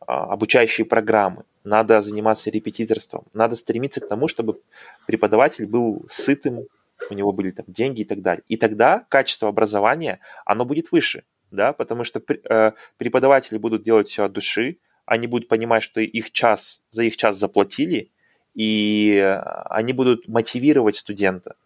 а, 0.00 0.32
обучающие 0.32 0.84
программы, 0.84 1.44
надо 1.64 2.02
заниматься 2.02 2.50
репетиторством, 2.50 3.24
надо 3.34 3.54
стремиться 3.56 4.00
к 4.00 4.08
тому, 4.08 4.26
чтобы 4.26 4.60
преподаватель 5.06 5.66
был 5.66 6.04
сытым, 6.08 6.66
у 7.10 7.14
него 7.14 7.32
были 7.32 7.50
там 7.50 7.66
деньги 7.68 8.02
и 8.02 8.04
так 8.04 8.22
далее. 8.22 8.42
И 8.48 8.56
тогда 8.56 9.04
качество 9.08 9.48
образования, 9.48 10.20
оно 10.44 10.64
будет 10.64 10.92
выше, 10.92 11.24
да, 11.50 11.72
потому 11.72 12.04
что 12.04 12.20
э, 12.20 12.72
преподаватели 12.96 13.58
будут 13.58 13.82
делать 13.82 14.08
все 14.08 14.24
от 14.24 14.32
души, 14.32 14.78
они 15.04 15.26
будут 15.26 15.48
понимать, 15.48 15.82
что 15.82 16.00
их 16.00 16.30
час, 16.32 16.82
за 16.90 17.02
их 17.02 17.16
час 17.16 17.36
заплатили, 17.36 18.10
и 18.54 19.38
они 19.66 19.92
будут 19.92 20.28
мотивировать 20.28 20.96
студента. 20.96 21.56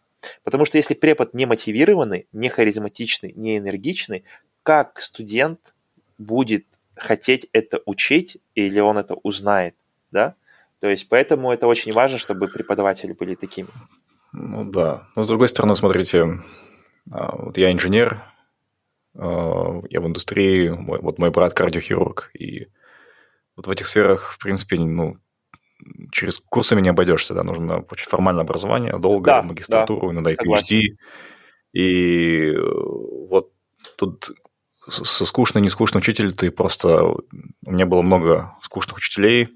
Потому 0.44 0.64
что 0.64 0.78
если 0.78 0.94
препод 0.94 1.34
не 1.34 1.46
мотивированный, 1.46 2.26
не 2.32 2.48
харизматичный, 2.48 3.32
не 3.36 3.58
энергичный, 3.58 4.24
как 4.62 5.00
студент 5.00 5.74
будет 6.18 6.66
хотеть 6.96 7.48
это 7.52 7.80
учить 7.84 8.38
или 8.54 8.80
он 8.80 8.98
это 8.98 9.14
узнает, 9.14 9.74
да? 10.10 10.34
То 10.80 10.88
есть 10.88 11.08
поэтому 11.08 11.52
это 11.52 11.66
очень 11.66 11.92
важно, 11.92 12.18
чтобы 12.18 12.48
преподаватели 12.48 13.12
были 13.12 13.34
такими. 13.34 13.68
Ну 14.32 14.64
да. 14.64 15.08
Но 15.16 15.22
с 15.22 15.28
другой 15.28 15.48
стороны, 15.48 15.74
смотрите, 15.76 16.26
а, 17.10 17.36
вот 17.36 17.56
я 17.56 17.72
инженер, 17.72 18.22
а, 19.14 19.82
я 19.88 20.00
в 20.00 20.06
индустрии, 20.06 20.68
вот 20.68 21.18
мой 21.18 21.30
брат 21.30 21.54
кардиохирург, 21.54 22.30
и 22.34 22.68
вот 23.56 23.66
в 23.66 23.70
этих 23.70 23.86
сферах, 23.86 24.32
в 24.32 24.38
принципе, 24.38 24.78
ну, 24.78 25.18
через 26.12 26.38
курсами 26.38 26.80
не 26.80 26.88
обойдешься, 26.88 27.34
да, 27.34 27.42
нужно 27.42 27.82
получить 27.82 28.08
формальное 28.08 28.42
образование, 28.42 28.98
долго, 28.98 29.30
да, 29.30 29.42
магистратуру, 29.42 30.08
да, 30.08 30.14
иногда 30.14 30.30
и 30.32 30.36
PhD. 30.36 30.82
И 31.72 32.52
э, 32.52 32.60
вот 33.28 33.52
тут 33.96 34.30
со 34.88 35.26
скучный, 35.26 35.60
не 35.60 35.68
скучный 35.68 35.98
учитель, 35.98 36.32
ты 36.32 36.50
просто... 36.50 37.04
У 37.04 37.70
меня 37.70 37.86
было 37.86 38.02
много 38.02 38.56
скучных 38.62 38.98
учителей, 38.98 39.48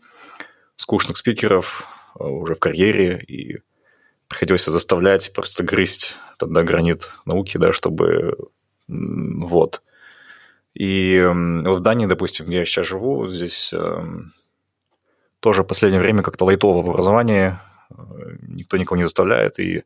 скучных 0.77 1.16
спикеров 1.16 1.87
э, 2.18 2.25
уже 2.25 2.55
в 2.55 2.59
карьере, 2.59 3.23
и 3.27 3.61
приходилось 4.29 4.64
заставлять 4.64 5.33
просто 5.33 5.62
грызть 5.64 6.16
тогда 6.39 6.62
гранит 6.62 7.11
науки, 7.25 7.57
да, 7.57 7.73
чтобы... 7.73 8.37
Вот. 8.89 9.83
И 10.75 11.21
вот 11.64 11.79
в 11.79 11.81
Дании, 11.81 12.07
допустим, 12.07 12.47
где 12.47 12.59
я 12.59 12.64
сейчас 12.64 12.87
живу, 12.87 13.29
здесь 13.29 13.73
эм, 13.73 14.33
тоже 15.41 15.62
в 15.62 15.66
последнее 15.66 16.01
время 16.01 16.22
как-то 16.22 16.45
лайтово 16.45 16.82
в 16.82 16.91
образовании, 16.91 17.59
э, 17.91 17.95
никто 18.43 18.76
никого 18.76 18.97
не 18.97 19.05
заставляет, 19.05 19.59
и 19.59 19.84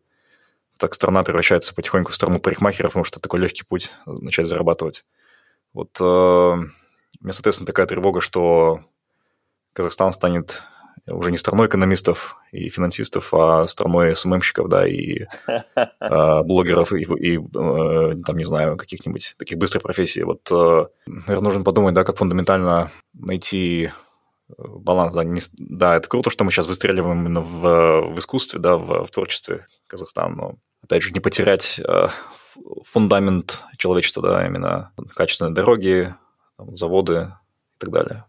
так 0.79 0.95
страна 0.95 1.23
превращается 1.23 1.75
потихоньку 1.75 2.13
в 2.13 2.15
страну 2.15 2.41
парикмахеров, 2.41 2.93
потому 2.93 3.05
что 3.05 3.21
такой 3.21 3.41
легкий 3.41 3.65
путь 3.65 3.93
начать 4.07 4.47
зарабатывать. 4.47 5.05
Вот 5.73 5.91
э, 6.01 6.05
у 6.05 7.25
меня, 7.25 7.33
соответственно, 7.33 7.67
такая 7.67 7.87
тревога, 7.87 8.21
что 8.21 8.81
Казахстан 9.73 10.13
станет 10.13 10.63
уже 11.11 11.31
не 11.31 11.37
страной 11.37 11.67
экономистов 11.67 12.37
и 12.53 12.69
финансистов, 12.69 13.35
а 13.35 13.67
страной 13.69 14.17
СММщиков, 14.17 14.69
да, 14.69 14.89
и 14.89 15.27
э, 15.77 16.43
блогеров, 16.43 16.93
и, 16.93 17.03
и 17.03 17.37
э, 17.37 18.15
там, 18.25 18.37
не 18.37 18.45
знаю, 18.45 18.77
каких-нибудь 18.77 19.35
таких 19.39 19.59
быстрых 19.59 19.83
профессий. 19.83 20.23
Вот, 20.23 20.49
э, 20.51 20.87
наверное, 21.07 21.41
нужно 21.41 21.63
подумать, 21.65 21.95
да, 21.95 22.05
как 22.05 22.17
фундаментально 22.17 22.91
найти 23.13 23.91
баланс. 24.59 25.15
Да, 25.15 25.25
не, 25.25 25.41
да, 25.59 25.97
это 25.97 26.09
круто, 26.09 26.31
что 26.31 26.45
мы 26.45 26.51
сейчас 26.51 26.67
выстреливаем 26.67 27.21
именно 27.21 27.41
в, 27.41 28.15
в 28.15 28.19
искусстве, 28.19 28.61
да, 28.61 28.77
в, 28.77 29.07
в 29.07 29.11
творчестве 29.11 29.67
Казахстана, 29.87 30.35
но, 30.35 30.55
опять 30.83 31.03
же, 31.03 31.13
не 31.13 31.21
потерять 31.21 31.81
э, 31.81 32.09
фундамент 32.85 33.63
человечества, 33.77 34.23
да, 34.23 34.47
именно 34.47 34.93
качественные 35.15 35.55
дороги, 35.55 36.15
там, 36.57 36.77
заводы 36.77 37.33
и 37.75 37.79
так 37.79 37.91
далее. 37.91 38.25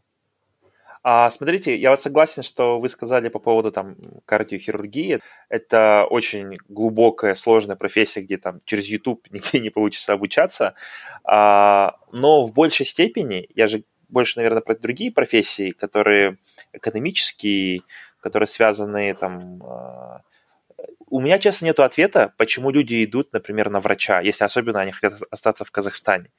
А, 1.08 1.30
смотрите, 1.30 1.78
я 1.78 1.92
вот 1.92 2.00
согласен, 2.00 2.42
что 2.42 2.80
вы 2.80 2.90
сказали 2.90 3.30
по 3.30 3.38
поводу 3.38 3.72
там 3.72 3.96
кардиохирургии. 4.26 5.20
Это 5.50 6.08
очень 6.10 6.58
глубокая, 6.68 7.36
сложная 7.36 7.76
профессия, 7.76 8.22
где 8.22 8.38
там 8.38 8.60
через 8.66 8.88
YouTube 8.88 9.28
нигде 9.30 9.60
не 9.60 9.70
получится 9.70 10.14
обучаться. 10.14 10.74
А, 11.24 11.98
но 12.12 12.44
в 12.44 12.54
большей 12.54 12.88
степени, 12.88 13.48
я 13.54 13.68
же 13.68 13.84
больше, 14.10 14.38
наверное, 14.38 14.62
про 14.62 14.76
другие 14.76 15.12
профессии, 15.12 15.72
которые 15.72 16.38
экономические, 16.74 17.82
которые 18.20 18.48
связаны 18.48 19.14
там... 19.14 19.62
А, 19.64 20.22
у 21.10 21.22
меня, 21.22 21.38
честно, 21.38 21.66
нет 21.66 21.80
ответа, 21.80 22.34
почему 22.38 22.72
люди 22.72 23.04
идут, 23.06 23.32
например, 23.32 23.70
на 23.70 23.80
врача, 23.80 24.22
если 24.22 24.44
особенно 24.44 24.82
они 24.82 24.92
хотят 24.92 25.22
остаться 25.30 25.64
в 25.64 25.72
Казахстане. 25.72 26.32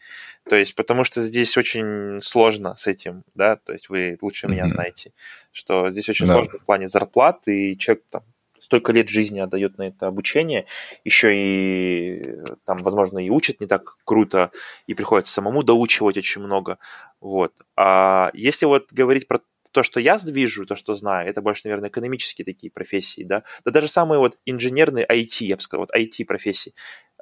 То 0.49 0.57
есть, 0.57 0.75
потому 0.75 1.05
что 1.05 1.23
здесь 1.23 1.57
очень 1.57 2.21
сложно 2.21 2.75
с 2.77 2.87
этим, 2.87 3.25
да, 3.35 3.57
то 3.57 3.73
есть 3.73 3.89
вы 3.89 4.19
лучше 4.21 4.47
mm-hmm. 4.47 4.51
меня 4.51 4.69
знаете, 4.69 5.13
что 5.53 5.91
здесь 5.91 6.09
очень 6.09 6.27
да. 6.27 6.35
сложно 6.35 6.59
в 6.59 6.65
плане 6.65 6.89
зарплат, 6.89 7.47
и 7.47 7.79
человек 7.79 8.05
там 8.11 8.25
столько 8.67 8.93
лет 8.93 9.09
жизни 9.09 9.39
отдает 9.39 9.79
на 9.79 9.85
это 9.85 10.09
обучение, 10.09 10.67
еще 11.05 11.29
и 11.33 12.37
там, 12.65 12.79
возможно, 12.79 13.25
и 13.25 13.31
учат 13.31 13.61
не 13.61 13.69
так 13.69 13.97
круто, 14.05 14.51
и 14.89 14.95
приходится 14.95 15.33
самому 15.33 15.63
доучивать 15.63 16.17
очень 16.17 16.43
много. 16.43 16.79
Вот. 17.21 17.53
А 17.77 18.31
если 18.35 18.67
вот 18.67 18.93
говорить 18.93 19.29
про 19.29 19.41
то, 19.71 19.85
что 19.85 20.01
я 20.01 20.19
вижу, 20.27 20.67
то, 20.67 20.75
что 20.75 20.97
знаю, 20.97 21.29
это 21.31 21.43
больше, 21.43 21.63
наверное, 21.67 21.91
экономические 21.91 22.45
такие 22.45 22.73
профессии, 22.73 23.23
да, 23.23 23.45
да 23.65 23.71
даже 23.71 23.87
самые 23.87 24.19
вот 24.19 24.37
инженерные 24.47 25.07
IT, 25.07 25.45
я 25.45 25.55
бы 25.55 25.63
сказал, 25.63 25.87
вот 25.87 25.95
IT-профессии. 25.95 26.75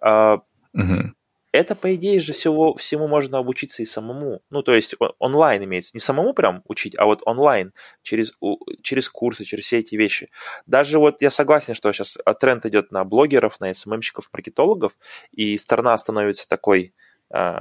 Угу 0.03 1.15
это, 1.55 1.77
по 1.77 1.95
идее 1.95 2.19
же, 2.19 2.33
всего, 2.33 2.75
всему 2.75 3.07
можно 3.07 3.39
обучиться 3.39 3.81
и 3.81 3.87
самому. 3.87 4.43
Ну, 4.51 4.65
то 4.65 4.75
есть 4.75 4.97
онлайн 5.21 5.63
имеется. 5.63 5.93
Не 5.95 6.01
самому 6.01 6.35
прям 6.35 6.63
учить, 6.67 6.99
а 6.99 7.05
вот 7.05 7.23
онлайн, 7.27 7.73
через, 8.03 8.33
через 8.83 9.09
курсы, 9.09 9.45
через 9.45 9.67
все 9.67 9.79
эти 9.79 9.95
вещи. 9.95 10.31
Даже 10.67 10.99
вот 10.99 11.23
я 11.23 11.31
согласен, 11.31 11.75
что 11.75 11.93
сейчас 11.93 12.19
а, 12.25 12.35
тренд 12.35 12.67
идет 12.67 12.91
на 12.91 13.05
блогеров, 13.05 13.61
на 13.61 13.73
SMM-щиков, 13.73 14.31
маркетологов, 14.33 14.99
и 15.31 15.57
страна 15.57 15.97
становится 15.97 16.49
такой 16.49 16.93
э, 17.33 17.55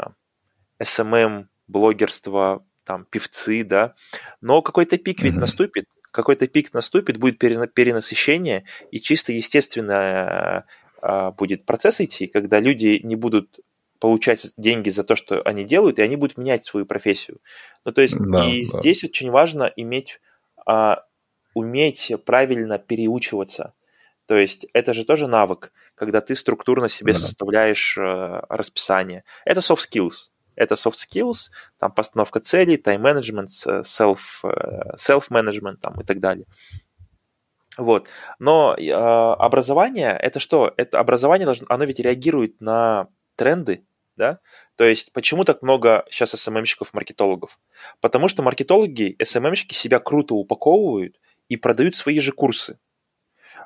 SMM, 0.82 1.50
блогерство, 1.68 2.66
там, 2.86 3.06
певцы, 3.06 3.64
да. 3.64 3.94
Но 4.42 4.64
какой-то 4.64 4.98
пик 4.98 5.22
ведь 5.22 5.36
mm-hmm. 5.36 5.40
наступит, 5.40 5.86
какой-то 6.10 6.48
пик 6.48 6.74
наступит, 6.74 7.18
будет 7.18 7.38
перенасыщение, 7.38 8.66
и 8.90 9.00
чисто 9.00 9.34
естественно 9.34 10.66
э, 11.00 11.32
будет 11.38 11.68
процесс 11.68 12.02
идти, 12.02 12.26
когда 12.26 12.60
люди 12.60 13.00
не 13.04 13.16
будут 13.16 13.60
получать 14.04 14.52
деньги 14.58 14.90
за 14.90 15.06
то, 15.06 15.16
что 15.16 15.42
они 15.44 15.64
делают, 15.64 15.98
и 15.98 16.02
они 16.02 16.18
будут 16.18 16.38
менять 16.38 16.66
свою 16.66 16.86
профессию. 16.86 17.40
Ну, 17.86 17.94
то 17.94 18.02
есть, 18.02 18.18
да, 18.20 18.46
и 18.46 18.66
да. 18.66 18.82
здесь 18.82 19.06
очень 19.06 19.32
важно 19.32 19.72
иметь, 19.78 20.20
а, 20.66 21.06
уметь 21.54 22.12
правильно 22.26 22.80
переучиваться. 22.80 23.74
То 24.26 24.36
есть, 24.36 24.68
это 24.74 24.92
же 24.92 25.06
тоже 25.06 25.28
навык, 25.28 25.72
когда 25.96 26.20
ты 26.20 26.36
структурно 26.36 26.90
себе 26.90 27.14
да. 27.14 27.20
составляешь 27.20 27.98
а, 27.98 28.46
расписание. 28.50 29.24
Это 29.46 29.62
soft 29.62 29.80
skills. 29.90 30.32
это 30.58 30.76
soft 30.76 30.98
skills, 30.98 31.52
там 31.80 31.94
постановка 31.94 32.42
целей, 32.42 32.76
тайм-менеджмент, 32.76 33.52
self, 33.86 34.18
self-management 34.44 35.78
там, 35.78 36.02
и 36.02 36.04
так 36.04 36.20
далее. 36.20 36.46
Вот. 37.78 38.10
Но 38.38 38.76
э, 38.78 38.92
образование 38.92 40.12
это 40.20 40.42
что? 40.42 40.74
Это 40.76 41.00
образование 41.00 41.46
должно, 41.46 41.68
оно 41.70 41.86
ведь 41.86 42.02
реагирует 42.02 42.60
на 42.60 43.08
тренды, 43.36 43.86
да? 44.16 44.40
То 44.76 44.84
есть 44.84 45.12
почему 45.14 45.44
так 45.44 45.62
много 45.62 46.06
сейчас 46.10 46.32
СММщиков, 46.32 46.94
маркетологов? 46.94 47.60
Потому 48.02 48.28
что 48.28 48.44
маркетологи, 48.44 49.16
СММщики 49.24 49.74
себя 49.74 50.00
круто 50.00 50.36
упаковывают 50.36 51.20
и 51.50 51.58
продают 51.58 51.96
свои 51.96 52.20
же 52.20 52.32
курсы. 52.32 52.80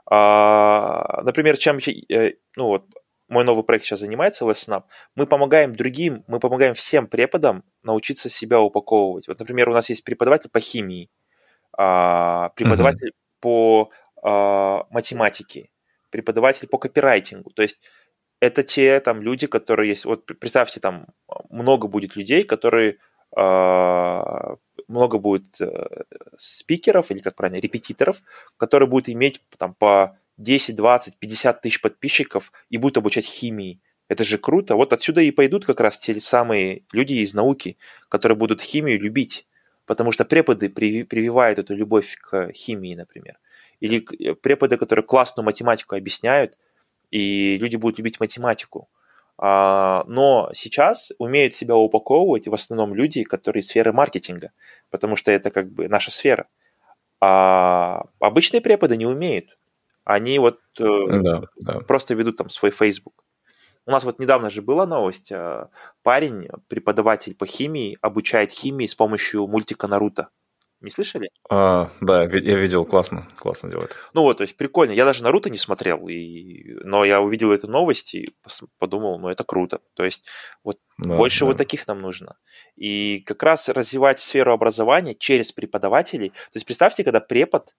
А, 0.10 1.22
например, 1.24 1.58
чем, 1.58 1.80
э, 2.10 2.34
ну 2.56 2.68
вот, 2.68 2.86
мой 3.28 3.44
новый 3.44 3.64
проект 3.64 3.86
сейчас 3.86 4.00
занимается, 4.00 4.46
LessNap, 4.46 4.84
мы 5.16 5.28
помогаем 5.28 5.76
другим, 5.76 6.24
мы 6.28 6.40
помогаем 6.40 6.74
всем 6.74 7.08
преподам 7.08 7.64
научиться 7.84 8.30
себя 8.30 8.62
упаковывать. 8.62 9.28
Вот, 9.28 9.40
например, 9.40 9.70
у 9.70 9.74
нас 9.74 9.90
есть 9.90 10.04
преподаватель 10.04 10.50
по 10.50 10.60
химии, 10.60 11.10
а, 11.78 12.50
преподаватель 12.50 13.10
mm-hmm. 13.10 13.42
по 13.42 13.92
а, 14.24 14.86
математике, 14.90 15.70
преподаватель 16.10 16.68
по 16.68 16.78
копирайтингу. 16.78 17.52
То 17.52 17.62
есть 17.62 17.80
это 18.40 18.64
те 18.64 19.00
там 19.00 19.22
люди, 19.22 19.48
которые 19.48 19.90
есть. 19.90 20.06
Вот 20.06 20.26
представьте, 20.26 20.80
там 20.80 21.08
много 21.50 21.88
будет 21.88 22.16
людей, 22.16 22.44
которые 22.44 22.98
э, 23.36 24.56
много 24.88 25.18
будет 25.18 25.60
э, 25.60 26.04
спикеров 26.38 27.12
или 27.12 27.20
как 27.20 27.36
правильно 27.36 27.60
репетиторов, 27.60 28.22
которые 28.58 28.88
будут 28.88 29.10
иметь 29.10 29.42
там 29.58 29.74
по 29.74 30.18
10, 30.38 30.76
20, 30.76 31.18
50 31.18 31.62
тысяч 31.62 31.82
подписчиков 31.82 32.52
и 32.70 32.78
будут 32.78 32.98
обучать 32.98 33.26
химии. 33.26 33.82
Это 34.08 34.24
же 34.24 34.38
круто. 34.38 34.76
Вот 34.76 34.94
отсюда 34.94 35.22
и 35.22 35.32
пойдут 35.32 35.66
как 35.66 35.82
раз 35.82 35.98
те 35.98 36.14
самые 36.20 36.84
люди 36.94 37.16
из 37.16 37.34
науки, 37.34 37.78
которые 38.08 38.38
будут 38.38 38.62
химию 38.62 39.00
любить. 39.00 39.48
Потому 39.86 40.12
что 40.12 40.26
преподы 40.26 40.70
прививают 40.70 41.60
эту 41.60 41.74
любовь 41.74 42.18
к 42.18 42.52
химии, 42.54 42.96
например. 42.96 43.40
Или 43.80 44.06
э, 44.20 44.36
преподы, 44.36 44.78
которые 44.78 45.04
классную 45.06 45.46
математику 45.46 45.96
объясняют, 45.96 46.58
и 47.12 47.58
люди 47.58 47.76
будут 47.76 47.98
любить 47.98 48.20
математику. 48.20 48.90
А, 49.38 50.04
но 50.08 50.50
сейчас 50.54 51.12
умеют 51.20 51.54
себя 51.54 51.76
упаковывать 51.76 52.48
в 52.48 52.54
основном 52.54 52.96
люди, 52.96 53.24
которые 53.24 53.62
из 53.62 53.68
сферы 53.68 53.94
маркетинга, 53.94 54.52
потому 54.90 55.16
что 55.16 55.32
это 55.32 55.52
как 55.52 55.72
бы 55.72 55.88
наша 55.88 56.12
сфера. 56.12 56.48
А 57.20 58.06
обычные 58.20 58.62
преподы 58.62 58.98
не 58.98 59.06
умеют. 59.06 59.58
Они 60.04 60.40
вот 60.40 60.60
э, 60.80 60.86
да, 61.22 61.42
да. 61.62 61.80
просто 61.82 62.14
ведут 62.14 62.38
там 62.38 62.50
свой 62.50 62.72
Facebook. 62.72 63.26
У 63.86 63.92
нас 63.92 64.04
вот 64.04 64.20
недавно 64.20 64.50
же 64.50 64.62
была 64.62 64.86
новость. 64.86 65.32
Э, 65.32 65.68
парень, 66.02 66.48
преподаватель 66.68 67.36
по 67.36 67.46
химии, 67.46 67.98
обучает 68.02 68.52
химии 68.52 68.86
с 68.86 68.96
помощью 68.96 69.48
мультика 69.48 69.88
Наруто. 69.88 70.30
Не 70.80 70.92
слышали? 70.92 71.30
А, 71.50 71.90
да, 72.02 72.24
я 72.24 72.56
видел, 72.56 72.86
классно, 72.86 73.28
классно 73.36 73.70
делает. 73.70 73.96
Ну 74.14 74.22
вот, 74.22 74.38
то 74.38 74.44
есть 74.44 74.56
прикольно. 74.58 74.92
Я 74.92 75.06
даже 75.06 75.24
Наруто 75.24 75.50
не 75.50 75.58
смотрел, 75.58 76.08
и... 76.08 76.74
но 76.84 77.04
я 77.04 77.20
увидел 77.20 77.52
эту 77.52 77.68
новость 77.68 78.14
и 78.14 78.28
подумал, 78.78 79.18
ну 79.18 79.28
это 79.30 79.44
круто. 79.44 79.80
То 79.96 80.04
есть 80.04 80.24
вот 80.64 80.78
да, 81.00 81.18
больше 81.18 81.42
да. 81.42 81.46
вот 81.48 81.58
таких 81.58 81.88
нам 81.88 82.00
нужно. 82.00 82.38
И 82.76 83.22
как 83.26 83.42
раз 83.42 83.70
развивать 83.70 84.20
сферу 84.20 84.54
образования 84.54 85.16
через 85.16 85.52
преподавателей. 85.52 86.30
То 86.30 86.56
есть 86.58 86.66
представьте, 86.68 87.04
когда 87.04 87.22
препод 87.22 87.74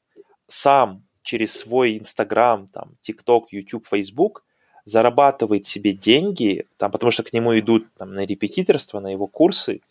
сам 0.49 1.05
через 1.23 1.55
свой 1.55 1.99
Инстаграм, 1.99 2.67
там, 2.69 2.97
ТикТок, 3.01 3.53
Ютуб, 3.53 3.87
Фейсбук 3.87 4.45
зарабатывает 4.85 5.67
себе 5.67 5.93
деньги, 5.93 6.67
там, 6.79 6.91
потому 6.91 7.11
что 7.11 7.23
к 7.23 7.33
нему 7.33 7.57
идут 7.59 7.87
там, 7.95 8.15
на 8.15 8.25
репетиторство, 8.25 9.01
на 9.01 9.13
его 9.13 9.27
курсы, 9.27 9.83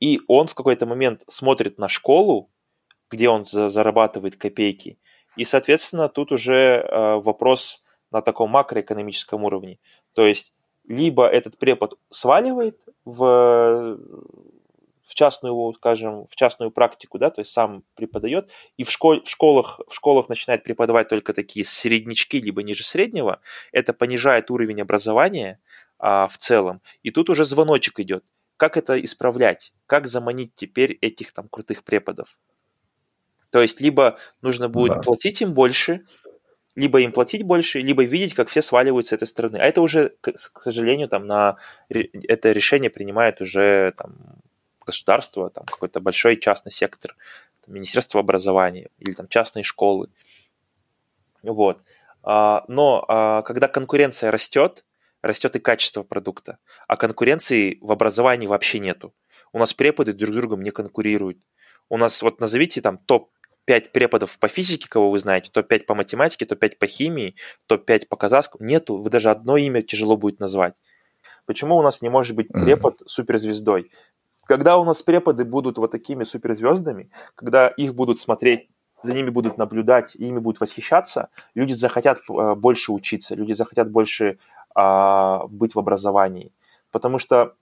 и 0.00 0.20
он 0.28 0.46
в 0.46 0.54
какой-то 0.54 0.86
момент 0.86 1.24
смотрит 1.28 1.78
на 1.78 1.88
школу, 1.88 2.50
где 3.10 3.28
он 3.28 3.46
зарабатывает 3.46 4.36
копейки. 4.36 4.98
И, 5.36 5.44
соответственно, 5.44 6.08
тут 6.08 6.32
уже 6.32 6.54
э, 6.54 7.20
вопрос 7.20 7.82
на 8.10 8.22
таком 8.22 8.50
макроэкономическом 8.50 9.44
уровне. 9.44 9.78
То 10.14 10.26
есть, 10.26 10.52
либо 10.86 11.26
этот 11.26 11.58
препод 11.58 11.98
сваливает 12.10 12.78
в, 13.04 13.98
в 15.04 15.14
частную, 15.14 15.74
скажем, 15.74 16.26
в 16.26 16.36
частную 16.36 16.70
практику, 16.70 17.18
да, 17.18 17.30
то 17.30 17.40
есть 17.40 17.52
сам 17.52 17.84
преподает, 17.94 18.50
и 18.76 18.84
в, 18.84 18.90
школ, 18.90 19.22
в, 19.22 19.28
школах, 19.28 19.80
в 19.88 19.94
школах 19.94 20.28
начинает 20.28 20.64
преподавать 20.64 21.08
только 21.08 21.32
такие 21.34 21.64
среднячки, 21.64 22.40
либо 22.40 22.62
ниже 22.62 22.84
среднего, 22.84 23.40
это 23.72 23.92
понижает 23.92 24.50
уровень 24.50 24.80
образования 24.80 25.60
а, 25.98 26.26
в 26.28 26.38
целом. 26.38 26.80
И 27.02 27.10
тут 27.10 27.30
уже 27.30 27.44
звоночек 27.44 28.00
идет– 28.00 28.24
как 28.58 28.76
это 28.76 29.02
исправлять? 29.02 29.72
Как 29.86 30.06
заманить 30.06 30.54
теперь 30.54 30.98
этих 31.00 31.32
там 31.32 31.48
крутых 31.48 31.84
преподов? 31.84 32.38
То 33.50 33.62
есть 33.62 33.80
либо 33.80 34.18
нужно 34.42 34.68
будет 34.68 34.94
да. 34.94 35.00
платить 35.00 35.40
им 35.40 35.54
больше, 35.54 36.04
либо 36.74 37.00
им 37.00 37.12
платить 37.12 37.44
больше, 37.44 37.80
либо 37.80 38.04
видеть, 38.04 38.34
как 38.34 38.48
все 38.48 38.60
сваливают 38.60 39.06
с 39.06 39.12
этой 39.12 39.26
стороны. 39.26 39.56
А 39.56 39.64
это 39.64 39.80
уже, 39.80 40.14
к 40.20 40.60
сожалению, 40.60 41.08
там 41.08 41.26
на 41.26 41.56
это 41.88 42.52
решение 42.52 42.90
принимает 42.90 43.40
уже 43.40 43.94
там, 43.96 44.16
государство, 44.84 45.50
там 45.50 45.64
какой-то 45.64 46.00
большой 46.00 46.36
частный 46.36 46.72
сектор, 46.72 47.16
там, 47.64 47.74
Министерство 47.74 48.20
образования 48.20 48.90
или 48.98 49.14
там 49.14 49.28
частные 49.28 49.62
школы. 49.62 50.10
Вот. 51.42 51.80
А, 52.22 52.64
но 52.68 53.04
а, 53.08 53.42
когда 53.42 53.68
конкуренция 53.68 54.30
растет, 54.30 54.84
растет 55.22 55.56
и 55.56 55.58
качество 55.58 56.02
продукта. 56.02 56.58
А 56.86 56.96
конкуренции 56.96 57.78
в 57.80 57.92
образовании 57.92 58.46
вообще 58.46 58.78
нету. 58.78 59.14
У 59.52 59.58
нас 59.58 59.74
преподы 59.74 60.12
друг 60.12 60.32
с 60.32 60.36
другом 60.36 60.62
не 60.62 60.70
конкурируют. 60.70 61.38
У 61.88 61.96
нас, 61.96 62.22
вот 62.22 62.40
назовите 62.40 62.80
там 62.80 62.98
топ-5 62.98 63.90
преподов 63.90 64.38
по 64.38 64.48
физике, 64.48 64.88
кого 64.88 65.10
вы 65.10 65.18
знаете, 65.18 65.50
топ-5 65.50 65.84
по 65.84 65.94
математике, 65.94 66.44
топ-5 66.44 66.76
по 66.76 66.86
химии, 66.86 67.34
топ-5 67.66 68.06
по 68.08 68.16
казахскому. 68.16 68.66
Нету, 68.66 68.98
вы 68.98 69.10
даже 69.10 69.30
одно 69.30 69.56
имя 69.56 69.82
тяжело 69.82 70.16
будет 70.16 70.40
назвать. 70.40 70.74
Почему 71.46 71.76
у 71.76 71.82
нас 71.82 72.02
не 72.02 72.08
может 72.08 72.36
быть 72.36 72.48
препод 72.48 73.02
суперзвездой? 73.06 73.90
Когда 74.46 74.78
у 74.78 74.84
нас 74.84 75.02
преподы 75.02 75.44
будут 75.44 75.78
вот 75.78 75.90
такими 75.90 76.24
суперзвездами, 76.24 77.10
когда 77.34 77.68
их 77.68 77.94
будут 77.94 78.18
смотреть 78.18 78.68
за 79.02 79.14
ними 79.14 79.30
будут 79.30 79.58
наблюдать, 79.58 80.16
ими 80.16 80.38
будут 80.38 80.60
восхищаться, 80.60 81.28
люди 81.54 81.72
захотят 81.72 82.18
э, 82.28 82.54
больше 82.54 82.92
учиться, 82.92 83.34
люди 83.34 83.52
захотят 83.52 83.90
больше 83.90 84.38
а, 84.74 85.46
быть 85.48 85.74
в 85.74 85.78
образовании. 85.78 86.52
Потому 86.90 87.18
что 87.18 87.54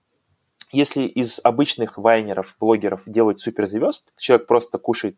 если 0.71 1.03
из 1.03 1.39
обычных 1.43 1.97
вайнеров, 1.97 2.55
блогеров 2.59 3.03
делать 3.05 3.39
суперзвезд, 3.39 4.13
человек 4.17 4.47
просто 4.47 4.77
кушает 4.77 5.17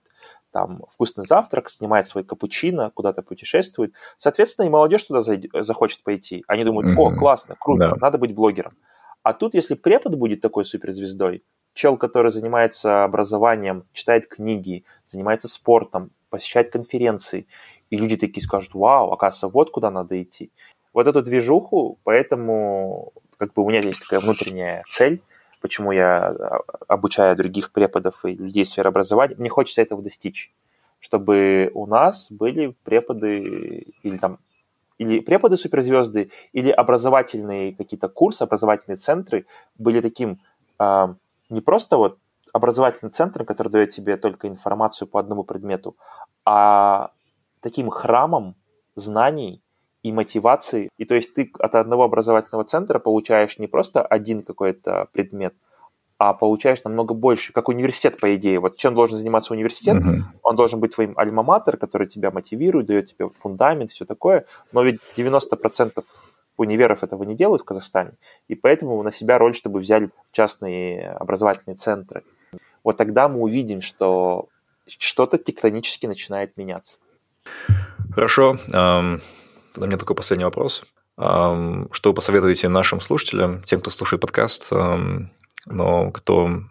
там 0.52 0.84
вкусный 0.92 1.26
завтрак, 1.26 1.70
снимает 1.70 2.08
свой 2.08 2.24
капучино, 2.24 2.92
куда-то 2.92 3.22
путешествует, 3.22 3.94
соответственно, 4.18 4.68
и 4.68 4.70
молодежь 4.70 5.04
туда 5.04 5.22
зайдет, 5.22 5.52
захочет 5.54 6.04
пойти. 6.04 6.44
Они 6.48 6.64
думают, 6.64 6.98
о, 6.98 7.16
классно, 7.16 7.56
круто, 7.60 7.90
да. 7.90 7.96
надо 8.00 8.18
быть 8.18 8.34
блогером. 8.34 8.78
А 9.22 9.34
тут, 9.34 9.54
если 9.54 9.76
препод 9.76 10.16
будет 10.16 10.42
такой 10.42 10.66
суперзвездой, 10.66 11.44
чел, 11.74 11.98
который 11.98 12.32
занимается 12.32 13.04
образованием, 13.04 13.86
читает 13.94 14.28
книги, 14.28 14.86
занимается 15.06 15.48
спортом, 15.48 16.12
посещает 16.30 16.72
конференции, 16.72 17.48
и 17.90 17.98
люди 17.98 18.18
такие 18.18 18.44
скажут, 18.44 18.74
вау, 18.74 19.12
оказывается, 19.12 19.50
вот 19.50 19.72
куда 19.72 19.92
надо 19.92 20.22
идти 20.22 20.52
вот 20.94 21.08
эту 21.08 21.22
движуху, 21.22 22.00
поэтому 22.04 23.14
как 23.38 23.54
бы 23.54 23.64
у 23.64 23.70
меня 23.70 23.80
есть 23.84 24.02
такая 24.02 24.20
внутренняя 24.20 24.84
цель, 24.88 25.22
почему 25.62 25.92
я 25.92 26.28
а, 26.28 26.60
обучаю 26.88 27.36
других 27.36 27.72
преподов 27.72 28.26
и 28.26 28.34
людей 28.34 28.66
сферы 28.66 28.90
образования, 28.90 29.36
мне 29.38 29.50
хочется 29.50 29.82
этого 29.82 30.02
достичь, 30.02 30.54
чтобы 31.00 31.72
у 31.74 31.86
нас 31.86 32.32
были 32.32 32.76
преподы 32.84 33.86
или 34.04 34.18
там 34.18 34.40
или 34.98 35.22
преподы 35.22 35.56
суперзвезды, 35.56 36.30
или 36.52 36.70
образовательные 36.70 37.74
какие-то 37.74 38.10
курсы, 38.10 38.44
образовательные 38.44 38.98
центры 38.98 39.46
были 39.78 40.02
таким 40.02 40.42
э, 40.78 41.08
не 41.50 41.62
просто 41.62 41.96
вот 41.96 42.20
образовательный 42.52 43.12
центр, 43.12 43.46
который 43.46 43.70
дает 43.70 43.92
тебе 43.92 44.18
только 44.18 44.48
информацию 44.48 45.08
по 45.08 45.20
одному 45.20 45.44
предмету, 45.44 45.96
а 46.46 47.12
таким 47.62 47.90
храмом 47.90 48.56
знаний, 48.96 49.62
и 50.04 50.12
мотивации. 50.12 50.90
И 50.98 51.06
то 51.06 51.16
есть 51.16 51.34
ты 51.34 51.52
от 51.60 51.76
одного 51.76 52.04
образовательного 52.04 52.64
центра 52.64 53.00
получаешь 53.00 53.58
не 53.60 53.68
просто 53.68 54.02
один 54.02 54.44
какой-то 54.44 55.08
предмет, 55.12 55.54
а 56.18 56.34
получаешь 56.34 56.84
намного 56.84 57.14
больше, 57.14 57.54
как 57.54 57.70
университет, 57.70 58.20
по 58.20 58.34
идее. 58.36 58.60
Вот 58.60 58.78
чем 58.78 58.94
должен 58.94 59.18
заниматься 59.18 59.54
университет? 59.54 59.98
Uh-huh. 59.98 60.22
Он 60.44 60.56
должен 60.56 60.80
быть 60.80 60.96
твоим 60.96 61.18
альма-матер, 61.18 61.78
который 61.78 62.08
тебя 62.08 62.32
мотивирует, 62.32 62.88
дает 62.88 63.08
тебе 63.08 63.26
вот 63.26 63.38
фундамент, 63.38 63.90
все 63.90 64.06
такое. 64.06 64.46
Но 64.72 64.84
ведь 64.84 65.00
90% 65.16 66.04
универов 66.58 67.04
этого 67.04 67.24
не 67.24 67.36
делают 67.36 67.62
в 67.62 67.66
Казахстане, 67.66 68.12
и 68.50 68.56
поэтому 68.56 69.02
на 69.02 69.12
себя 69.12 69.38
роль, 69.38 69.56
чтобы 69.56 69.80
взяли 69.80 70.10
частные 70.32 71.10
образовательные 71.12 71.78
центры. 71.78 72.24
Вот 72.84 72.98
тогда 72.98 73.30
мы 73.30 73.40
увидим, 73.40 73.82
что 73.82 74.50
что-то 74.86 75.38
тектонически 75.38 76.06
начинает 76.06 76.58
меняться. 76.58 76.98
Хорошо. 78.14 78.58
Тогда 79.80 79.86
у 79.86 79.88
меня 79.92 79.98
такой 79.98 80.18
последний 80.18 80.44
вопрос. 80.44 80.84
Что 81.16 81.88
вы 82.04 82.14
посоветуете 82.14 82.68
нашим 82.68 83.00
слушателям, 83.00 83.64
тем, 83.64 83.80
кто 83.80 83.92
слушает 83.92 84.20
подкаст, 84.22 84.72
но 84.72 86.12
кто 86.12 86.64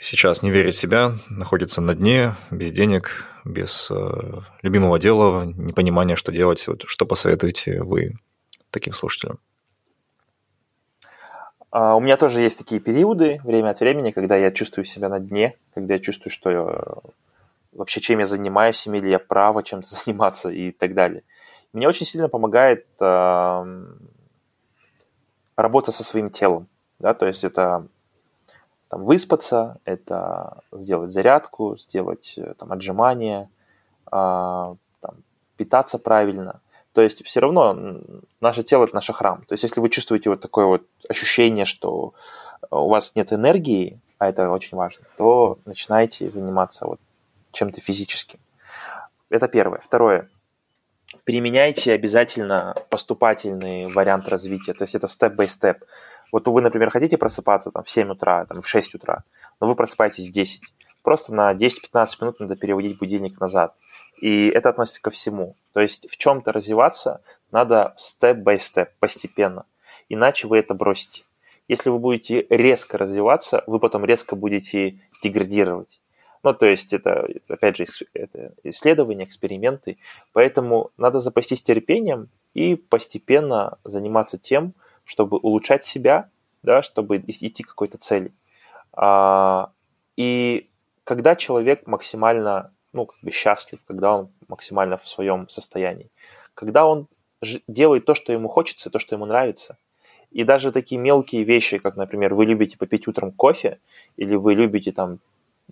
сейчас 0.00 0.42
не 0.42 0.50
верит 0.50 0.74
в 0.74 0.78
себя, 0.78 1.14
находится 1.28 1.80
на 1.80 1.94
дне, 1.94 2.34
без 2.50 2.72
денег, 2.72 3.26
без 3.44 3.88
э, 3.92 4.40
любимого 4.62 4.98
дела, 4.98 5.44
непонимания, 5.44 6.16
что 6.16 6.32
делать, 6.32 6.66
вот, 6.66 6.82
что 6.86 7.06
посоветуете 7.06 7.80
вы 7.82 8.16
таким 8.72 8.92
слушателям? 8.92 9.38
А, 11.70 11.94
у 11.94 12.00
меня 12.00 12.16
тоже 12.16 12.40
есть 12.40 12.58
такие 12.58 12.80
периоды, 12.80 13.40
время 13.44 13.70
от 13.70 13.78
времени, 13.78 14.10
когда 14.10 14.36
я 14.36 14.50
чувствую 14.50 14.84
себя 14.84 15.08
на 15.08 15.20
дне, 15.20 15.54
когда 15.74 15.94
я 15.94 16.00
чувствую, 16.00 16.32
что 16.32 16.50
я, 16.50 16.60
э, 16.60 17.10
вообще 17.72 18.00
чем 18.00 18.18
я 18.18 18.26
занимаюсь, 18.26 18.86
имею 18.88 19.04
ли 19.04 19.10
я 19.10 19.20
право 19.20 19.62
чем-то 19.62 19.88
заниматься 20.04 20.50
и 20.50 20.72
так 20.72 20.94
далее. 20.94 21.22
Мне 21.72 21.88
очень 21.88 22.06
сильно 22.06 22.28
помогает 22.28 22.86
э, 23.00 23.86
работа 25.56 25.92
со 25.92 26.04
своим 26.04 26.30
телом, 26.30 26.66
да, 26.98 27.14
то 27.14 27.26
есть 27.26 27.44
это 27.44 27.86
там, 28.88 29.04
выспаться, 29.04 29.78
это 29.84 30.62
сделать 30.72 31.10
зарядку, 31.10 31.76
сделать 31.76 32.34
э, 32.38 32.54
там, 32.54 32.72
отжимания, 32.72 33.50
э, 34.06 34.10
там, 34.10 35.14
питаться 35.56 35.98
правильно– 35.98 36.60
то 36.98 37.02
есть 37.02 37.24
все 37.24 37.38
равно 37.38 37.78
наше 38.40 38.64
тело– 38.64 38.82
это 38.84 38.96
наш 38.96 39.08
храм. 39.08 39.44
То 39.44 39.52
есть 39.52 39.62
если 39.62 39.80
вы 39.80 39.88
чувствуете 39.88 40.30
вот 40.30 40.40
такое 40.40 40.66
вот 40.66 40.82
ощущение, 41.08 41.64
что 41.64 42.12
у 42.72 42.88
вас 42.88 43.14
нет 43.14 43.32
энергии, 43.32 44.00
а 44.18 44.28
это 44.28 44.50
очень 44.50 44.76
важно, 44.76 45.04
то 45.16 45.58
начинайте 45.64 46.28
заниматься 46.28 46.86
вот 46.86 46.98
чем-то 47.52 47.80
физическим. 47.80 48.40
Это 49.30 49.46
первое. 49.46 49.78
Второе. 49.78 50.28
Применяйте 51.24 51.92
обязательно 51.92 52.74
поступательный 52.90 53.86
вариант 53.94 54.28
развития, 54.28 54.74
то 54.74 54.84
есть 54.84 54.94
это 54.94 55.06
степ-бай-степ. 55.06 55.84
Вот 56.32 56.46
вы, 56.46 56.60
например, 56.60 56.90
хотите 56.90 57.16
просыпаться 57.16 57.70
там, 57.70 57.82
в 57.82 57.90
7 57.90 58.10
утра, 58.10 58.44
там, 58.44 58.60
в 58.60 58.68
6 58.68 58.94
утра, 58.94 59.24
но 59.60 59.66
вы 59.66 59.74
просыпаетесь 59.74 60.28
в 60.28 60.32
10. 60.32 60.72
Просто 61.02 61.34
на 61.34 61.54
10-15 61.54 62.06
минут 62.20 62.40
надо 62.40 62.56
переводить 62.56 62.98
будильник 62.98 63.40
назад. 63.40 63.74
И 64.20 64.48
это 64.48 64.68
относится 64.68 65.00
ко 65.00 65.10
всему. 65.10 65.56
То 65.72 65.80
есть 65.80 66.10
в 66.10 66.18
чем-то 66.18 66.52
развиваться 66.52 67.22
надо 67.50 67.94
степ-бай-степ, 67.96 68.90
постепенно. 68.98 69.64
Иначе 70.10 70.46
вы 70.46 70.58
это 70.58 70.74
бросите. 70.74 71.22
Если 71.68 71.88
вы 71.88 71.98
будете 71.98 72.46
резко 72.50 72.98
развиваться, 72.98 73.64
вы 73.66 73.78
потом 73.78 74.04
резко 74.04 74.36
будете 74.36 74.94
деградировать. 75.22 76.00
Ну, 76.42 76.54
то 76.54 76.66
есть 76.66 76.92
это, 76.92 77.28
опять 77.48 77.76
же, 77.76 77.86
это 78.14 78.52
исследования, 78.62 79.24
эксперименты. 79.24 79.96
Поэтому 80.32 80.90
надо 80.96 81.20
запастись 81.20 81.62
терпением 81.62 82.28
и 82.54 82.76
постепенно 82.76 83.78
заниматься 83.84 84.38
тем, 84.38 84.74
чтобы 85.04 85.38
улучшать 85.38 85.84
себя, 85.84 86.28
да, 86.62 86.82
чтобы 86.82 87.16
идти 87.18 87.62
к 87.62 87.68
какой-то 87.68 87.98
цели. 87.98 88.32
А, 88.92 89.72
и 90.16 90.68
когда 91.04 91.36
человек 91.36 91.86
максимально 91.86 92.70
ну, 92.92 93.06
как 93.06 93.18
бы 93.22 93.30
счастлив, 93.30 93.80
когда 93.86 94.16
он 94.16 94.30
максимально 94.48 94.98
в 94.98 95.06
своем 95.06 95.48
состоянии. 95.48 96.10
Когда 96.54 96.86
он 96.86 97.06
делает 97.66 98.04
то, 98.04 98.14
что 98.14 98.32
ему 98.32 98.48
хочется, 98.48 98.90
то, 98.90 98.98
что 98.98 99.14
ему 99.14 99.26
нравится. 99.26 99.76
И 100.30 100.44
даже 100.44 100.72
такие 100.72 101.00
мелкие 101.00 101.44
вещи, 101.44 101.78
как, 101.78 101.96
например, 101.96 102.34
вы 102.34 102.44
любите 102.44 102.76
попить 102.76 103.06
утром 103.08 103.32
кофе, 103.32 103.78
или 104.16 104.34
вы 104.34 104.54
любите 104.54 104.92
там 104.92 105.18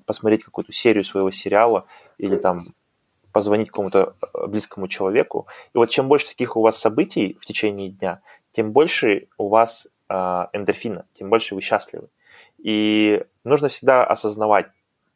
посмотреть 0.06 0.44
какую-то 0.44 0.72
серию 0.72 1.04
своего 1.04 1.30
сериала, 1.30 1.86
или 2.18 2.36
там 2.36 2.62
позвонить 3.32 3.68
какому-то 3.68 4.14
э, 4.34 4.46
близкому 4.46 4.88
человеку. 4.88 5.46
И 5.74 5.78
вот 5.78 5.90
чем 5.90 6.08
больше 6.08 6.28
таких 6.28 6.56
у 6.56 6.62
вас 6.62 6.78
событий 6.78 7.36
в 7.38 7.44
течение 7.44 7.90
дня, 7.90 8.22
тем 8.52 8.72
больше 8.72 9.28
у 9.36 9.48
вас 9.48 9.88
э, 10.08 10.14
эндорфина, 10.54 11.04
тем 11.12 11.28
больше 11.28 11.54
вы 11.54 11.60
счастливы. 11.60 12.08
И 12.56 13.22
нужно 13.44 13.68
всегда 13.68 14.04
осознавать, 14.06 14.68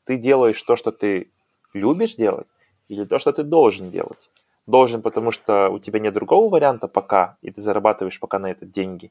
ты 0.05 0.18
делаешь 0.18 0.62
то, 0.62 0.76
что 0.76 0.93
ты 0.93 1.30
любишь 1.72 2.16
делать, 2.16 2.47
или 2.88 3.05
то, 3.05 3.18
что 3.18 3.32
ты 3.32 3.43
должен 3.43 3.91
делать. 3.91 4.30
Должен, 4.66 5.01
потому 5.01 5.32
что 5.32 5.70
у 5.70 5.78
тебя 5.78 5.99
нет 5.99 6.12
другого 6.12 6.51
варианта 6.51 6.88
пока, 6.88 7.38
и 7.41 7.51
ты 7.51 7.62
зарабатываешь 7.62 8.20
пока 8.20 8.38
на 8.38 8.51
это 8.51 8.66
деньги. 8.66 9.11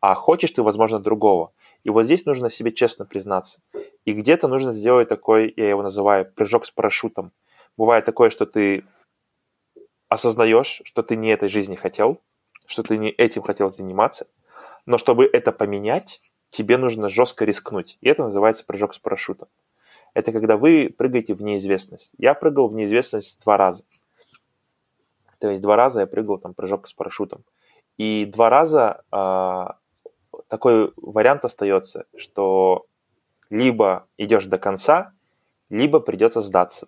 А 0.00 0.14
хочешь 0.14 0.50
ты, 0.50 0.62
возможно, 0.62 0.98
другого. 0.98 1.52
И 1.82 1.90
вот 1.90 2.04
здесь 2.04 2.26
нужно 2.26 2.50
себе 2.50 2.72
честно 2.72 3.04
признаться. 3.04 3.60
И 4.04 4.12
где-то 4.12 4.48
нужно 4.48 4.72
сделать 4.72 5.08
такой, 5.08 5.52
я 5.56 5.68
его 5.68 5.82
называю, 5.82 6.30
прыжок 6.30 6.66
с 6.66 6.70
парашютом. 6.70 7.32
Бывает 7.76 8.04
такое, 8.04 8.30
что 8.30 8.46
ты 8.46 8.84
осознаешь, 10.08 10.82
что 10.84 11.02
ты 11.02 11.16
не 11.16 11.30
этой 11.30 11.48
жизни 11.48 11.74
хотел, 11.74 12.20
что 12.66 12.82
ты 12.82 12.98
не 12.98 13.10
этим 13.10 13.42
хотел 13.42 13.72
заниматься, 13.72 14.28
но 14.86 14.98
чтобы 14.98 15.24
это 15.24 15.50
поменять, 15.50 16.20
тебе 16.50 16.76
нужно 16.76 17.08
жестко 17.08 17.44
рискнуть. 17.44 17.98
И 18.00 18.08
это 18.08 18.22
называется 18.22 18.64
прыжок 18.64 18.94
с 18.94 18.98
парашютом 18.98 19.48
это 20.16 20.32
когда 20.32 20.56
вы 20.56 20.88
прыгаете 20.96 21.34
в 21.34 21.42
неизвестность. 21.42 22.14
Я 22.16 22.32
прыгал 22.32 22.68
в 22.68 22.72
неизвестность 22.72 23.42
два 23.44 23.58
раза. 23.58 23.84
То 25.38 25.50
есть 25.50 25.60
два 25.60 25.76
раза 25.76 26.00
я 26.00 26.06
прыгал 26.06 26.38
там 26.38 26.54
прыжок 26.54 26.86
с 26.86 26.94
парашютом. 26.94 27.44
И 27.98 28.24
два 28.24 28.48
раза 28.48 29.02
э, 29.12 29.76
такой 30.48 30.92
вариант 30.96 31.44
остается, 31.44 32.06
что 32.16 32.86
либо 33.50 34.08
идешь 34.18 34.46
до 34.46 34.58
конца, 34.58 35.12
либо 35.68 36.00
придется 36.00 36.42
сдаться. 36.42 36.86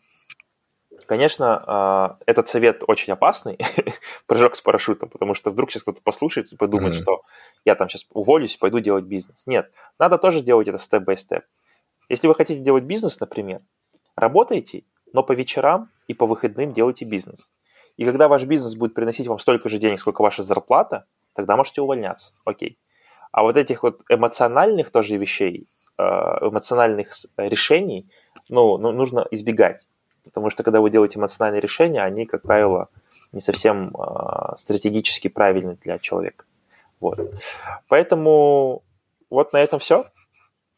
Конечно, 1.06 2.18
э, 2.20 2.24
этот 2.26 2.48
совет 2.48 2.82
очень 2.86 3.12
опасный, 3.12 3.58
прыжок 4.26 4.56
с 4.56 4.60
парашютом, 4.60 5.08
потому 5.08 5.34
что 5.34 5.50
вдруг 5.50 5.70
сейчас 5.70 5.82
кто-то 5.82 6.02
послушает 6.02 6.52
и 6.52 6.56
подумает, 6.56 6.94
mm-hmm. 6.94 7.02
что 7.02 7.22
я 7.64 7.74
там 7.76 7.88
сейчас 7.88 8.06
уволюсь, 8.12 8.56
пойду 8.56 8.80
делать 8.80 9.04
бизнес. 9.04 9.44
Нет, 9.46 9.72
надо 9.98 10.18
тоже 10.18 10.42
делать 10.42 10.68
это 10.68 10.78
степ-бай-степ. 10.78 11.44
Если 12.08 12.26
вы 12.26 12.34
хотите 12.34 12.62
делать 12.62 12.84
бизнес, 12.84 13.20
например, 13.20 13.60
работайте, 14.16 14.84
но 15.12 15.22
по 15.22 15.32
вечерам 15.32 15.90
и 16.08 16.14
по 16.14 16.26
выходным 16.26 16.72
делайте 16.72 17.04
бизнес. 17.04 17.52
И 17.96 18.04
когда 18.04 18.28
ваш 18.28 18.44
бизнес 18.44 18.74
будет 18.74 18.94
приносить 18.94 19.26
вам 19.26 19.38
столько 19.38 19.68
же 19.68 19.78
денег, 19.78 20.00
сколько 20.00 20.22
ваша 20.22 20.42
зарплата, 20.42 21.06
тогда 21.34 21.56
можете 21.56 21.80
увольняться. 21.80 22.32
Окей. 22.44 22.76
А 23.32 23.42
вот 23.42 23.56
этих 23.56 23.82
вот 23.82 24.02
эмоциональных 24.08 24.90
тоже 24.90 25.16
вещей, 25.16 25.66
э, 25.98 26.02
эмоциональных 26.02 27.08
решений, 27.36 28.08
ну, 28.48 28.78
ну, 28.78 28.92
нужно 28.92 29.26
избегать. 29.30 29.88
Потому 30.24 30.50
что 30.50 30.62
когда 30.62 30.80
вы 30.80 30.90
делаете 30.90 31.18
эмоциональные 31.18 31.60
решения, 31.60 32.02
они, 32.02 32.26
как 32.26 32.42
правило, 32.42 32.88
не 33.32 33.40
совсем 33.40 33.86
э, 33.86 34.56
стратегически 34.56 35.28
правильны 35.28 35.78
для 35.82 35.98
человека. 35.98 36.44
Вот. 37.00 37.18
Поэтому 37.88 38.82
вот 39.30 39.52
на 39.52 39.58
этом 39.58 39.78
все. 39.78 40.04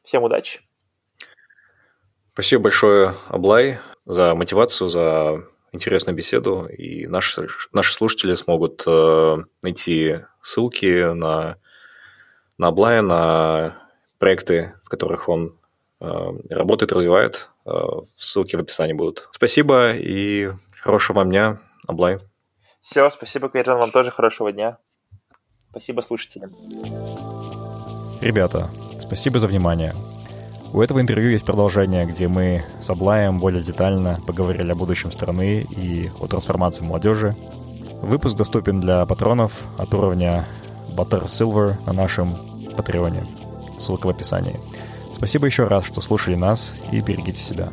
Всем 0.03 0.23
удачи. 0.23 0.61
Спасибо 2.33 2.65
большое, 2.65 3.15
Аблай, 3.29 3.81
за 4.07 4.35
мотивацию, 4.35 4.89
за 4.89 5.45
интересную 5.73 6.17
беседу. 6.17 6.67
И 6.67 7.07
наши, 7.07 7.49
наши 7.73 7.93
слушатели 7.93 8.35
смогут 8.35 8.85
э, 8.87 9.37
найти 9.63 10.21
ссылки 10.41 11.13
на, 11.13 11.59
на 12.61 12.69
Аблая, 12.69 13.01
на 13.01 13.79
проекты, 14.19 14.75
в 14.85 14.91
которых 14.91 15.31
он 15.31 15.57
э, 15.99 16.31
работает, 16.51 16.93
развивает. 16.93 17.49
Э, 17.65 17.71
ссылки 18.19 18.55
в 18.55 18.61
описании 18.61 18.93
будут. 18.93 19.29
Спасибо 19.33 19.93
и 19.95 20.51
хорошего 20.79 21.19
вам 21.19 21.31
дня, 21.31 21.59
Аблай. 21.89 22.19
Все, 22.83 23.11
спасибо, 23.11 23.49
Кайржан, 23.49 23.79
вам 23.79 23.91
тоже 23.91 24.11
хорошего 24.11 24.53
дня. 24.53 24.77
Спасибо 25.71 26.03
слушателям. 26.03 26.55
Ребята, 28.21 28.69
спасибо 29.01 29.41
за 29.41 29.47
внимание. 29.47 29.95
У 30.75 30.83
этого 30.83 31.01
интервью 31.01 31.31
есть 31.31 31.47
продолжение, 31.47 32.05
где 32.05 32.29
мы 32.29 32.63
с 32.79 32.91
Аблаем 32.91 33.41
более 33.41 33.63
детально 33.63 34.21
поговорили 34.27 34.71
о 34.71 34.75
будущем 34.75 35.11
страны 35.13 35.67
и 35.79 36.11
о 36.21 36.27
трансформации 36.27 36.85
молодежи. 36.85 37.35
Выпуск 38.03 38.37
доступен 38.37 38.81
для 38.81 39.07
патронов 39.07 39.53
от 39.79 39.95
уровня 39.95 40.45
Butter 40.95 41.25
Silver 41.25 41.77
на 41.87 41.95
нашем 41.95 42.50
Патреоне. 42.77 43.25
Ссылка 43.79 44.07
в 44.07 44.11
описании. 44.11 44.59
Спасибо 45.15 45.47
еще 45.47 45.65
раз, 45.65 45.85
что 45.85 46.01
слушали 46.01 46.35
нас 46.35 46.75
и 46.93 47.01
берегите 47.01 47.41
себя. 47.41 47.71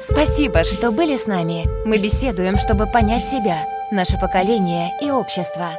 Спасибо, 0.00 0.64
что 0.64 0.92
были 0.92 1.16
с 1.16 1.26
нами. 1.26 1.66
Мы 1.86 1.98
беседуем, 1.98 2.58
чтобы 2.58 2.86
понять 2.86 3.24
себя, 3.24 3.66
наше 3.90 4.18
поколение 4.18 4.90
и 5.00 5.10
общество. 5.10 5.78